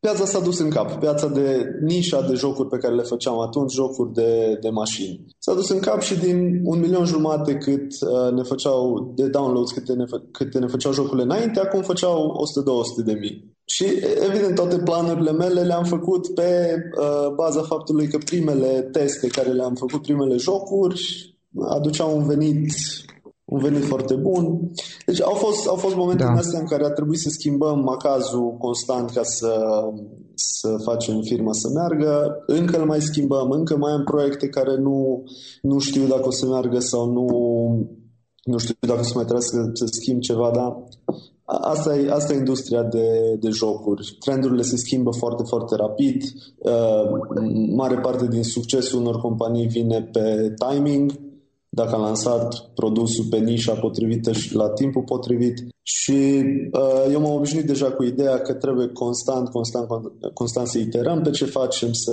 Piața 0.00 0.24
s-a 0.24 0.40
dus 0.40 0.58
în 0.58 0.70
cap. 0.70 0.92
Piața 0.92 1.28
de 1.28 1.64
nișa 1.80 2.22
de 2.22 2.34
jocuri 2.34 2.68
pe 2.68 2.76
care 2.76 2.94
le 2.94 3.02
făceam 3.02 3.38
atunci, 3.40 3.72
jocuri 3.72 4.12
de, 4.12 4.58
de 4.60 4.68
mașini. 4.68 5.24
S-a 5.38 5.54
dus 5.54 5.68
în 5.68 5.78
cap 5.78 6.00
și 6.00 6.18
din 6.18 6.60
un 6.64 6.80
milion 6.80 7.04
jumate 7.04 7.54
cât 7.54 7.92
uh, 8.00 8.32
ne 8.32 8.42
făceau 8.42 9.12
de 9.14 9.26
downloads, 9.26 9.70
câte 9.70 9.92
ne, 9.92 10.04
fă, 10.04 10.22
câte 10.30 10.58
ne 10.58 10.66
făceau 10.66 10.92
jocurile 10.92 11.22
înainte, 11.22 11.60
acum 11.60 11.82
făceau 11.82 12.46
100-200 13.02 13.04
de 13.04 13.12
mii. 13.12 13.56
Și 13.64 13.84
evident 14.28 14.54
toate 14.54 14.78
planurile 14.78 15.32
mele 15.32 15.60
le-am 15.60 15.84
făcut 15.84 16.34
pe 16.34 16.74
uh, 17.00 17.34
baza 17.34 17.62
faptului 17.62 18.08
că 18.08 18.18
primele 18.18 18.88
teste 18.92 19.26
care 19.26 19.52
le-am 19.52 19.74
făcut, 19.74 20.02
primele 20.02 20.36
jocuri, 20.36 21.02
aduceau 21.68 22.16
un 22.16 22.26
venit 22.26 22.72
un 23.48 23.58
venit 23.58 23.84
foarte 23.84 24.14
bun. 24.14 24.70
Deci 25.06 25.22
au 25.22 25.34
fost, 25.34 25.66
au 25.66 25.74
fost 25.74 25.94
momente 25.94 26.24
da. 26.24 26.30
astea 26.30 26.58
în 26.58 26.66
care 26.66 26.84
a 26.84 26.90
trebuit 26.90 27.18
să 27.18 27.28
schimbăm 27.28 27.78
macazul 27.78 28.56
constant 28.58 29.10
ca 29.10 29.22
să, 29.22 29.52
să 30.34 30.76
facem 30.84 31.20
firma 31.20 31.52
să 31.52 31.68
meargă. 31.74 32.42
Încă 32.46 32.78
îl 32.78 32.86
mai 32.86 33.00
schimbăm, 33.00 33.50
încă 33.50 33.76
mai 33.76 33.92
am 33.92 34.04
proiecte 34.04 34.48
care 34.48 34.76
nu, 34.76 35.22
nu 35.62 35.78
știu 35.78 36.06
dacă 36.06 36.26
o 36.26 36.30
să 36.30 36.46
meargă 36.46 36.78
sau 36.78 37.12
nu, 37.12 37.26
nu 38.42 38.58
știu 38.58 38.74
dacă 38.80 39.00
o 39.00 39.02
să 39.02 39.12
mai 39.14 39.24
trebuie 39.24 39.46
să, 39.46 39.70
să 39.72 39.84
schimb 39.86 40.20
ceva, 40.20 40.50
dar 40.54 40.84
Asta 41.50 41.96
e, 41.96 42.10
asta 42.10 42.32
e 42.32 42.36
industria 42.36 42.82
de, 42.82 43.36
de 43.40 43.48
jocuri. 43.48 44.16
Trendurile 44.20 44.62
se 44.62 44.76
schimbă 44.76 45.10
foarte, 45.10 45.42
foarte 45.46 45.76
rapid. 45.76 46.22
Uh, 46.58 47.02
mare 47.74 47.98
parte 47.98 48.26
din 48.26 48.42
succesul 48.42 49.00
unor 49.00 49.20
companii 49.20 49.66
vine 49.66 50.08
pe 50.12 50.54
timing, 50.68 51.12
dacă 51.68 51.94
a 51.94 51.98
lansat 51.98 52.70
produsul 52.74 53.24
pe 53.30 53.38
nișa 53.38 53.74
potrivită 53.74 54.32
și 54.32 54.54
la 54.54 54.68
timpul 54.68 55.02
potrivit. 55.02 55.66
Și 55.82 56.44
uh, 56.72 57.12
eu 57.12 57.20
m-am 57.20 57.34
obișnuit 57.34 57.66
deja 57.66 57.90
cu 57.90 58.04
ideea 58.04 58.38
că 58.38 58.52
trebuie 58.52 58.88
constant, 58.88 59.48
constant, 59.48 59.86
constant 60.34 60.66
să 60.66 60.78
iterăm 60.78 61.22
pe 61.22 61.30
ce 61.30 61.44
facem, 61.44 61.92
să... 61.92 62.12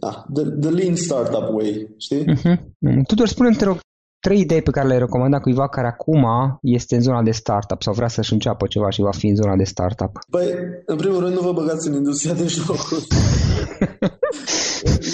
Ah, 0.00 0.16
the, 0.34 0.44
the 0.44 0.70
lean 0.70 0.94
startup 0.94 1.54
way, 1.54 1.94
știi? 1.98 2.24
Uh-huh. 2.24 2.58
Tudor, 3.06 3.26
spune-mi, 3.28 3.56
te 3.56 3.64
rog, 3.64 3.78
trei 4.20 4.40
idei 4.40 4.62
pe 4.62 4.70
care 4.70 4.86
le-ai 4.86 4.98
recomandat 4.98 5.40
cuiva 5.40 5.68
care 5.68 5.86
acum 5.86 6.26
este 6.62 6.94
în 6.94 7.00
zona 7.00 7.22
de 7.22 7.30
startup 7.30 7.82
sau 7.82 7.92
vrea 7.94 8.08
să-și 8.08 8.32
înceapă 8.32 8.66
ceva 8.66 8.90
și 8.90 9.00
va 9.00 9.10
fi 9.10 9.26
în 9.26 9.36
zona 9.36 9.56
de 9.56 9.64
startup? 9.64 10.18
Păi, 10.30 10.46
în 10.86 10.96
primul 10.96 11.20
rând, 11.20 11.34
nu 11.34 11.40
vă 11.40 11.52
băgați 11.52 11.88
în 11.88 11.94
industria 11.94 12.34
de 12.34 12.46
jocuri. 12.46 13.06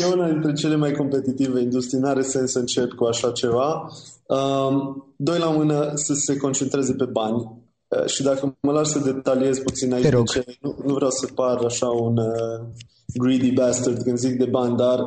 e 0.01 0.15
una 0.15 0.31
dintre 0.31 0.53
cele 0.53 0.77
mai 0.77 0.93
competitive 0.93 1.61
industrii, 1.61 2.01
n-are 2.01 2.23
sens 2.23 2.51
să 2.51 2.59
încep 2.59 2.93
cu 2.93 3.05
așa 3.05 3.31
ceva. 3.31 3.91
Um, 4.27 5.07
doi 5.17 5.39
la 5.39 5.51
mână, 5.51 5.91
să 5.95 6.15
se 6.15 6.37
concentreze 6.37 6.93
pe 6.93 7.05
bani. 7.05 7.37
Uh, 7.89 8.07
și 8.07 8.23
dacă 8.23 8.57
mă 8.61 8.73
lași 8.73 8.91
să 8.91 8.99
detaliez 8.99 9.59
puțin 9.59 9.93
aici, 9.93 10.09
de 10.09 10.23
ce, 10.33 10.45
nu, 10.61 10.75
nu 10.85 10.95
vreau 10.95 11.11
să 11.11 11.27
par 11.35 11.65
așa 11.65 11.87
un 11.87 12.17
uh, 12.17 12.67
greedy 13.15 13.53
bastard 13.53 14.03
când 14.03 14.19
zic 14.19 14.39
de 14.39 14.45
bani, 14.45 14.77
dar... 14.77 14.99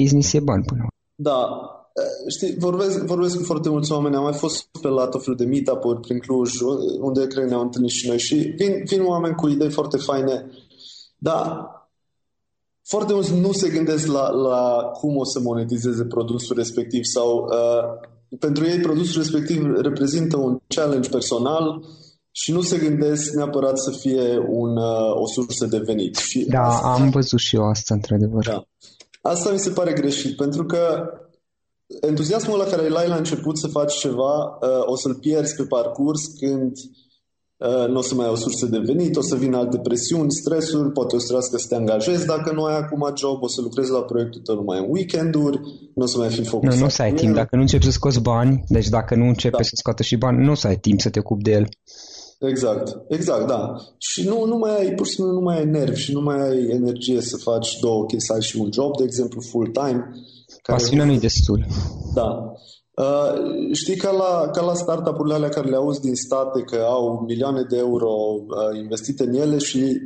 Business 0.00 0.32
e 0.32 0.40
bani 0.40 0.64
până 0.64 0.86
Da, 1.14 1.38
uh, 1.38 2.32
știi, 2.36 2.58
vorbesc, 2.58 3.04
vorbesc 3.04 3.36
cu 3.36 3.44
foarte 3.44 3.68
mulți 3.68 3.92
oameni, 3.92 4.14
am 4.14 4.22
mai 4.22 4.32
fost 4.32 4.68
pe 4.80 4.88
la 4.88 5.06
tot 5.06 5.22
felul 5.22 5.38
de 5.38 5.44
meetup-uri 5.44 6.00
prin 6.00 6.18
Cluj, 6.18 6.50
unde 7.00 7.26
cred 7.26 7.48
ne-am 7.48 7.60
întâlnit 7.60 7.90
și 7.90 8.08
noi. 8.08 8.18
Și 8.18 8.34
vin, 8.34 8.82
vin 8.84 9.02
oameni 9.04 9.34
cu 9.34 9.48
idei 9.48 9.70
foarte 9.70 9.96
faine, 9.96 10.50
dar 11.18 11.74
foarte 12.86 13.12
mulți 13.12 13.34
nu 13.34 13.52
se 13.52 13.68
gândesc 13.68 14.06
la, 14.06 14.30
la 14.30 14.90
cum 14.98 15.16
o 15.16 15.24
să 15.24 15.40
monetizeze 15.40 16.04
produsul 16.04 16.56
respectiv 16.56 17.00
sau 17.04 17.48
uh, 17.50 18.08
pentru 18.38 18.64
ei 18.64 18.80
produsul 18.80 19.22
respectiv 19.22 19.62
reprezintă 19.76 20.36
un 20.36 20.58
challenge 20.66 21.08
personal 21.08 21.84
și 22.30 22.52
nu 22.52 22.60
se 22.60 22.78
gândesc 22.78 23.34
neapărat 23.34 23.78
să 23.78 23.90
fie 23.90 24.38
un, 24.48 24.76
uh, 24.76 25.14
o 25.14 25.26
sursă 25.26 25.66
de 25.66 25.78
venit. 25.78 26.16
Și 26.16 26.44
da, 26.44 26.60
asta, 26.60 26.86
am 26.86 27.10
văzut 27.10 27.38
și 27.38 27.56
eu 27.56 27.68
asta, 27.68 27.94
într-adevăr. 27.94 28.44
Da. 28.44 28.66
Asta 29.22 29.50
mi 29.50 29.58
se 29.58 29.70
pare 29.70 29.92
greșit, 29.92 30.36
pentru 30.36 30.64
că 30.64 31.10
entuziasmul 32.00 32.58
la 32.58 32.64
care 32.64 32.88
l-ai 32.88 33.08
la 33.08 33.16
început 33.16 33.58
să 33.58 33.66
faci 33.66 33.94
ceva, 33.94 34.44
uh, 34.44 34.82
o 34.84 34.96
să-l 34.96 35.14
pierzi 35.14 35.54
pe 35.54 35.62
parcurs 35.62 36.26
când 36.26 36.72
uh, 36.72 37.05
Uh, 37.05 37.05
nu 37.88 37.98
o 37.98 38.02
să 38.02 38.14
mai 38.14 38.26
ai 38.26 38.32
o 38.32 38.36
sursă 38.36 38.66
de 38.66 38.78
venit, 38.78 39.16
o 39.16 39.22
să 39.22 39.36
vină 39.36 39.56
alte 39.56 39.78
presiuni, 39.78 40.32
stresuri, 40.32 40.92
poate 40.92 41.14
o 41.14 41.18
să 41.18 41.24
trebuiască 41.24 41.58
să 41.58 41.66
te 41.68 41.74
angajezi 41.74 42.26
dacă 42.26 42.52
nu 42.52 42.64
ai 42.64 42.76
acum 42.76 43.12
job, 43.16 43.42
o 43.42 43.48
să 43.48 43.60
lucrezi 43.60 43.90
la 43.90 44.02
proiectul 44.02 44.40
tău 44.40 44.54
numai 44.54 44.78
în 44.78 44.86
weekenduri, 44.88 45.60
nu 45.94 46.02
o 46.02 46.06
să 46.06 46.18
mai 46.18 46.28
fi 46.28 46.44
focusat. 46.44 46.74
Nu, 46.74 46.80
nu 46.80 46.86
o 46.86 46.88
să 46.88 47.02
ai 47.02 47.12
timp, 47.12 47.34
dacă 47.34 47.56
nu 47.56 47.60
începi 47.60 47.84
să 47.84 47.90
scoți 47.90 48.20
bani, 48.20 48.64
deci 48.68 48.88
dacă 48.88 49.14
nu 49.14 49.26
începi 49.26 49.56
da. 49.56 49.62
să 49.62 49.72
scoată 49.74 50.02
și 50.02 50.16
bani, 50.16 50.44
nu 50.44 50.50
o 50.50 50.54
să 50.54 50.66
ai 50.66 50.76
timp 50.76 51.00
să 51.00 51.10
te 51.10 51.18
ocupi 51.18 51.42
de 51.42 51.50
el. 51.50 51.68
Exact, 52.38 52.96
exact, 53.08 53.46
da. 53.46 53.76
Și 53.98 54.28
nu, 54.28 54.44
nu 54.44 54.56
mai 54.56 54.76
ai, 54.78 54.92
pur 54.94 55.06
și 55.06 55.12
simplu 55.12 55.32
nu 55.32 55.40
mai 55.40 55.58
ai 55.58 55.66
nervi 55.66 56.00
și 56.00 56.12
nu 56.12 56.20
mai 56.20 56.48
ai 56.48 56.68
energie 56.70 57.20
să 57.20 57.36
faci 57.36 57.78
două 57.80 58.06
chestii, 58.06 58.26
să 58.26 58.32
ai 58.32 58.42
și 58.42 58.56
un 58.56 58.68
job, 58.72 58.96
de 58.96 59.04
exemplu, 59.04 59.40
full-time. 59.40 60.10
Pasiunea 60.62 61.04
nu 61.04 61.12
e 61.12 61.18
destul. 61.18 61.66
Da. 62.14 62.52
Uh, 62.96 63.72
știi 63.72 63.96
ca 63.96 64.10
la, 64.10 64.50
ca 64.50 64.64
la 64.64 64.74
startup-urile 64.74 65.34
alea 65.34 65.48
care 65.48 65.68
le 65.68 65.76
auzi 65.76 66.00
din 66.00 66.14
state 66.14 66.60
că 66.60 66.76
au 66.88 67.24
milioane 67.26 67.62
de 67.62 67.76
euro 67.76 68.10
uh, 68.10 68.78
investite 68.82 69.22
în 69.22 69.34
ele 69.34 69.58
și 69.58 70.00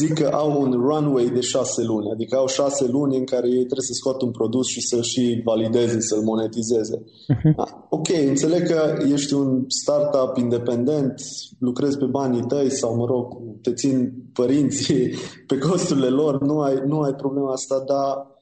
zic 0.00 0.14
că 0.14 0.26
au 0.26 0.60
un 0.60 0.72
runway 0.72 1.28
de 1.28 1.40
șase 1.40 1.82
luni, 1.82 2.10
adică 2.10 2.36
au 2.36 2.46
șase 2.46 2.86
luni 2.86 3.16
în 3.16 3.24
care 3.24 3.48
ei 3.48 3.64
trebuie 3.64 3.90
să 3.90 3.92
scoată 3.92 4.24
un 4.24 4.30
produs 4.30 4.66
și 4.66 4.80
să 4.80 5.02
și 5.02 5.40
valideze, 5.44 6.00
să-l 6.00 6.22
monetizeze. 6.22 7.02
Uh-huh. 7.02 7.54
Ok, 7.88 8.08
înțeleg 8.28 8.66
că 8.68 9.04
ești 9.12 9.34
un 9.34 9.64
startup 9.68 10.36
independent, 10.36 11.14
lucrezi 11.58 11.98
pe 11.98 12.04
banii 12.04 12.46
tăi 12.46 12.70
sau, 12.70 12.96
mă 12.96 13.04
rog, 13.04 13.26
te 13.62 13.72
țin 13.72 14.12
părinții 14.32 15.10
pe 15.48 15.58
costurile 15.58 16.08
lor, 16.08 16.40
nu 16.40 16.60
ai, 16.60 16.82
nu 16.86 17.00
ai 17.00 17.12
problema 17.12 17.52
asta, 17.52 17.84
dar 17.86 18.35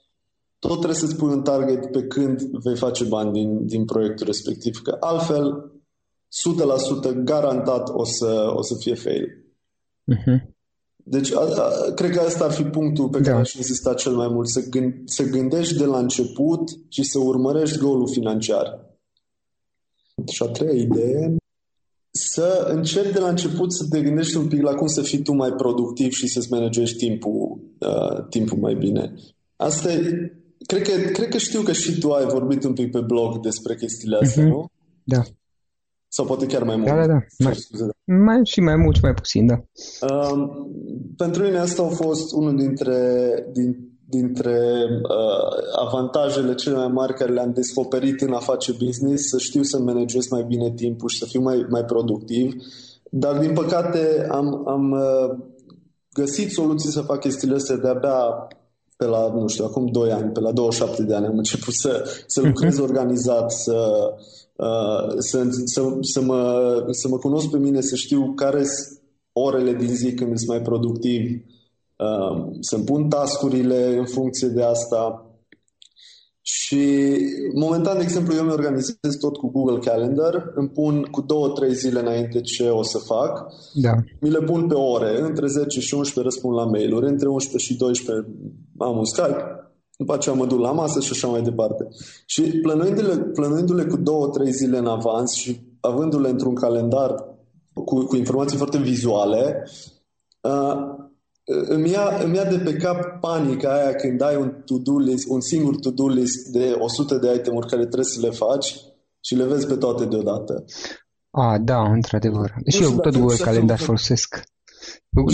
tot 0.67 0.77
trebuie 0.77 0.99
să-ți 0.99 1.17
pui 1.17 1.33
un 1.33 1.43
target 1.43 1.91
pe 1.91 2.03
când 2.03 2.41
vei 2.41 2.77
face 2.77 3.05
bani 3.05 3.33
din, 3.33 3.67
din 3.67 3.85
proiectul 3.85 4.27
respectiv, 4.27 4.81
că 4.83 4.97
altfel 5.01 5.73
100% 7.11 7.25
garantat 7.25 7.89
o 7.93 8.05
să, 8.05 8.53
o 8.55 8.63
să 8.63 8.75
fie 8.79 8.95
fail. 8.95 9.45
Uh-huh. 10.13 10.53
Deci 10.97 11.33
a, 11.33 11.41
a, 11.41 11.93
cred 11.95 12.11
că 12.11 12.21
asta 12.21 12.45
ar 12.45 12.51
fi 12.51 12.63
punctul 12.63 13.09
pe 13.09 13.21
care 13.21 13.35
da. 13.35 13.39
aș 13.39 13.55
insista 13.55 13.95
cel 13.95 14.13
mai 14.13 14.29
mult, 14.29 14.49
să, 14.49 14.69
gând, 14.69 14.95
să 15.05 15.23
gândești 15.23 15.77
de 15.77 15.85
la 15.85 15.99
început 15.99 16.71
și 16.89 17.03
să 17.03 17.19
urmărești 17.19 17.79
golul 17.79 18.09
financiar. 18.09 18.97
Și 20.27 20.43
a 20.43 20.47
treia 20.47 20.81
idee, 20.83 21.37
să 22.11 22.67
începi 22.75 23.13
de 23.13 23.19
la 23.19 23.29
început 23.29 23.73
să 23.73 23.87
te 23.91 24.03
gândești 24.03 24.37
un 24.37 24.49
pic 24.49 24.63
la 24.63 24.75
cum 24.75 24.87
să 24.87 25.03
fii 25.03 25.23
tu 25.23 25.33
mai 25.33 25.53
productiv 25.53 26.13
și 26.13 26.27
să-ți 26.27 26.51
managești 26.51 26.97
timpul, 26.97 27.61
uh, 27.79 28.27
timpul 28.29 28.59
mai 28.59 28.75
bine. 28.75 29.15
Asta 29.57 29.93
e 29.93 30.33
Cred 30.67 30.83
că, 30.83 31.11
cred 31.11 31.29
că 31.29 31.39
știu 31.39 31.61
că 31.61 31.73
și 31.73 31.99
tu 31.99 32.11
ai 32.11 32.25
vorbit 32.25 32.65
un 32.65 32.73
pic 32.73 32.91
pe 32.91 33.01
blog 33.01 33.41
despre 33.41 33.75
chestiile 33.75 34.19
astea, 34.23 34.45
uh-huh. 34.45 34.49
nu? 34.49 34.67
Da. 35.05 35.23
Sau 36.09 36.25
poate 36.27 36.47
chiar 36.47 36.63
mai 36.63 36.77
mult. 36.77 36.89
Da, 36.89 36.95
da, 36.95 37.07
da. 37.07 37.19
Mai, 37.39 37.55
scuze, 37.55 37.85
da. 37.85 38.15
mai, 38.15 38.41
și 38.45 38.61
mai 38.61 38.77
mult 38.77 38.95
și 38.95 39.03
mai 39.03 39.15
puțin, 39.15 39.47
da. 39.47 39.55
Um, 40.09 40.69
pentru 41.17 41.43
mine 41.43 41.59
asta 41.59 41.83
a 41.83 41.89
fost 41.89 42.33
unul 42.33 42.57
dintre, 42.57 42.99
din, 43.53 43.77
dintre 44.09 44.59
uh, 45.03 45.87
avantajele 45.87 46.55
cele 46.55 46.77
mai 46.77 46.89
mari 46.89 47.15
care 47.15 47.33
le-am 47.33 47.53
descoperit 47.53 48.21
în 48.21 48.33
a 48.33 48.39
face 48.39 48.73
business, 48.73 49.29
să 49.29 49.39
știu 49.39 49.63
să 49.63 49.79
managez 49.79 50.29
mai 50.29 50.45
bine 50.49 50.73
timpul 50.73 51.09
și 51.09 51.19
să 51.19 51.27
fiu 51.29 51.41
mai, 51.41 51.67
mai 51.71 51.85
productiv. 51.85 52.55
Dar, 53.11 53.39
din 53.39 53.53
păcate, 53.53 54.27
am, 54.31 54.69
am 54.69 54.91
uh, 54.91 55.37
găsit 56.13 56.51
soluții 56.51 56.91
să 56.91 57.01
fac 57.01 57.21
chestiile 57.21 57.55
astea 57.55 57.77
de-abia 57.77 58.49
pe 58.97 59.05
la, 59.05 59.33
nu 59.35 59.49
știu, 59.49 59.65
acum 59.65 59.87
2 59.87 60.13
ani, 60.13 60.33
pe 60.33 60.41
la 60.41 60.53
27 60.53 61.03
de 61.03 61.15
ani 61.15 61.27
am 61.27 61.37
început 61.37 61.75
să, 61.75 62.09
să 62.27 62.41
lucrez 62.41 62.79
organizat, 62.79 63.53
să, 63.53 64.11
uh, 64.57 65.15
să, 65.19 65.47
să, 65.65 65.97
să, 66.01 66.21
mă, 66.21 66.87
să 66.91 67.09
mă 67.09 67.19
cunosc 67.19 67.51
pe 67.51 67.59
mine, 67.59 67.81
să 67.81 67.95
știu 67.95 68.33
care 68.35 68.65
sunt 68.65 69.03
orele 69.33 69.73
din 69.73 69.95
zi 69.95 70.15
când 70.15 70.37
sunt 70.37 70.49
mai 70.49 70.63
productiv, 70.63 71.45
uh, 71.97 72.57
să-mi 72.61 72.85
pun 72.85 73.09
tascurile 73.09 73.97
în 73.99 74.07
funcție 74.07 74.49
de 74.49 74.63
asta. 74.63 75.29
Și 76.47 77.17
momentan, 77.55 77.97
de 77.97 78.03
exemplu, 78.03 78.35
eu 78.35 78.45
mi 78.45 78.53
organizez 78.53 79.17
tot 79.21 79.37
cu 79.37 79.51
Google 79.51 79.79
Calendar, 79.79 80.53
îmi 80.55 80.69
pun 80.69 81.03
cu 81.03 81.21
două, 81.21 81.49
trei 81.49 81.75
zile 81.75 82.01
înainte 82.01 82.41
ce 82.41 82.69
o 82.69 82.83
să 82.83 82.99
fac, 82.99 83.47
da. 83.75 83.93
mi 84.21 84.31
le 84.31 84.39
pun 84.39 84.67
pe 84.67 84.75
ore, 84.75 85.21
între 85.21 85.47
10 85.47 85.81
și 85.81 85.95
11 85.95 86.35
răspund 86.35 86.55
la 86.57 86.65
mail-uri, 86.65 87.07
între 87.07 87.29
11 87.29 87.73
și 87.73 87.79
12 87.79 88.27
am 88.79 88.99
un 88.99 89.05
Skype, 89.05 89.55
după 89.97 90.15
aceea 90.15 90.35
mă 90.35 90.47
duc 90.47 90.61
la 90.61 90.73
masă 90.73 91.01
și 91.01 91.13
așa 91.13 91.29
mai 91.29 91.43
departe. 91.43 91.89
Și 92.27 92.43
plănuindu-le, 92.43 93.17
plănuindu-le 93.17 93.85
cu 93.85 93.97
două, 93.97 94.29
trei 94.29 94.53
zile 94.53 94.79
în 94.79 94.87
avans 94.87 95.33
și 95.33 95.61
avându-le 95.81 96.29
într-un 96.29 96.55
calendar 96.55 97.15
cu, 97.75 98.05
cu 98.05 98.17
informații 98.17 98.57
foarte 98.57 98.79
vizuale, 98.79 99.69
uh, 100.41 101.03
îmi 101.45 101.91
ia, 101.91 102.19
îmi 102.23 102.37
ia 102.37 102.45
de 102.45 102.59
pe 102.59 102.73
cap 102.73 103.21
panica 103.21 103.75
aia 103.75 103.95
când 103.95 104.21
ai 104.21 104.37
un 104.37 104.63
to-do 104.65 104.99
list, 104.99 105.29
un 105.29 105.41
singur 105.41 105.77
to-do 105.77 106.09
list 106.09 106.49
de 106.53 106.77
100 106.79 107.15
de 107.15 107.35
itemuri 107.35 107.67
care 107.67 107.83
trebuie 107.83 108.05
să 108.05 108.21
le 108.21 108.31
faci 108.31 108.77
și 109.21 109.35
le 109.35 109.45
vezi 109.45 109.67
pe 109.67 109.77
toate 109.77 110.05
deodată. 110.05 110.65
A, 111.31 111.59
da, 111.59 111.83
într-adevăr. 111.83 112.55
Și 112.67 112.83
eu 112.83 112.91
tot 112.91 113.17
Google 113.19 113.37
Calendar 113.37 113.79
folosesc. 113.79 114.43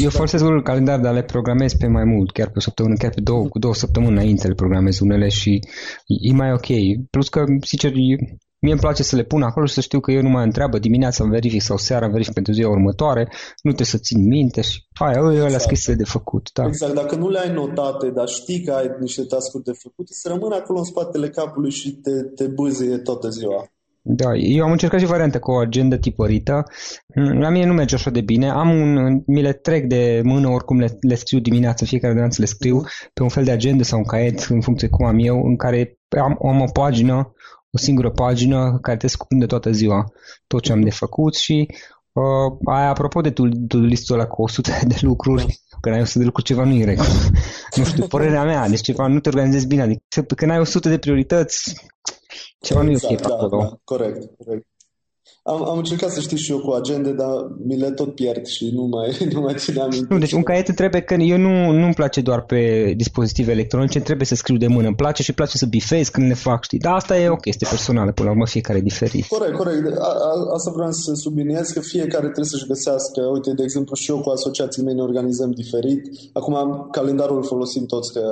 Eu 0.02 0.10
folosesc 0.10 0.44
Google 0.44 0.62
Calendar, 0.62 1.00
dar 1.00 1.14
le 1.14 1.22
programez 1.22 1.74
pe 1.74 1.86
mai 1.86 2.04
mult, 2.04 2.32
chiar 2.32 2.46
pe 2.46 2.54
o 2.56 2.60
săptămână, 2.60 2.94
chiar 2.94 3.10
pe 3.10 3.20
două, 3.20 3.48
cu 3.48 3.58
două 3.58 3.74
săptămâni 3.74 4.12
înainte 4.12 4.48
le 4.48 4.54
programez 4.54 4.98
unele 4.98 5.28
și 5.28 5.60
e 6.06 6.32
mai 6.32 6.52
ok. 6.52 6.66
Plus 7.10 7.28
că, 7.28 7.44
sincer, 7.60 7.92
Mie 8.62 8.72
îmi 8.72 8.80
place 8.80 9.02
să 9.02 9.16
le 9.16 9.22
pun 9.22 9.42
acolo 9.42 9.66
și 9.66 9.74
să 9.74 9.80
știu 9.80 10.00
că 10.00 10.10
eu 10.10 10.22
nu 10.22 10.28
mai 10.28 10.44
întreabă 10.44 10.78
dimineața 10.78 11.22
îmi 11.24 11.32
verific 11.32 11.62
sau 11.62 11.76
seara 11.76 12.04
îmi 12.04 12.12
verific 12.12 12.34
pentru 12.34 12.52
ziua 12.52 12.70
următoare, 12.70 13.22
nu 13.62 13.72
trebuie 13.72 13.86
să 13.86 13.98
țin 13.98 14.26
minte 14.26 14.60
și 14.60 14.84
aia, 14.94 15.18
exact. 15.18 15.44
alea 15.44 15.58
scrise 15.58 15.94
de 15.94 16.04
făcut. 16.04 16.50
Da. 16.52 16.64
Exact, 16.66 16.94
dacă 16.94 17.16
nu 17.16 17.28
le 17.28 17.38
ai 17.38 17.52
notate, 17.52 18.10
dar 18.10 18.28
știi 18.28 18.64
că 18.64 18.72
ai 18.72 18.90
niște 19.00 19.22
task 19.22 19.52
de 19.64 19.72
făcut, 19.72 20.08
să 20.08 20.28
rămână 20.28 20.54
acolo 20.54 20.78
în 20.78 20.84
spatele 20.84 21.28
capului 21.28 21.70
și 21.70 21.92
te, 21.92 22.22
te 22.22 22.46
bâzie 22.46 22.96
toată 22.96 23.28
ziua. 23.28 23.70
Da, 24.02 24.34
eu 24.34 24.64
am 24.64 24.70
încercat 24.70 25.00
și 25.00 25.06
variante 25.06 25.38
cu 25.38 25.50
o 25.50 25.58
agendă 25.58 25.96
tipărită. 25.96 26.64
La 27.14 27.48
mine 27.48 27.66
nu 27.66 27.72
merge 27.72 27.94
așa 27.94 28.10
de 28.10 28.20
bine. 28.20 28.50
Am 28.50 28.70
un, 28.70 29.22
mi 29.26 29.42
le 29.42 29.52
trec 29.52 29.84
de 29.84 30.20
mână, 30.24 30.48
oricum 30.48 30.78
le, 30.78 30.98
le 31.00 31.14
scriu 31.14 31.38
dimineața, 31.38 31.86
fiecare 31.86 32.12
dimineață 32.12 32.40
le 32.40 32.46
scriu 32.46 32.82
pe 33.12 33.22
un 33.22 33.28
fel 33.28 33.44
de 33.44 33.50
agenda 33.50 33.82
sau 33.82 33.98
un 33.98 34.04
caiet, 34.04 34.46
în 34.48 34.60
funcție 34.60 34.88
cum 34.88 35.06
am 35.06 35.18
eu, 35.18 35.44
în 35.44 35.56
care 35.56 35.98
am, 36.08 36.38
am 36.46 36.60
o 36.60 36.70
pagină, 36.72 37.32
o 37.70 37.78
singură 37.78 38.10
pagină 38.10 38.78
care 38.82 38.96
te 38.96 39.16
cuprinde 39.18 39.46
toată 39.46 39.70
ziua 39.70 40.12
tot 40.46 40.62
ce 40.62 40.72
am 40.72 40.80
de 40.80 40.90
făcut 40.90 41.34
și 41.34 41.68
uh, 42.12 42.58
aia, 42.64 42.88
apropo 42.88 43.20
de 43.20 43.30
to 43.30 43.44
listul 43.76 44.14
ăla 44.14 44.26
cu 44.26 44.42
100 44.42 44.70
de 44.86 44.98
lucruri, 45.00 45.60
când 45.80 45.94
ai 45.94 46.00
100 46.00 46.18
de 46.18 46.24
lucruri 46.24 46.46
ceva 46.46 46.64
nu 46.64 46.74
e 46.74 46.84
regulă. 46.84 47.08
nu 47.76 47.84
știu, 47.84 48.06
părerea 48.06 48.44
mea, 48.44 48.68
deci 48.68 48.80
ceva 48.80 49.06
nu 49.06 49.20
te 49.20 49.28
organizezi 49.28 49.66
bine, 49.66 49.82
adică 49.82 50.22
când 50.36 50.50
ai 50.50 50.60
100 50.60 50.88
de 50.88 50.98
priorități, 50.98 51.90
ceva 52.60 52.82
nu 52.82 52.90
e 52.90 52.94
ok 52.94 53.10
exact, 53.10 53.22
pe 53.22 53.28
da, 53.28 53.34
acolo. 53.34 53.62
da, 53.62 53.78
corect, 53.84 54.36
corect. 54.44 54.66
Am, 55.42 55.68
am 55.68 55.78
încercat 55.78 56.10
să 56.10 56.20
știi 56.20 56.36
și 56.36 56.50
eu 56.50 56.58
cu 56.58 56.70
agende, 56.70 57.12
dar 57.12 57.34
mi 57.64 57.76
le 57.76 57.90
tot 57.90 58.14
pierd 58.14 58.46
și 58.46 58.70
nu 58.74 58.82
mai, 58.82 59.16
nu 59.34 59.40
mai 59.40 59.54
țineam 59.56 59.88
minte. 59.92 60.14
Nu, 60.14 60.18
deci 60.18 60.32
un 60.32 60.42
caiet 60.42 60.74
trebuie 60.74 61.00
că 61.00 61.14
eu 61.14 61.36
nu, 61.36 61.70
nu-mi 61.70 61.94
place 61.94 62.20
doar 62.20 62.42
pe 62.42 62.92
dispozitive 62.96 63.52
electronice, 63.52 64.00
trebuie 64.00 64.26
să 64.26 64.34
scriu 64.34 64.56
de 64.56 64.66
mână. 64.66 64.86
Îmi 64.86 64.96
place 64.96 65.22
și 65.22 65.28
îmi 65.28 65.36
place 65.36 65.56
să 65.56 65.66
bifez 65.66 66.08
când 66.08 66.26
le 66.28 66.34
fac, 66.34 66.64
știi? 66.64 66.78
Dar 66.78 66.94
asta 66.94 67.18
e 67.18 67.28
o 67.28 67.36
chestie 67.36 67.66
personală, 67.70 68.12
până 68.12 68.28
la 68.28 68.34
urmă 68.34 68.46
fiecare 68.46 68.78
e 68.78 68.82
diferit. 68.82 69.26
Corect, 69.26 69.56
corect. 69.56 69.98
A, 69.98 70.10
a, 70.28 70.54
asta 70.54 70.70
vreau 70.74 70.92
să 70.92 71.12
subliniez 71.14 71.68
că 71.68 71.80
fiecare 71.80 72.26
trebuie 72.26 72.52
să-și 72.54 72.66
găsească. 72.66 73.20
Uite, 73.32 73.52
de 73.52 73.62
exemplu, 73.62 73.94
și 73.94 74.10
eu 74.10 74.20
cu 74.20 74.30
asociații 74.30 74.82
mei 74.82 74.94
ne 74.94 75.02
organizăm 75.02 75.50
diferit. 75.50 76.02
Acum 76.32 76.88
calendarul 76.90 77.36
îl 77.36 77.44
folosim 77.44 77.86
toți 77.86 78.12
că 78.12 78.22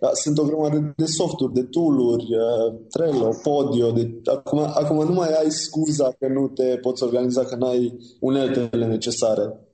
da, 0.00 0.10
sunt 0.12 0.38
o 0.38 0.44
grămadă 0.44 0.92
de 0.96 1.04
softuri, 1.04 1.52
de 1.52 1.62
tool-uri, 1.62 2.24
uh, 2.24 2.74
Trello, 2.88 3.28
Podio. 3.42 3.90
De, 3.90 4.20
acum, 4.24 4.58
acum 4.58 4.96
nu 5.08 5.12
mai 5.12 5.28
ai 5.28 5.50
scuza 5.50 6.08
că 6.18 6.26
nu 6.28 6.37
te 6.46 6.76
poți 6.76 7.02
organiza, 7.02 7.44
că 7.44 7.56
n-ai 7.56 7.98
uneltele 8.20 8.86
necesare. 8.86 9.68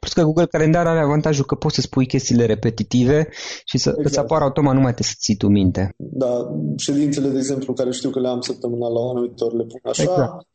Plus 0.00 0.12
că 0.12 0.22
Google 0.22 0.46
Calendar 0.46 0.86
are 0.86 1.00
avantajul 1.00 1.44
că 1.44 1.54
poți 1.54 1.74
să 1.74 1.80
spui 1.80 2.06
chestiile 2.06 2.46
repetitive 2.46 3.28
și 3.64 3.78
să 3.78 3.88
exact. 3.88 4.06
îți 4.06 4.18
apară 4.18 4.44
automat, 4.44 4.74
nu 4.74 4.80
mai 4.80 4.94
te 4.94 5.02
să 5.02 5.14
ții 5.18 5.36
tu 5.36 5.46
minte. 5.46 5.94
Da, 5.96 6.50
ședințele, 6.76 7.28
de 7.28 7.36
exemplu, 7.38 7.72
care 7.72 7.90
știu 7.90 8.10
că 8.10 8.20
le 8.20 8.28
am 8.28 8.40
săptămânal 8.40 8.92
la 8.92 9.00
anul 9.00 9.26
viitor, 9.26 9.52
le 9.54 9.64
pun 9.64 9.80
așa 9.82 10.02
exact. 10.02 10.46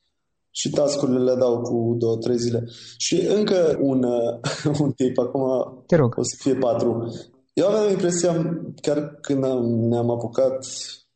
și 0.49 0.69
tascurile 0.69 1.19
le 1.19 1.35
dau 1.39 1.61
cu 1.61 1.95
două, 1.99 2.17
trei 2.17 2.37
zile. 2.37 2.63
Și 2.97 3.27
încă 3.35 3.77
un, 3.81 4.03
un 4.83 4.91
tip, 4.91 5.17
acum 5.17 5.41
Te 5.87 5.95
rog. 5.95 6.13
o 6.17 6.23
să 6.23 6.35
fie 6.37 6.55
patru. 6.55 7.13
Eu 7.53 7.67
aveam 7.67 7.89
impresia, 7.89 8.61
chiar 8.81 9.17
când 9.21 9.43
am, 9.43 9.65
ne-am 9.65 10.09
apucat, 10.09 10.65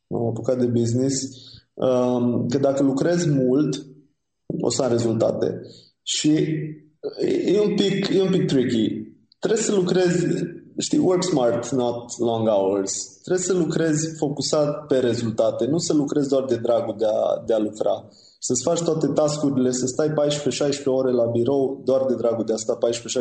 am 0.10 0.26
apucat 0.26 0.58
de 0.58 0.66
business, 0.66 1.16
um, 1.74 2.48
că 2.48 2.58
dacă 2.58 2.84
lucrez 2.84 3.26
mult, 3.26 3.86
o 4.62 4.70
să 4.70 4.82
am 4.84 4.90
rezultate. 4.90 5.62
Și 6.04 6.30
e 7.46 7.62
un 7.62 7.76
pic, 7.76 8.08
e 8.08 8.22
un 8.22 8.32
pic 8.32 8.48
tricky. 8.48 9.16
Trebuie 9.40 9.62
să 9.62 9.76
lucrezi, 9.76 10.26
știi, 10.78 10.98
work 10.98 11.24
smart, 11.24 11.72
not 11.72 12.20
long 12.20 12.48
hours. 12.48 12.94
Trebuie 13.24 13.46
să 13.46 13.54
lucrezi 13.54 14.18
focusat 14.18 14.86
pe 14.86 14.98
rezultate, 14.98 15.66
nu 15.66 15.78
să 15.78 15.94
lucrezi 15.94 16.30
doar 16.30 16.46
de 16.46 16.56
dragul 16.56 16.96
de 16.98 17.06
a, 17.06 17.44
de 17.46 17.54
a 17.54 17.58
lucra. 17.58 18.08
Să-ți 18.40 18.64
faci 18.64 18.82
toate 18.82 19.08
tascurile, 19.08 19.72
să 19.72 19.86
stai 19.86 20.14
14-16 20.80 20.84
ore 20.86 21.12
la 21.12 21.26
birou 21.26 21.82
doar 21.86 22.06
de 22.06 22.16
dragul 22.16 22.46
de 22.46 22.54
a 22.54 22.56
sta 22.56 22.78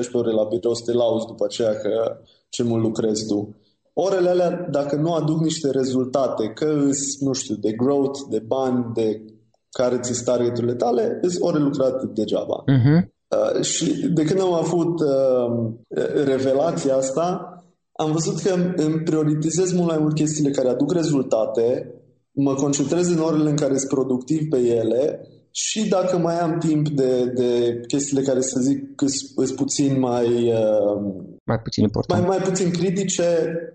14-16 0.08 0.10
ore 0.12 0.32
la 0.32 0.44
birou, 0.44 0.74
să 0.74 0.82
te 0.84 0.92
lauzi 0.92 1.26
după 1.26 1.44
aceea 1.44 1.74
că 1.74 2.18
ce 2.48 2.62
mult 2.62 2.82
lucrezi 2.82 3.26
tu. 3.26 3.56
Orele 3.92 4.28
alea, 4.28 4.68
dacă 4.70 4.96
nu 4.96 5.12
aduc 5.12 5.40
niște 5.40 5.70
rezultate, 5.70 6.46
că 6.48 6.64
îs, 6.64 7.20
nu 7.20 7.32
știu, 7.32 7.54
de 7.54 7.72
growth, 7.72 8.20
de 8.30 8.38
bani, 8.38 8.90
de 8.94 9.22
care 9.78 9.98
ți 9.98 10.24
targeturile 10.24 10.74
tale, 10.74 11.18
îți 11.22 11.36
ore 11.40 11.58
lucrate 11.58 12.10
degeaba. 12.14 12.64
Uh-huh. 12.64 13.00
Uh, 13.28 13.62
și 13.62 14.08
de 14.08 14.24
când 14.24 14.40
am 14.40 14.52
avut 14.52 15.00
uh, 15.00 15.72
revelația 16.24 16.96
asta, 16.96 17.50
am 17.92 18.12
văzut 18.12 18.40
că 18.40 18.54
îmi 18.76 19.02
prioritizez 19.02 19.72
mult 19.72 19.88
mai 19.88 19.98
mult 19.98 20.14
chestiile 20.14 20.50
care 20.50 20.68
aduc 20.68 20.92
rezultate, 20.92 21.94
mă 22.32 22.54
concentrez 22.54 23.08
în 23.08 23.18
orele 23.18 23.50
în 23.50 23.56
care 23.56 23.76
sunt 23.76 23.90
productiv 23.90 24.48
pe 24.48 24.58
ele 24.58 25.20
și 25.50 25.88
dacă 25.88 26.18
mai 26.18 26.38
am 26.38 26.58
timp 26.58 26.88
de, 26.88 27.24
de 27.24 27.80
chestiile 27.86 28.22
care 28.22 28.40
să 28.40 28.60
zic 28.60 28.94
că 28.94 29.06
sunt 29.06 29.56
puțin 29.56 29.98
mai... 29.98 30.52
Uh, 30.52 30.96
mai 31.44 31.58
puțin 31.62 31.82
important. 31.82 32.26
Mai, 32.26 32.36
mai 32.36 32.46
puțin 32.46 32.70
critice, 32.70 33.26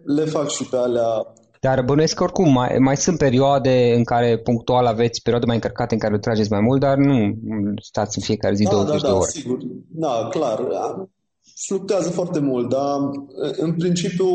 le 0.04 0.26
fac 0.26 0.50
și 0.50 0.70
pe 0.70 0.76
alea 0.78 1.34
dar 1.66 1.84
bănuiesc 1.84 2.16
că 2.16 2.24
oricum 2.24 2.52
mai, 2.52 2.78
mai 2.80 2.98
sunt 2.98 3.18
perioade 3.18 3.94
în 3.96 4.04
care 4.04 4.40
punctual 4.40 4.86
aveți 4.86 5.22
perioade 5.22 5.46
mai 5.48 5.56
încărcate 5.56 5.94
în 5.94 6.00
care 6.00 6.20
trageți 6.20 6.52
mai 6.52 6.60
mult, 6.62 6.80
dar 6.80 6.98
nu 6.98 7.34
stați 7.82 8.18
în 8.18 8.24
fiecare 8.24 8.56
zi 8.56 8.64
da, 8.64 8.70
20 8.70 9.02
da, 9.02 9.08
de 9.08 9.14
da, 9.14 9.18
ore. 9.20 9.30
sigur. 9.30 9.58
Da, 9.88 10.28
clar. 10.32 10.60
Fluctuează 11.68 12.10
foarte 12.10 12.40
mult, 12.40 12.70
dar 12.70 12.98
în 13.58 13.74
principiu, 13.74 14.28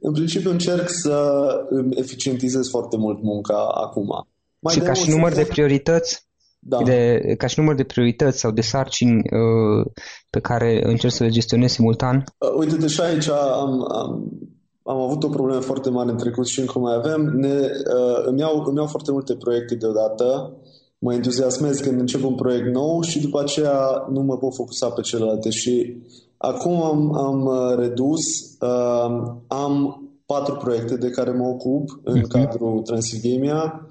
în 0.00 0.12
principiu 0.12 0.50
încerc 0.50 0.88
să 0.88 1.42
îmi 1.68 1.96
eficientizez 1.96 2.68
foarte 2.68 2.96
mult 2.96 3.22
munca 3.22 3.66
acum. 3.84 4.28
Mai 4.58 4.74
și 4.74 4.80
ca 4.80 4.92
și 4.92 5.10
număr 5.10 5.32
de 5.32 5.44
priorități? 5.44 6.28
Da. 6.58 6.82
De, 6.82 7.20
ca 7.38 7.46
și 7.46 7.58
număr 7.58 7.74
de 7.74 7.84
priorități 7.84 8.38
sau 8.38 8.50
de 8.50 8.60
sarcini 8.60 9.16
uh, 9.16 9.92
pe 10.30 10.40
care 10.40 10.80
încerc 10.82 11.12
să 11.12 11.22
le 11.24 11.30
gestionez 11.30 11.70
simultan? 11.70 12.24
Uh, 12.38 12.54
uite, 12.58 12.86
și 12.86 13.00
aici 13.00 13.28
am, 13.28 13.92
am 13.92 14.30
am 14.90 15.00
avut 15.00 15.22
o 15.22 15.28
problemă 15.28 15.60
foarte 15.60 15.90
mare 15.90 16.10
în 16.10 16.16
trecut 16.16 16.46
și 16.46 16.60
încă 16.60 16.78
mai 16.78 16.94
avem. 16.94 17.22
Ne, 17.22 17.54
uh, 17.96 18.24
îmi, 18.24 18.40
iau, 18.40 18.64
îmi 18.66 18.76
iau 18.76 18.86
foarte 18.86 19.12
multe 19.12 19.34
proiecte 19.34 19.74
deodată, 19.74 20.52
mă 20.98 21.14
entuziasmez 21.14 21.78
când 21.78 22.00
încep 22.00 22.24
un 22.24 22.34
proiect 22.34 22.74
nou 22.74 23.00
și 23.00 23.20
după 23.20 23.40
aceea 23.40 24.06
nu 24.12 24.20
mă 24.20 24.36
pot 24.36 24.54
focusa 24.54 24.88
pe 24.88 25.00
celelalte. 25.00 25.50
Și 25.50 25.96
acum 26.36 26.82
am, 26.82 27.14
am 27.14 27.44
uh, 27.44 27.76
redus, 27.76 28.20
uh, 28.60 29.34
am 29.46 30.02
patru 30.26 30.56
proiecte 30.56 30.96
de 30.96 31.10
care 31.10 31.30
mă 31.30 31.48
ocup 31.48 32.00
în 32.04 32.18
uh-huh. 32.18 32.28
cadrul 32.28 32.82
Transilgamia 32.82 33.88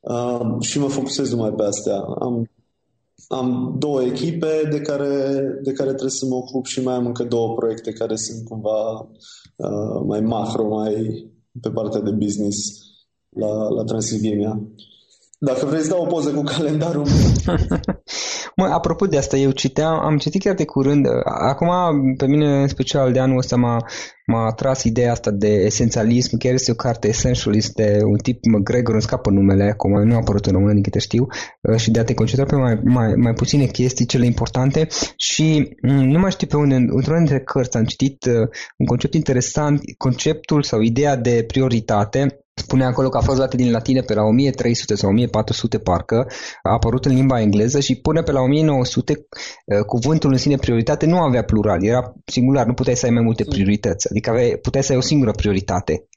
uh, 0.00 0.40
și 0.60 0.78
mă 0.78 0.86
focusez 0.86 1.30
numai 1.30 1.52
pe 1.52 1.62
astea. 1.62 1.96
Am 2.18 2.48
am 3.28 3.76
două 3.78 4.02
echipe 4.02 4.68
de 4.70 4.80
care, 4.80 5.40
de 5.62 5.72
care 5.72 5.88
trebuie 5.88 6.10
să 6.10 6.26
mă 6.26 6.34
ocup 6.34 6.66
și 6.66 6.82
mai 6.82 6.94
am 6.94 7.06
încă 7.06 7.24
două 7.24 7.54
proiecte 7.54 7.92
care 7.92 8.16
sunt 8.16 8.48
cumva 8.48 9.00
uh, 9.56 10.02
mai 10.06 10.20
macro, 10.20 10.68
mai 10.68 10.94
pe 11.60 11.70
partea 11.70 12.00
de 12.00 12.10
business 12.10 12.56
la, 13.28 13.68
la 13.68 13.84
Transilvania. 13.84 14.60
Dacă 15.38 15.66
vrei 15.66 15.82
să 15.82 15.88
dau 15.88 16.02
o 16.02 16.06
poză 16.06 16.32
cu 16.32 16.42
calendarul 16.42 17.06
Mă, 18.58 18.64
apropo 18.64 19.06
de 19.06 19.18
asta, 19.18 19.36
eu 19.36 19.50
citeam, 19.50 19.98
am 19.98 20.18
citit 20.18 20.42
chiar 20.42 20.54
de 20.54 20.64
curând, 20.64 21.06
acum 21.24 21.68
pe 22.16 22.26
mine 22.26 22.60
în 22.60 22.68
special 22.68 23.12
de 23.12 23.18
anul 23.18 23.38
ăsta 23.38 23.56
m-a, 23.56 23.84
m-a 24.26 24.46
atras 24.46 24.84
ideea 24.84 25.12
asta 25.12 25.30
de 25.30 25.48
esențialism, 25.48 26.38
chiar 26.38 26.52
este 26.52 26.70
o 26.70 26.74
carte 26.74 27.08
Essentialist 27.08 27.74
de 27.74 28.00
un 28.04 28.16
tip 28.16 28.44
McGregor, 28.44 28.92
îmi 28.92 29.02
scapă 29.02 29.30
numele 29.30 29.64
acum, 29.64 30.02
nu 30.02 30.14
a 30.14 30.16
apărut 30.16 30.46
în 30.46 30.52
română 30.52 30.72
din 30.72 30.82
câte 30.82 30.98
știu, 30.98 31.26
uh, 31.62 31.76
și 31.76 31.90
de 31.90 31.98
a 31.98 32.04
te 32.04 32.14
concentra 32.14 32.46
pe 32.46 32.56
mai, 32.56 32.80
mai, 32.84 33.14
mai 33.14 33.32
puține 33.32 33.64
chestii, 33.64 34.06
cele 34.06 34.24
importante. 34.24 34.86
Și 35.16 35.76
mm, 35.82 36.08
nu 36.08 36.18
mai 36.18 36.30
știu 36.30 36.46
pe 36.46 36.56
unde, 36.56 36.74
într-una 36.74 37.18
dintre 37.18 37.40
cărți 37.40 37.76
am 37.76 37.84
citit 37.84 38.24
uh, 38.24 38.48
un 38.76 38.86
concept 38.86 39.14
interesant, 39.14 39.80
conceptul 39.96 40.62
sau 40.62 40.80
ideea 40.80 41.16
de 41.16 41.44
prioritate 41.46 42.45
Spune 42.58 42.84
acolo 42.84 43.08
că 43.08 43.16
a 43.16 43.20
fost 43.20 43.36
luată 43.36 43.56
din 43.56 43.70
latină 43.70 44.02
pe 44.02 44.14
la 44.14 44.22
1300 44.22 44.94
sau 44.94 45.08
1400 45.08 45.78
parcă, 45.78 46.26
a 46.62 46.72
apărut 46.72 47.04
în 47.04 47.14
limba 47.14 47.40
engleză 47.40 47.80
și 47.80 47.94
până 47.94 48.22
pe 48.22 48.32
la 48.32 48.40
1900 48.40 49.12
uh, 49.12 49.80
cuvântul 49.86 50.32
în 50.32 50.38
sine 50.38 50.56
prioritate 50.56 51.06
nu 51.06 51.18
avea 51.18 51.42
plural, 51.42 51.84
era 51.84 52.12
singular, 52.24 52.66
nu 52.66 52.74
puteai 52.74 52.96
să 52.96 53.06
ai 53.06 53.12
mai 53.12 53.22
multe 53.22 53.44
priorități, 53.44 54.08
adică 54.10 54.30
aveai, 54.30 54.58
puteai 54.62 54.82
să 54.82 54.92
ai 54.92 54.98
o 54.98 55.00
singură 55.00 55.30
prioritate. 55.30 56.08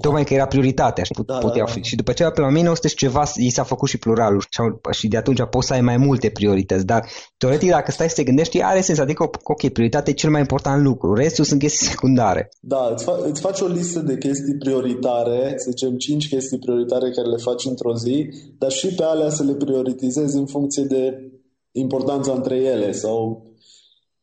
Tocmai 0.00 0.24
că 0.24 0.34
era 0.34 0.46
prioritatea 0.46 1.04
și 1.04 1.12
da, 1.12 1.38
puteau 1.38 1.66
da, 1.66 1.72
da. 1.74 1.80
Și 1.82 1.96
după 1.96 2.10
aceea, 2.10 2.30
pe 2.30 2.40
la 2.40 2.46
1900 2.46 2.88
și 2.88 2.94
ceva, 2.94 3.22
i 3.34 3.50
s-a 3.50 3.62
făcut 3.62 3.88
și 3.88 3.98
pluralul 3.98 4.44
și 4.90 5.08
de 5.08 5.16
atunci 5.16 5.42
poți 5.50 5.66
să 5.66 5.72
ai 5.72 5.80
mai 5.80 5.96
multe 5.96 6.30
priorități. 6.30 6.86
Dar, 6.86 7.06
teoretic, 7.36 7.70
dacă 7.70 7.90
stai 7.90 8.08
să 8.08 8.14
te 8.14 8.22
gândești, 8.22 8.62
are 8.62 8.80
sens. 8.80 8.98
Adică, 8.98 9.30
ok, 9.42 9.68
prioritatea 9.68 10.12
e 10.12 10.16
cel 10.16 10.30
mai 10.30 10.40
important 10.40 10.82
lucru. 10.82 11.14
Restul 11.14 11.44
sunt 11.44 11.60
chestii 11.60 11.86
secundare. 11.86 12.48
Da, 12.60 12.90
îți, 12.92 13.04
fa- 13.04 13.28
îți 13.28 13.40
faci 13.40 13.60
o 13.60 13.66
listă 13.66 13.98
de 13.98 14.18
chestii 14.18 14.58
prioritare, 14.58 15.54
să 15.56 15.70
zicem 15.70 15.96
5 15.96 16.28
chestii 16.28 16.58
prioritare 16.58 17.10
care 17.10 17.28
le 17.28 17.36
faci 17.36 17.64
într-o 17.64 17.94
zi, 17.94 18.28
dar 18.58 18.70
și 18.70 18.94
pe 18.94 19.02
alea 19.02 19.30
să 19.30 19.42
le 19.42 19.54
prioritizezi 19.54 20.36
în 20.36 20.46
funcție 20.46 20.82
de 20.82 21.30
importanța 21.72 22.32
între 22.32 22.56
ele 22.56 22.92
sau 22.92 23.46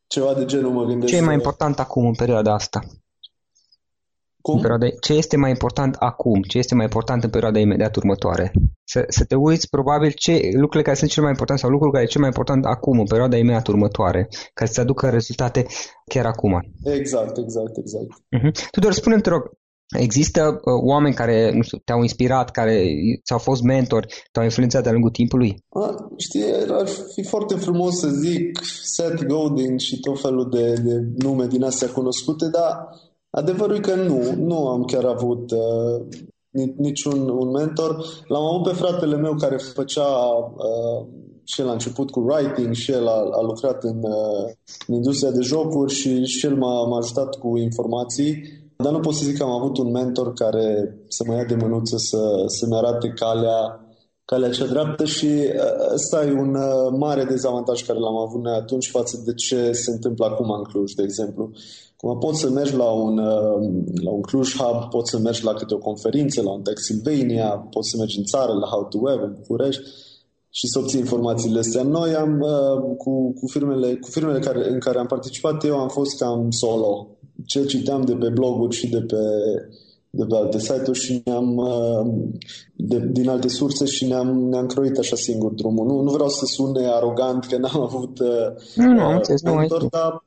ceva 0.07 0.33
de 0.33 0.45
genul 0.45 0.71
mă 0.71 0.85
gândesc. 0.85 1.11
Ce 1.11 1.19
e 1.19 1.21
mai 1.21 1.33
important 1.33 1.79
acum 1.79 2.05
în 2.05 2.15
perioada 2.15 2.53
asta? 2.53 2.79
Cum? 4.47 4.55
În 4.55 4.61
perioada, 4.61 4.87
ce 4.99 5.13
este 5.13 5.37
mai 5.37 5.49
important 5.49 5.95
acum? 5.99 6.41
Ce 6.41 6.57
este 6.57 6.75
mai 6.75 6.83
important 6.83 7.23
în 7.23 7.29
perioada 7.29 7.59
imediat 7.59 7.95
următoare? 7.95 8.51
Să, 8.83 9.05
să 9.07 9.23
te 9.25 9.35
uiți 9.35 9.69
probabil 9.69 10.11
ce 10.11 10.31
lucrurile 10.53 10.81
care 10.81 10.95
sunt 10.95 11.09
cel 11.09 11.23
mai 11.23 11.31
important 11.31 11.59
sau 11.59 11.69
lucrurile 11.69 11.97
care 11.97 12.09
sunt 12.09 12.15
cel 12.15 12.25
mai 12.25 12.33
important 12.33 12.65
acum, 12.75 12.99
în 12.99 13.05
perioada 13.05 13.37
imediat 13.37 13.67
următoare, 13.67 14.27
care 14.53 14.69
să 14.69 14.81
aducă 14.81 15.09
rezultate 15.09 15.65
chiar 16.05 16.25
acum. 16.25 16.53
Exact, 16.83 17.37
exact, 17.37 17.77
exact. 17.77 18.11
Uh-huh. 18.37 18.69
Tudor, 18.71 18.91
spune-mi, 18.93 19.21
te 19.21 19.29
rog, 19.29 19.43
Există 19.97 20.41
uh, 20.41 20.73
oameni 20.85 21.15
care 21.15 21.51
nu 21.55 21.61
știu, 21.61 21.77
te-au 21.77 22.01
inspirat, 22.01 22.51
care 22.51 22.85
ți-au 23.23 23.39
fost 23.39 23.61
mentori, 23.61 24.07
te-au 24.31 24.45
influențat 24.45 24.83
de-a 24.83 24.91
lungul 24.91 25.09
timpului? 25.09 25.63
A, 25.69 25.95
știi, 26.17 26.43
ar 26.69 26.87
fi 27.13 27.23
foarte 27.23 27.55
frumos 27.55 27.99
să 27.99 28.07
zic 28.07 28.59
Seth 28.83 29.23
Godin 29.25 29.77
și 29.77 29.99
tot 29.99 30.21
felul 30.21 30.49
de, 30.49 30.73
de 30.73 31.07
nume 31.17 31.47
din 31.47 31.63
astea 31.63 31.89
cunoscute, 31.89 32.49
dar 32.49 32.89
adevărul 33.29 33.75
e 33.75 33.79
că 33.79 33.95
nu, 33.95 34.33
nu 34.35 34.67
am 34.67 34.83
chiar 34.83 35.05
avut 35.05 35.51
uh, 35.51 36.05
niciun 36.77 37.29
un 37.29 37.49
mentor. 37.49 38.05
L-am 38.27 38.43
avut 38.43 38.63
pe 38.63 38.75
fratele 38.75 39.15
meu 39.15 39.35
care 39.35 39.57
făcea 39.57 40.07
uh, 40.07 41.07
și 41.43 41.61
el 41.61 41.69
a 41.69 41.71
început 41.71 42.11
cu 42.11 42.19
writing 42.19 42.73
și 42.73 42.91
el 42.91 43.07
a, 43.07 43.29
a 43.31 43.41
lucrat 43.41 43.83
în, 43.83 43.97
uh, 44.03 44.51
în 44.87 44.95
industria 44.95 45.31
de 45.31 45.41
jocuri 45.41 45.93
și, 45.93 46.25
și 46.25 46.45
el 46.45 46.55
m-a, 46.55 46.87
m-a 46.87 46.97
ajutat 46.97 47.35
cu 47.35 47.57
informații 47.57 48.65
dar 48.77 48.91
nu 48.91 48.99
pot 48.99 49.13
să 49.13 49.25
zic 49.25 49.37
că 49.37 49.43
am 49.43 49.49
avut 49.49 49.77
un 49.77 49.91
mentor 49.91 50.33
care 50.33 50.97
să 51.07 51.23
mă 51.27 51.33
ia 51.33 51.43
de 51.43 51.55
mânuță 51.55 51.97
să, 51.97 52.43
să-mi 52.45 52.75
arate 52.75 53.07
calea, 53.07 53.86
calea 54.31 54.49
cea 54.49 54.65
dreaptă 54.65 55.05
și 55.05 55.25
uh, 55.25 55.93
ăsta 55.93 56.25
e 56.25 56.31
un 56.31 56.55
uh, 56.55 56.97
mare 56.97 57.23
dezavantaj 57.23 57.85
care 57.85 57.99
l-am 57.99 58.17
avut 58.17 58.41
noi 58.41 58.53
atunci 58.53 58.89
față 58.89 59.21
de 59.25 59.33
ce 59.33 59.71
se 59.71 59.91
întâmplă 59.91 60.25
acum 60.25 60.49
în 60.51 60.63
Cluj, 60.63 60.91
de 60.91 61.03
exemplu. 61.03 61.51
Cum 61.97 62.17
poți 62.17 62.39
să 62.39 62.49
mergi 62.49 62.75
la 62.75 62.89
un, 62.91 63.17
uh, 63.17 63.55
la 64.03 64.11
un 64.11 64.21
Cluj 64.21 64.55
Hub, 64.55 64.89
poți 64.89 65.11
să 65.11 65.17
mergi 65.19 65.43
la 65.43 65.53
câte 65.53 65.73
o 65.73 65.77
conferință, 65.77 66.41
la 66.41 66.51
un 66.51 66.61
Texilvania, 66.61 67.49
poți 67.49 67.89
să 67.89 67.97
mergi 67.97 68.17
în 68.17 68.23
țară, 68.23 68.53
la 68.53 68.67
How 68.67 68.83
to 68.83 68.97
Web, 69.01 69.21
în 69.21 69.35
București 69.37 69.81
și 70.49 70.67
să 70.67 70.79
obții 70.79 70.99
informațiile 70.99 71.59
astea. 71.59 71.83
Noi 71.83 72.15
am, 72.15 72.39
cu, 72.97 73.33
cu, 73.33 73.47
firmele, 73.47 73.95
cu 73.95 74.09
firmele 74.09 74.39
care, 74.39 74.69
în 74.69 74.79
care 74.79 74.99
am 74.99 75.05
participat, 75.05 75.65
eu 75.65 75.77
am 75.77 75.89
fost 75.89 76.17
cam 76.17 76.51
solo 76.51 77.07
ce 77.45 77.65
citeam 77.65 78.01
de 78.01 78.13
pe 78.13 78.29
bloguri 78.29 78.75
și 78.75 78.87
de 78.87 79.01
pe, 79.01 79.17
de 80.17 80.25
pe 80.25 80.35
alte 80.35 80.59
site-uri 80.59 80.99
și 80.99 81.21
ne-am, 81.25 81.57
uh, 81.57 82.07
de, 82.75 83.09
din 83.11 83.29
alte 83.29 83.47
surse 83.47 83.85
și 83.85 84.05
ne-am, 84.05 84.49
ne-am 84.49 84.65
croit 84.65 84.97
așa 84.97 85.15
singur 85.15 85.51
drumul. 85.53 85.85
Nu, 85.85 86.01
nu 86.01 86.11
vreau 86.11 86.29
să 86.29 86.45
sune 86.45 86.87
arogant 86.87 87.45
că 87.45 87.57
n-am 87.57 87.81
avut 87.81 88.19
uh, 88.19 88.27
nu, 88.75 88.85
nu, 88.85 89.07
uh, 89.07 89.13
înțeles, 89.13 89.41
mentor, 89.41 89.81
nu 89.81 89.87
dar 89.91 90.25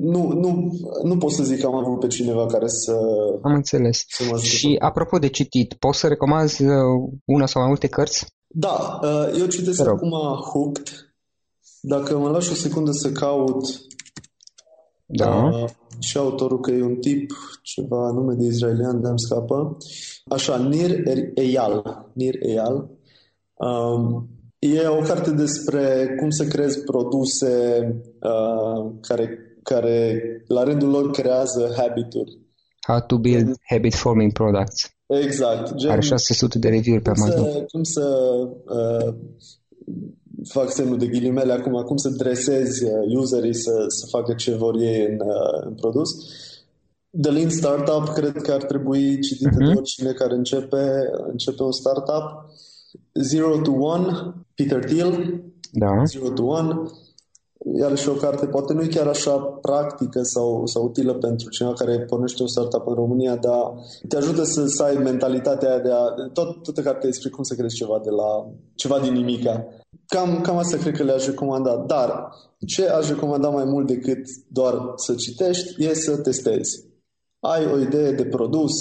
nu, 0.00 0.32
nu, 0.32 0.72
nu 1.02 1.16
pot 1.16 1.30
să 1.30 1.42
zic 1.42 1.60
că 1.60 1.66
am 1.66 1.74
avut 1.74 2.00
pe 2.00 2.06
cineva 2.06 2.46
care 2.46 2.68
să... 2.68 2.92
Am 3.42 3.54
înțeles. 3.54 4.04
Să 4.08 4.36
și 4.36 4.76
apropo 4.78 5.18
de 5.18 5.28
citit, 5.28 5.72
poți 5.72 5.98
să 5.98 6.06
recomanzi 6.06 6.64
uh, 6.64 6.72
una 7.24 7.46
sau 7.46 7.60
mai 7.60 7.70
multe 7.70 7.86
cărți? 7.86 8.26
Da, 8.46 9.00
eu 9.38 9.46
citesc 9.46 9.86
acum 9.86 10.10
Hooked. 10.52 11.14
Dacă 11.80 12.18
mă 12.18 12.28
lași 12.28 12.50
o 12.50 12.54
secundă 12.54 12.90
să 12.90 13.10
caut 13.10 13.64
da. 15.10 15.44
Uh, 15.44 15.68
și 15.98 16.16
autorul 16.16 16.60
că 16.60 16.70
e 16.70 16.82
un 16.82 16.96
tip, 16.96 17.30
ceva 17.62 18.10
nume 18.10 18.34
de 18.34 18.46
israelian, 18.46 19.00
dar 19.00 19.10
îmi 19.10 19.20
scapă. 19.20 19.76
Așa, 20.24 20.56
Nir 20.56 21.00
Eyal. 21.34 22.08
Nir 22.12 22.34
Eyal. 22.42 22.90
Um, 23.54 24.28
e 24.58 24.86
o 24.86 25.02
carte 25.02 25.30
despre 25.30 26.14
cum 26.20 26.30
să 26.30 26.44
creezi 26.44 26.84
produse 26.84 27.82
uh, 28.20 28.92
care, 29.00 29.38
care 29.62 30.20
la 30.46 30.62
rândul 30.62 30.88
lor 30.88 31.10
creează 31.10 31.74
habituri. 31.76 32.38
How 32.86 33.00
to 33.00 33.18
build 33.18 33.56
habit 33.68 33.94
forming 33.94 34.32
products. 34.32 34.90
Exact. 35.06 35.74
Gen, 35.74 35.90
Are 35.90 36.00
600 36.00 36.58
de 36.58 36.68
review-uri 36.68 37.02
pe 37.02 37.10
Amazon. 37.10 37.52
Să, 37.52 37.64
cum 37.72 37.82
să 37.82 38.06
uh, 38.64 39.14
fac 40.48 40.70
semnul 40.70 40.98
de 40.98 41.06
ghilimele 41.06 41.52
acum, 41.52 41.82
cum 41.82 41.96
să 41.96 42.08
dresezi 42.08 42.84
uh, 42.84 43.18
userii 43.18 43.54
să, 43.54 43.84
să 43.86 44.06
facă 44.10 44.34
ce 44.34 44.54
vor 44.54 44.76
ei 44.76 45.06
în, 45.10 45.18
uh, 45.20 45.66
în 45.66 45.74
produs. 45.74 46.10
The 47.20 47.30
Lean 47.30 47.50
Startup 47.50 48.08
cred 48.08 48.36
că 48.42 48.52
ar 48.52 48.62
trebui 48.62 49.20
citită 49.20 49.50
uh-huh. 49.54 49.58
de 49.58 49.64
mhm. 49.64 49.76
oricine 49.76 50.12
care 50.12 50.34
începe, 50.34 51.00
începe 51.30 51.62
un 51.62 51.72
startup. 51.72 52.24
Zero 53.12 53.60
to 53.60 53.72
One, 53.72 54.34
Peter 54.54 54.84
Thiel. 54.84 55.42
Da. 55.72 56.02
Zero 56.04 56.28
to 56.30 56.42
One 56.42 56.82
iarăși 57.78 58.08
o 58.08 58.12
carte 58.12 58.46
poate 58.46 58.72
nu 58.72 58.82
e 58.82 58.86
chiar 58.86 59.06
așa 59.06 59.36
practică 59.36 60.22
sau, 60.22 60.66
sau 60.66 60.84
utilă 60.84 61.14
pentru 61.14 61.48
cineva 61.48 61.74
care 61.74 62.00
pornește 62.00 62.42
un 62.42 62.48
startup 62.48 62.86
în 62.86 62.94
România, 62.94 63.36
dar 63.36 63.74
te 64.08 64.16
ajută 64.16 64.44
să, 64.44 64.66
să 64.66 64.82
ai 64.82 64.94
mentalitatea 64.94 65.68
aia 65.68 65.78
de 65.78 65.90
a... 65.90 66.28
Tot, 66.32 66.62
toată 66.62 66.80
cartea 66.80 67.08
despre 67.08 67.28
cum 67.28 67.42
să 67.42 67.54
crezi 67.54 67.74
ceva 67.74 68.00
de 68.04 68.10
la... 68.10 68.50
ceva 68.74 68.98
din 68.98 69.12
nimica. 69.12 69.66
Cam, 70.14 70.40
cam 70.40 70.56
asta 70.56 70.76
cred 70.76 70.96
că 70.96 71.02
le-aș 71.02 71.26
recomanda. 71.26 71.76
Dar 71.86 72.32
ce 72.66 72.88
aș 72.88 73.08
recomanda 73.08 73.48
mai 73.48 73.64
mult 73.64 73.86
decât 73.86 74.26
doar 74.48 74.74
să 74.96 75.14
citești 75.14 75.84
e 75.84 75.94
să 75.94 76.16
testezi. 76.16 76.88
Ai 77.40 77.66
o 77.66 77.78
idee 77.78 78.12
de 78.12 78.24
produs, 78.24 78.72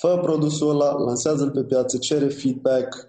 fă 0.00 0.18
produsul 0.22 0.70
ăla, 0.70 0.92
lansează-l 0.92 1.50
pe 1.50 1.62
piață, 1.62 1.98
cere 1.98 2.28
feedback, 2.28 3.08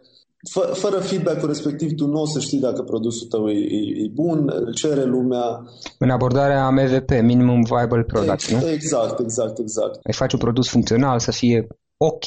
Fă, 0.52 0.60
fără 0.60 1.00
feedback-ul 1.00 1.48
respectiv, 1.48 1.96
tu 1.96 2.08
nu 2.08 2.22
o 2.22 2.26
să 2.26 2.40
știi 2.40 2.60
dacă 2.60 2.82
produsul 2.82 3.28
tău 3.28 3.50
e, 3.50 3.58
e, 3.58 4.04
e 4.04 4.10
bun, 4.14 4.52
îl 4.56 4.74
cere 4.74 5.04
lumea. 5.04 5.64
În 5.98 6.10
abordarea 6.10 6.70
MVP, 6.70 7.10
Minimum 7.10 7.62
Viable 7.64 8.04
Product, 8.04 8.32
Ex, 8.32 8.52
nu? 8.52 8.70
Exact, 8.70 9.20
exact, 9.20 9.58
exact. 9.58 10.00
Ai 10.04 10.14
face 10.14 10.36
un 10.36 10.42
produs 10.42 10.70
funcțional, 10.70 11.20
să 11.20 11.32
fie 11.32 11.68
ok, 11.98 12.26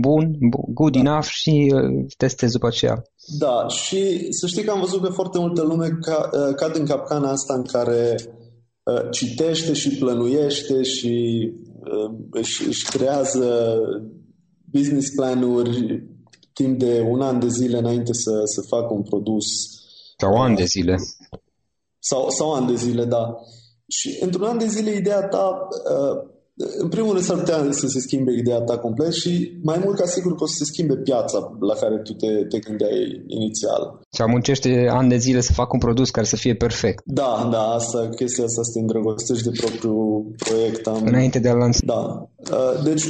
bun, 0.00 0.36
good 0.74 0.92
da. 0.92 0.98
enough 0.98 1.26
și 1.26 1.72
uh, 1.74 2.04
testezi 2.16 2.52
după 2.52 2.66
aceea. 2.66 3.02
Da, 3.26 3.68
și 3.68 4.32
să 4.32 4.46
știi 4.46 4.64
că 4.64 4.70
am 4.70 4.80
văzut 4.80 5.02
că 5.02 5.08
foarte 5.08 5.38
multă 5.38 5.62
lume 5.62 5.88
ca, 5.88 6.30
uh, 6.32 6.54
cad 6.54 6.76
în 6.76 6.86
capcana 6.86 7.30
asta 7.30 7.54
în 7.54 7.64
care 7.64 8.16
uh, 8.82 9.10
citește 9.10 9.72
și 9.72 9.96
plănuiește 9.96 10.82
și 10.82 11.52
uh, 11.80 12.16
își, 12.30 12.66
își 12.66 12.90
creează 12.90 13.78
business 14.70 15.08
planuri 15.14 16.02
timp 16.52 16.78
de 16.78 17.00
un 17.08 17.20
an 17.20 17.38
de 17.38 17.48
zile 17.48 17.78
înainte 17.78 18.12
să, 18.12 18.40
să 18.44 18.60
facă 18.68 18.94
un 18.94 19.02
produs. 19.02 19.44
Sau 20.18 20.42
ani 20.42 20.56
de 20.56 20.64
zile. 20.64 20.96
Sau, 21.98 22.30
sau 22.30 22.52
ani 22.52 22.66
de 22.66 22.74
zile, 22.74 23.04
da. 23.04 23.34
Și 23.88 24.18
într-un 24.20 24.46
an 24.46 24.58
de 24.58 24.66
zile 24.66 24.90
ideea 24.90 25.22
ta, 25.22 25.68
uh, 25.70 26.33
în 26.56 26.88
primul 26.88 27.12
rând 27.12 27.24
s-ar 27.24 27.38
putea 27.38 27.66
să 27.70 27.86
se 27.86 28.00
schimbe 28.00 28.32
ideea 28.32 28.60
ta 28.60 28.78
complet 28.78 29.12
și 29.12 29.58
mai 29.62 29.80
mult 29.84 29.96
ca 29.98 30.06
sigur 30.06 30.34
că 30.34 30.42
o 30.42 30.46
să 30.46 30.54
se 30.56 30.64
schimbe 30.64 30.96
piața 30.96 31.56
la 31.60 31.74
care 31.74 31.96
tu 31.98 32.12
te, 32.12 32.44
te 32.44 32.58
gândeai 32.58 33.24
inițial. 33.26 34.00
Sau 34.10 34.28
muncește 34.28 34.88
ani 34.90 35.08
de 35.08 35.16
zile 35.16 35.40
să 35.40 35.52
facă 35.52 35.70
un 35.72 35.78
produs 35.78 36.10
care 36.10 36.26
să 36.26 36.36
fie 36.36 36.54
perfect. 36.54 37.02
Da, 37.04 37.48
da, 37.52 37.62
asta, 37.62 38.08
chestia 38.08 38.44
asta 38.44 38.62
să 38.62 38.70
te 38.72 38.78
îndrăgostești 38.78 39.48
de 39.48 39.58
propriul 39.60 40.34
proiect. 40.36 40.86
Am... 40.86 41.02
Înainte 41.04 41.38
de 41.38 41.48
a 41.48 41.54
lansa. 41.54 41.80
Da. 41.84 42.28
Uh, 42.56 42.84
deci 42.84 43.04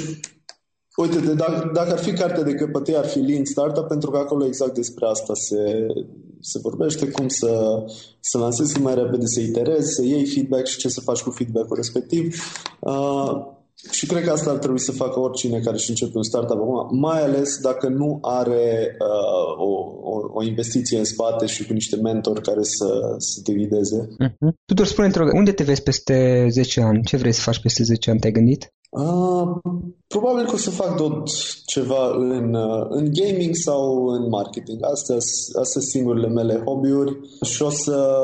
Uite, 0.97 1.19
de, 1.19 1.35
dacă, 1.35 1.71
dacă 1.75 1.93
ar 1.93 1.99
fi 1.99 2.13
carte 2.13 2.43
de 2.43 2.55
căpătâi, 2.55 2.97
ar 2.97 3.07
fi 3.07 3.19
Lean 3.19 3.45
Startup, 3.45 3.87
pentru 3.87 4.11
că 4.11 4.19
acolo 4.19 4.47
exact 4.47 4.75
despre 4.75 5.07
asta 5.07 5.35
se, 5.35 5.87
se 6.41 6.59
vorbește, 6.63 7.09
cum 7.09 7.29
să, 7.29 7.83
să 8.21 8.39
lansezi 8.39 8.73
cât 8.73 8.83
mai 8.83 8.95
repede, 8.95 9.27
să 9.27 9.41
iterezi, 9.41 9.95
să 9.95 10.03
iei 10.03 10.27
feedback 10.27 10.67
și 10.67 10.79
ce 10.79 10.89
să 10.89 11.01
faci 11.01 11.21
cu 11.21 11.31
feedback-ul 11.31 11.77
respectiv. 11.77 12.35
Uh, 12.81 13.54
și 13.91 14.07
cred 14.07 14.25
că 14.25 14.31
asta 14.31 14.51
ar 14.51 14.59
trebui 14.59 14.81
să 14.81 14.93
facă 14.93 15.21
oricine 15.21 15.61
care 15.61 15.77
își 15.77 15.91
începe 15.91 16.17
un 16.17 16.23
startup 16.23 16.57
acum, 16.57 16.99
mai 16.99 17.23
ales 17.23 17.59
dacă 17.63 17.89
nu 17.89 18.19
are 18.21 18.97
uh, 19.01 19.59
o, 19.59 19.71
o, 20.03 20.21
o 20.33 20.43
investiție 20.43 20.99
în 20.99 21.05
spate 21.05 21.47
și 21.47 21.67
cu 21.67 21.73
niște 21.73 21.97
mentori 21.97 22.43
care 22.43 22.63
să, 22.63 23.15
să 23.19 23.41
te 23.45 23.53
ghideze. 23.53 24.09
Uh-huh. 24.09 24.55
Tudor, 24.65 24.87
spune 24.87 25.11
unde 25.33 25.53
te 25.53 25.63
vezi 25.63 25.83
peste 25.83 26.47
10 26.51 26.81
ani? 26.81 27.03
Ce 27.05 27.17
vrei 27.17 27.33
să 27.33 27.41
faci 27.41 27.61
peste 27.61 27.83
10 27.83 28.11
ani? 28.11 28.21
Te-ai 28.21 28.33
gândit? 28.33 28.73
Uh, 28.91 29.57
probabil 30.07 30.45
că 30.45 30.55
o 30.55 30.57
să 30.57 30.71
fac 30.71 30.97
tot 30.97 31.29
ceva 31.67 32.11
în, 32.17 32.55
uh, 32.55 32.87
în 32.89 33.11
gaming 33.13 33.55
sau 33.55 34.07
în 34.07 34.29
marketing. 34.29 34.79
Astea, 34.81 35.17
astea 35.17 35.63
sunt 35.63 35.85
singurele 35.85 36.29
mele 36.29 36.63
hobby-uri 36.65 37.19
și 37.43 37.63
o 37.63 37.71
să, 37.71 38.15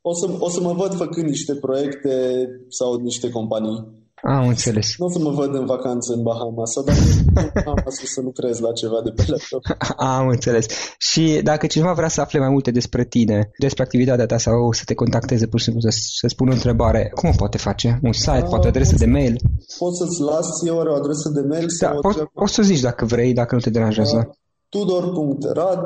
o, 0.00 0.14
să, 0.14 0.30
o 0.38 0.48
să 0.48 0.60
mă 0.60 0.72
văd 0.72 0.94
făcând 0.94 1.28
niște 1.28 1.54
proiecte 1.54 2.46
sau 2.68 2.94
niște 2.94 3.30
companii. 3.30 4.01
Am 4.22 4.48
înțeles. 4.48 4.94
Nu 4.98 5.06
o 5.06 5.10
să 5.10 5.18
mă 5.18 5.30
văd 5.30 5.54
în 5.54 5.66
vacanță 5.66 6.12
în 6.12 6.22
Bahamas 6.22 6.72
sau 6.72 6.84
dacă 6.84 7.68
am 7.70 7.82
să 7.86 8.20
lucrez 8.20 8.58
la 8.58 8.72
ceva 8.72 9.00
de 9.04 9.10
pe 9.10 9.24
laptop. 9.26 9.62
Am 10.16 10.28
înțeles. 10.28 10.66
Și 10.98 11.40
dacă 11.42 11.66
cineva 11.66 11.92
vrea 11.92 12.08
să 12.08 12.20
afle 12.20 12.38
mai 12.38 12.48
multe 12.48 12.70
despre 12.70 13.04
tine, 13.04 13.50
despre 13.58 13.82
activitatea 13.82 14.26
ta 14.26 14.38
sau 14.38 14.72
să 14.72 14.82
te 14.84 14.94
contacteze 14.94 15.46
pur 15.46 15.58
și 15.58 15.64
simplu 15.64 15.90
să, 15.90 15.98
să 16.20 16.26
spună 16.26 16.50
o 16.50 16.54
întrebare, 16.54 17.12
cum 17.14 17.28
o 17.28 17.32
poate 17.36 17.58
face? 17.58 17.98
Un 18.02 18.12
site, 18.12 18.30
A, 18.30 18.42
poate 18.42 18.66
o 18.66 18.68
adresă 18.68 18.94
de 18.94 19.06
mail? 19.06 19.36
Poți 19.78 19.98
să-ți 19.98 20.20
las 20.20 20.66
eu 20.66 20.76
o 20.76 20.94
adresă 20.94 21.28
de 21.28 21.40
mail? 21.40 21.66
Da, 21.80 21.86
sau 21.86 22.00
poți, 22.00 22.18
poți 22.34 22.54
să 22.54 22.62
zici 22.62 22.80
dacă 22.80 23.04
vrei, 23.04 23.32
dacă 23.32 23.54
nu 23.54 23.60
te 23.60 23.70
deranjează. 23.70 24.36
Tudor.rad 24.68 25.84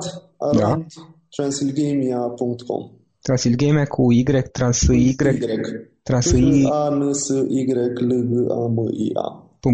da. 0.56 0.84
transilgamia.com 3.26 3.84
Transilgamia 3.86 3.86
cu 3.86 4.12
Y, 4.12 4.22
trans 4.52 4.80
Y, 4.82 5.16
trans 6.02 6.30
Y, 6.30 6.68
A, 6.70 6.88
N, 6.88 7.12
S, 7.12 7.28
Y, 7.48 7.72
L, 7.72 8.24
G, 8.30 8.50
A, 8.50 8.68
M, 8.68 8.76
I, 8.92 9.10
A. 9.14 9.26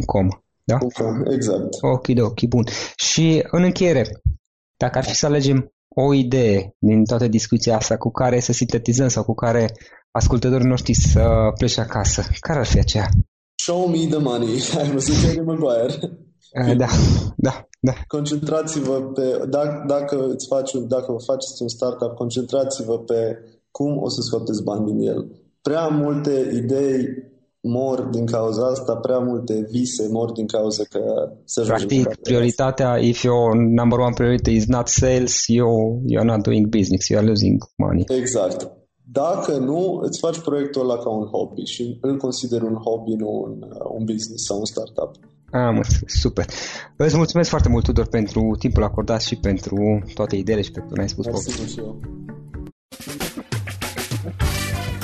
.com, 0.06 0.28
da? 0.64 0.78
.com, 0.78 1.24
exact. 1.30 1.68
Ok, 1.80 2.06
ok, 2.20 2.42
bun. 2.42 2.64
Și 2.96 3.46
în 3.50 3.62
încheiere, 3.62 4.22
dacă 4.76 4.98
ar 4.98 5.04
fi 5.04 5.14
să 5.14 5.26
alegem 5.26 5.72
o 5.88 6.14
idee 6.14 6.74
din 6.78 7.04
toată 7.04 7.28
discuția 7.28 7.76
asta 7.76 7.96
cu 7.96 8.10
care 8.10 8.40
să 8.40 8.52
sintetizăm 8.52 9.08
sau 9.08 9.24
cu 9.24 9.34
care 9.34 9.72
ascultătorii 10.10 10.66
noștri 10.66 10.94
să 10.94 11.52
plece 11.58 11.80
acasă, 11.80 12.22
care 12.40 12.58
ar 12.58 12.66
fi 12.66 12.78
aceea? 12.78 13.08
Show 13.62 13.86
me 13.86 14.06
the 14.08 14.18
money. 14.18 14.62
Ai 14.78 14.90
văzut 14.90 15.14
Harry 15.14 15.44
Maguire? 15.44 16.18
Uh, 16.60 16.76
da, 16.76 16.86
da, 17.36 17.66
da. 17.80 17.92
Concentrați-vă 18.06 19.02
pe, 19.14 19.46
dacă, 19.48 19.84
dacă, 19.86 20.26
îți 20.28 20.46
faci 20.48 20.72
un, 20.72 20.88
dacă 20.88 21.12
vă 21.12 21.18
faceți 21.24 21.62
un 21.62 21.68
startup, 21.68 22.14
concentrați-vă 22.14 22.98
pe 22.98 23.38
cum 23.70 24.02
o 24.02 24.08
să 24.08 24.20
scoateți 24.20 24.62
bani 24.62 24.86
din 24.86 25.08
el. 25.08 25.30
Prea 25.62 25.88
multe 25.88 26.50
idei 26.54 27.30
mor 27.62 28.00
din 28.00 28.26
cauza 28.26 28.66
asta, 28.66 28.96
prea 28.96 29.18
multe 29.18 29.66
vise 29.70 30.08
mor 30.10 30.32
din 30.32 30.46
cauza 30.46 30.82
că 30.90 31.32
se 31.44 31.62
Practic, 31.62 32.16
prioritatea, 32.22 32.96
if 32.96 33.22
your 33.22 33.54
number 33.54 33.98
one 33.98 34.14
priority 34.14 34.50
is 34.50 34.66
not 34.66 34.88
sales, 34.88 35.46
you, 35.46 36.02
you're 36.08 36.26
not 36.26 36.42
doing 36.42 36.66
business, 36.66 37.08
you 37.08 37.18
are 37.18 37.28
losing 37.28 37.58
money. 37.76 38.04
Exact. 38.08 38.70
Dacă 39.12 39.56
nu, 39.56 40.00
îți 40.02 40.18
faci 40.18 40.38
proiectul 40.38 40.82
ăla 40.82 40.98
ca 40.98 41.08
un 41.10 41.26
hobby 41.26 41.62
și 41.64 41.98
îl 42.00 42.16
consider 42.16 42.62
un 42.62 42.74
hobby, 42.74 43.14
nu 43.14 43.42
un, 43.46 43.52
un 43.96 44.04
business 44.04 44.44
sau 44.46 44.58
un 44.58 44.64
startup. 44.64 45.10
Am 45.52 45.82
super. 46.06 46.44
Îți 46.96 47.16
mulțumesc 47.16 47.48
foarte 47.48 47.68
mult, 47.68 47.84
Tudor, 47.84 48.06
pentru 48.06 48.56
timpul 48.58 48.82
acordat 48.82 49.22
și 49.22 49.36
pentru 49.36 50.02
toate 50.14 50.36
ideile 50.36 50.62
și 50.62 50.70
pentru 50.70 50.90
că 50.90 50.96
ne-ai 50.96 51.08
spus 51.08 51.26
Mersi 51.26 51.80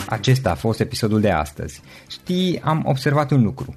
Acesta 0.08 0.50
a 0.50 0.54
fost 0.54 0.80
episodul 0.80 1.20
de 1.20 1.30
astăzi. 1.30 1.80
Știi, 2.08 2.60
am 2.60 2.82
observat 2.86 3.30
un 3.30 3.42
lucru. 3.42 3.76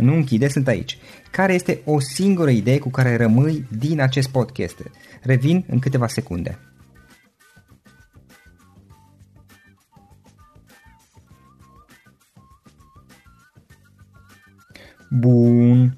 nu 0.00 0.14
închide, 0.14 0.48
sunt 0.48 0.68
aici. 0.68 0.98
Care 1.30 1.54
este 1.54 1.80
o 1.84 2.00
singură 2.00 2.50
idee 2.50 2.78
cu 2.78 2.90
care 2.90 3.16
rămâi 3.16 3.66
din 3.78 4.00
acest 4.00 4.28
podcast? 4.28 4.76
Revin 5.22 5.64
în 5.68 5.78
câteva 5.78 6.06
secunde. 6.06 6.58
Bun. 15.10 15.96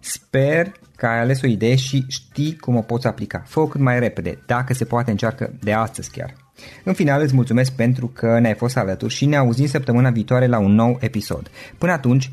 Sper 0.00 0.72
că 0.96 1.06
ai 1.06 1.20
ales 1.20 1.42
o 1.42 1.46
idee 1.46 1.76
și 1.76 2.04
știi 2.08 2.56
cum 2.56 2.76
o 2.76 2.80
poți 2.80 3.06
aplica. 3.06 3.42
Fă-o 3.46 3.66
cât 3.66 3.80
mai 3.80 3.98
repede, 3.98 4.38
dacă 4.46 4.74
se 4.74 4.84
poate 4.84 5.10
încearcă 5.10 5.52
de 5.60 5.72
astăzi 5.72 6.10
chiar. 6.10 6.34
În 6.84 6.92
final 6.92 7.22
îți 7.22 7.34
mulțumesc 7.34 7.72
pentru 7.72 8.06
că 8.06 8.38
ne-ai 8.38 8.54
fost 8.54 8.76
alături 8.76 9.14
și 9.14 9.26
ne 9.26 9.36
auzim 9.36 9.66
săptămâna 9.66 10.10
viitoare 10.10 10.46
la 10.46 10.58
un 10.58 10.72
nou 10.72 10.98
episod. 11.00 11.50
Până 11.78 11.92
atunci, 11.92 12.32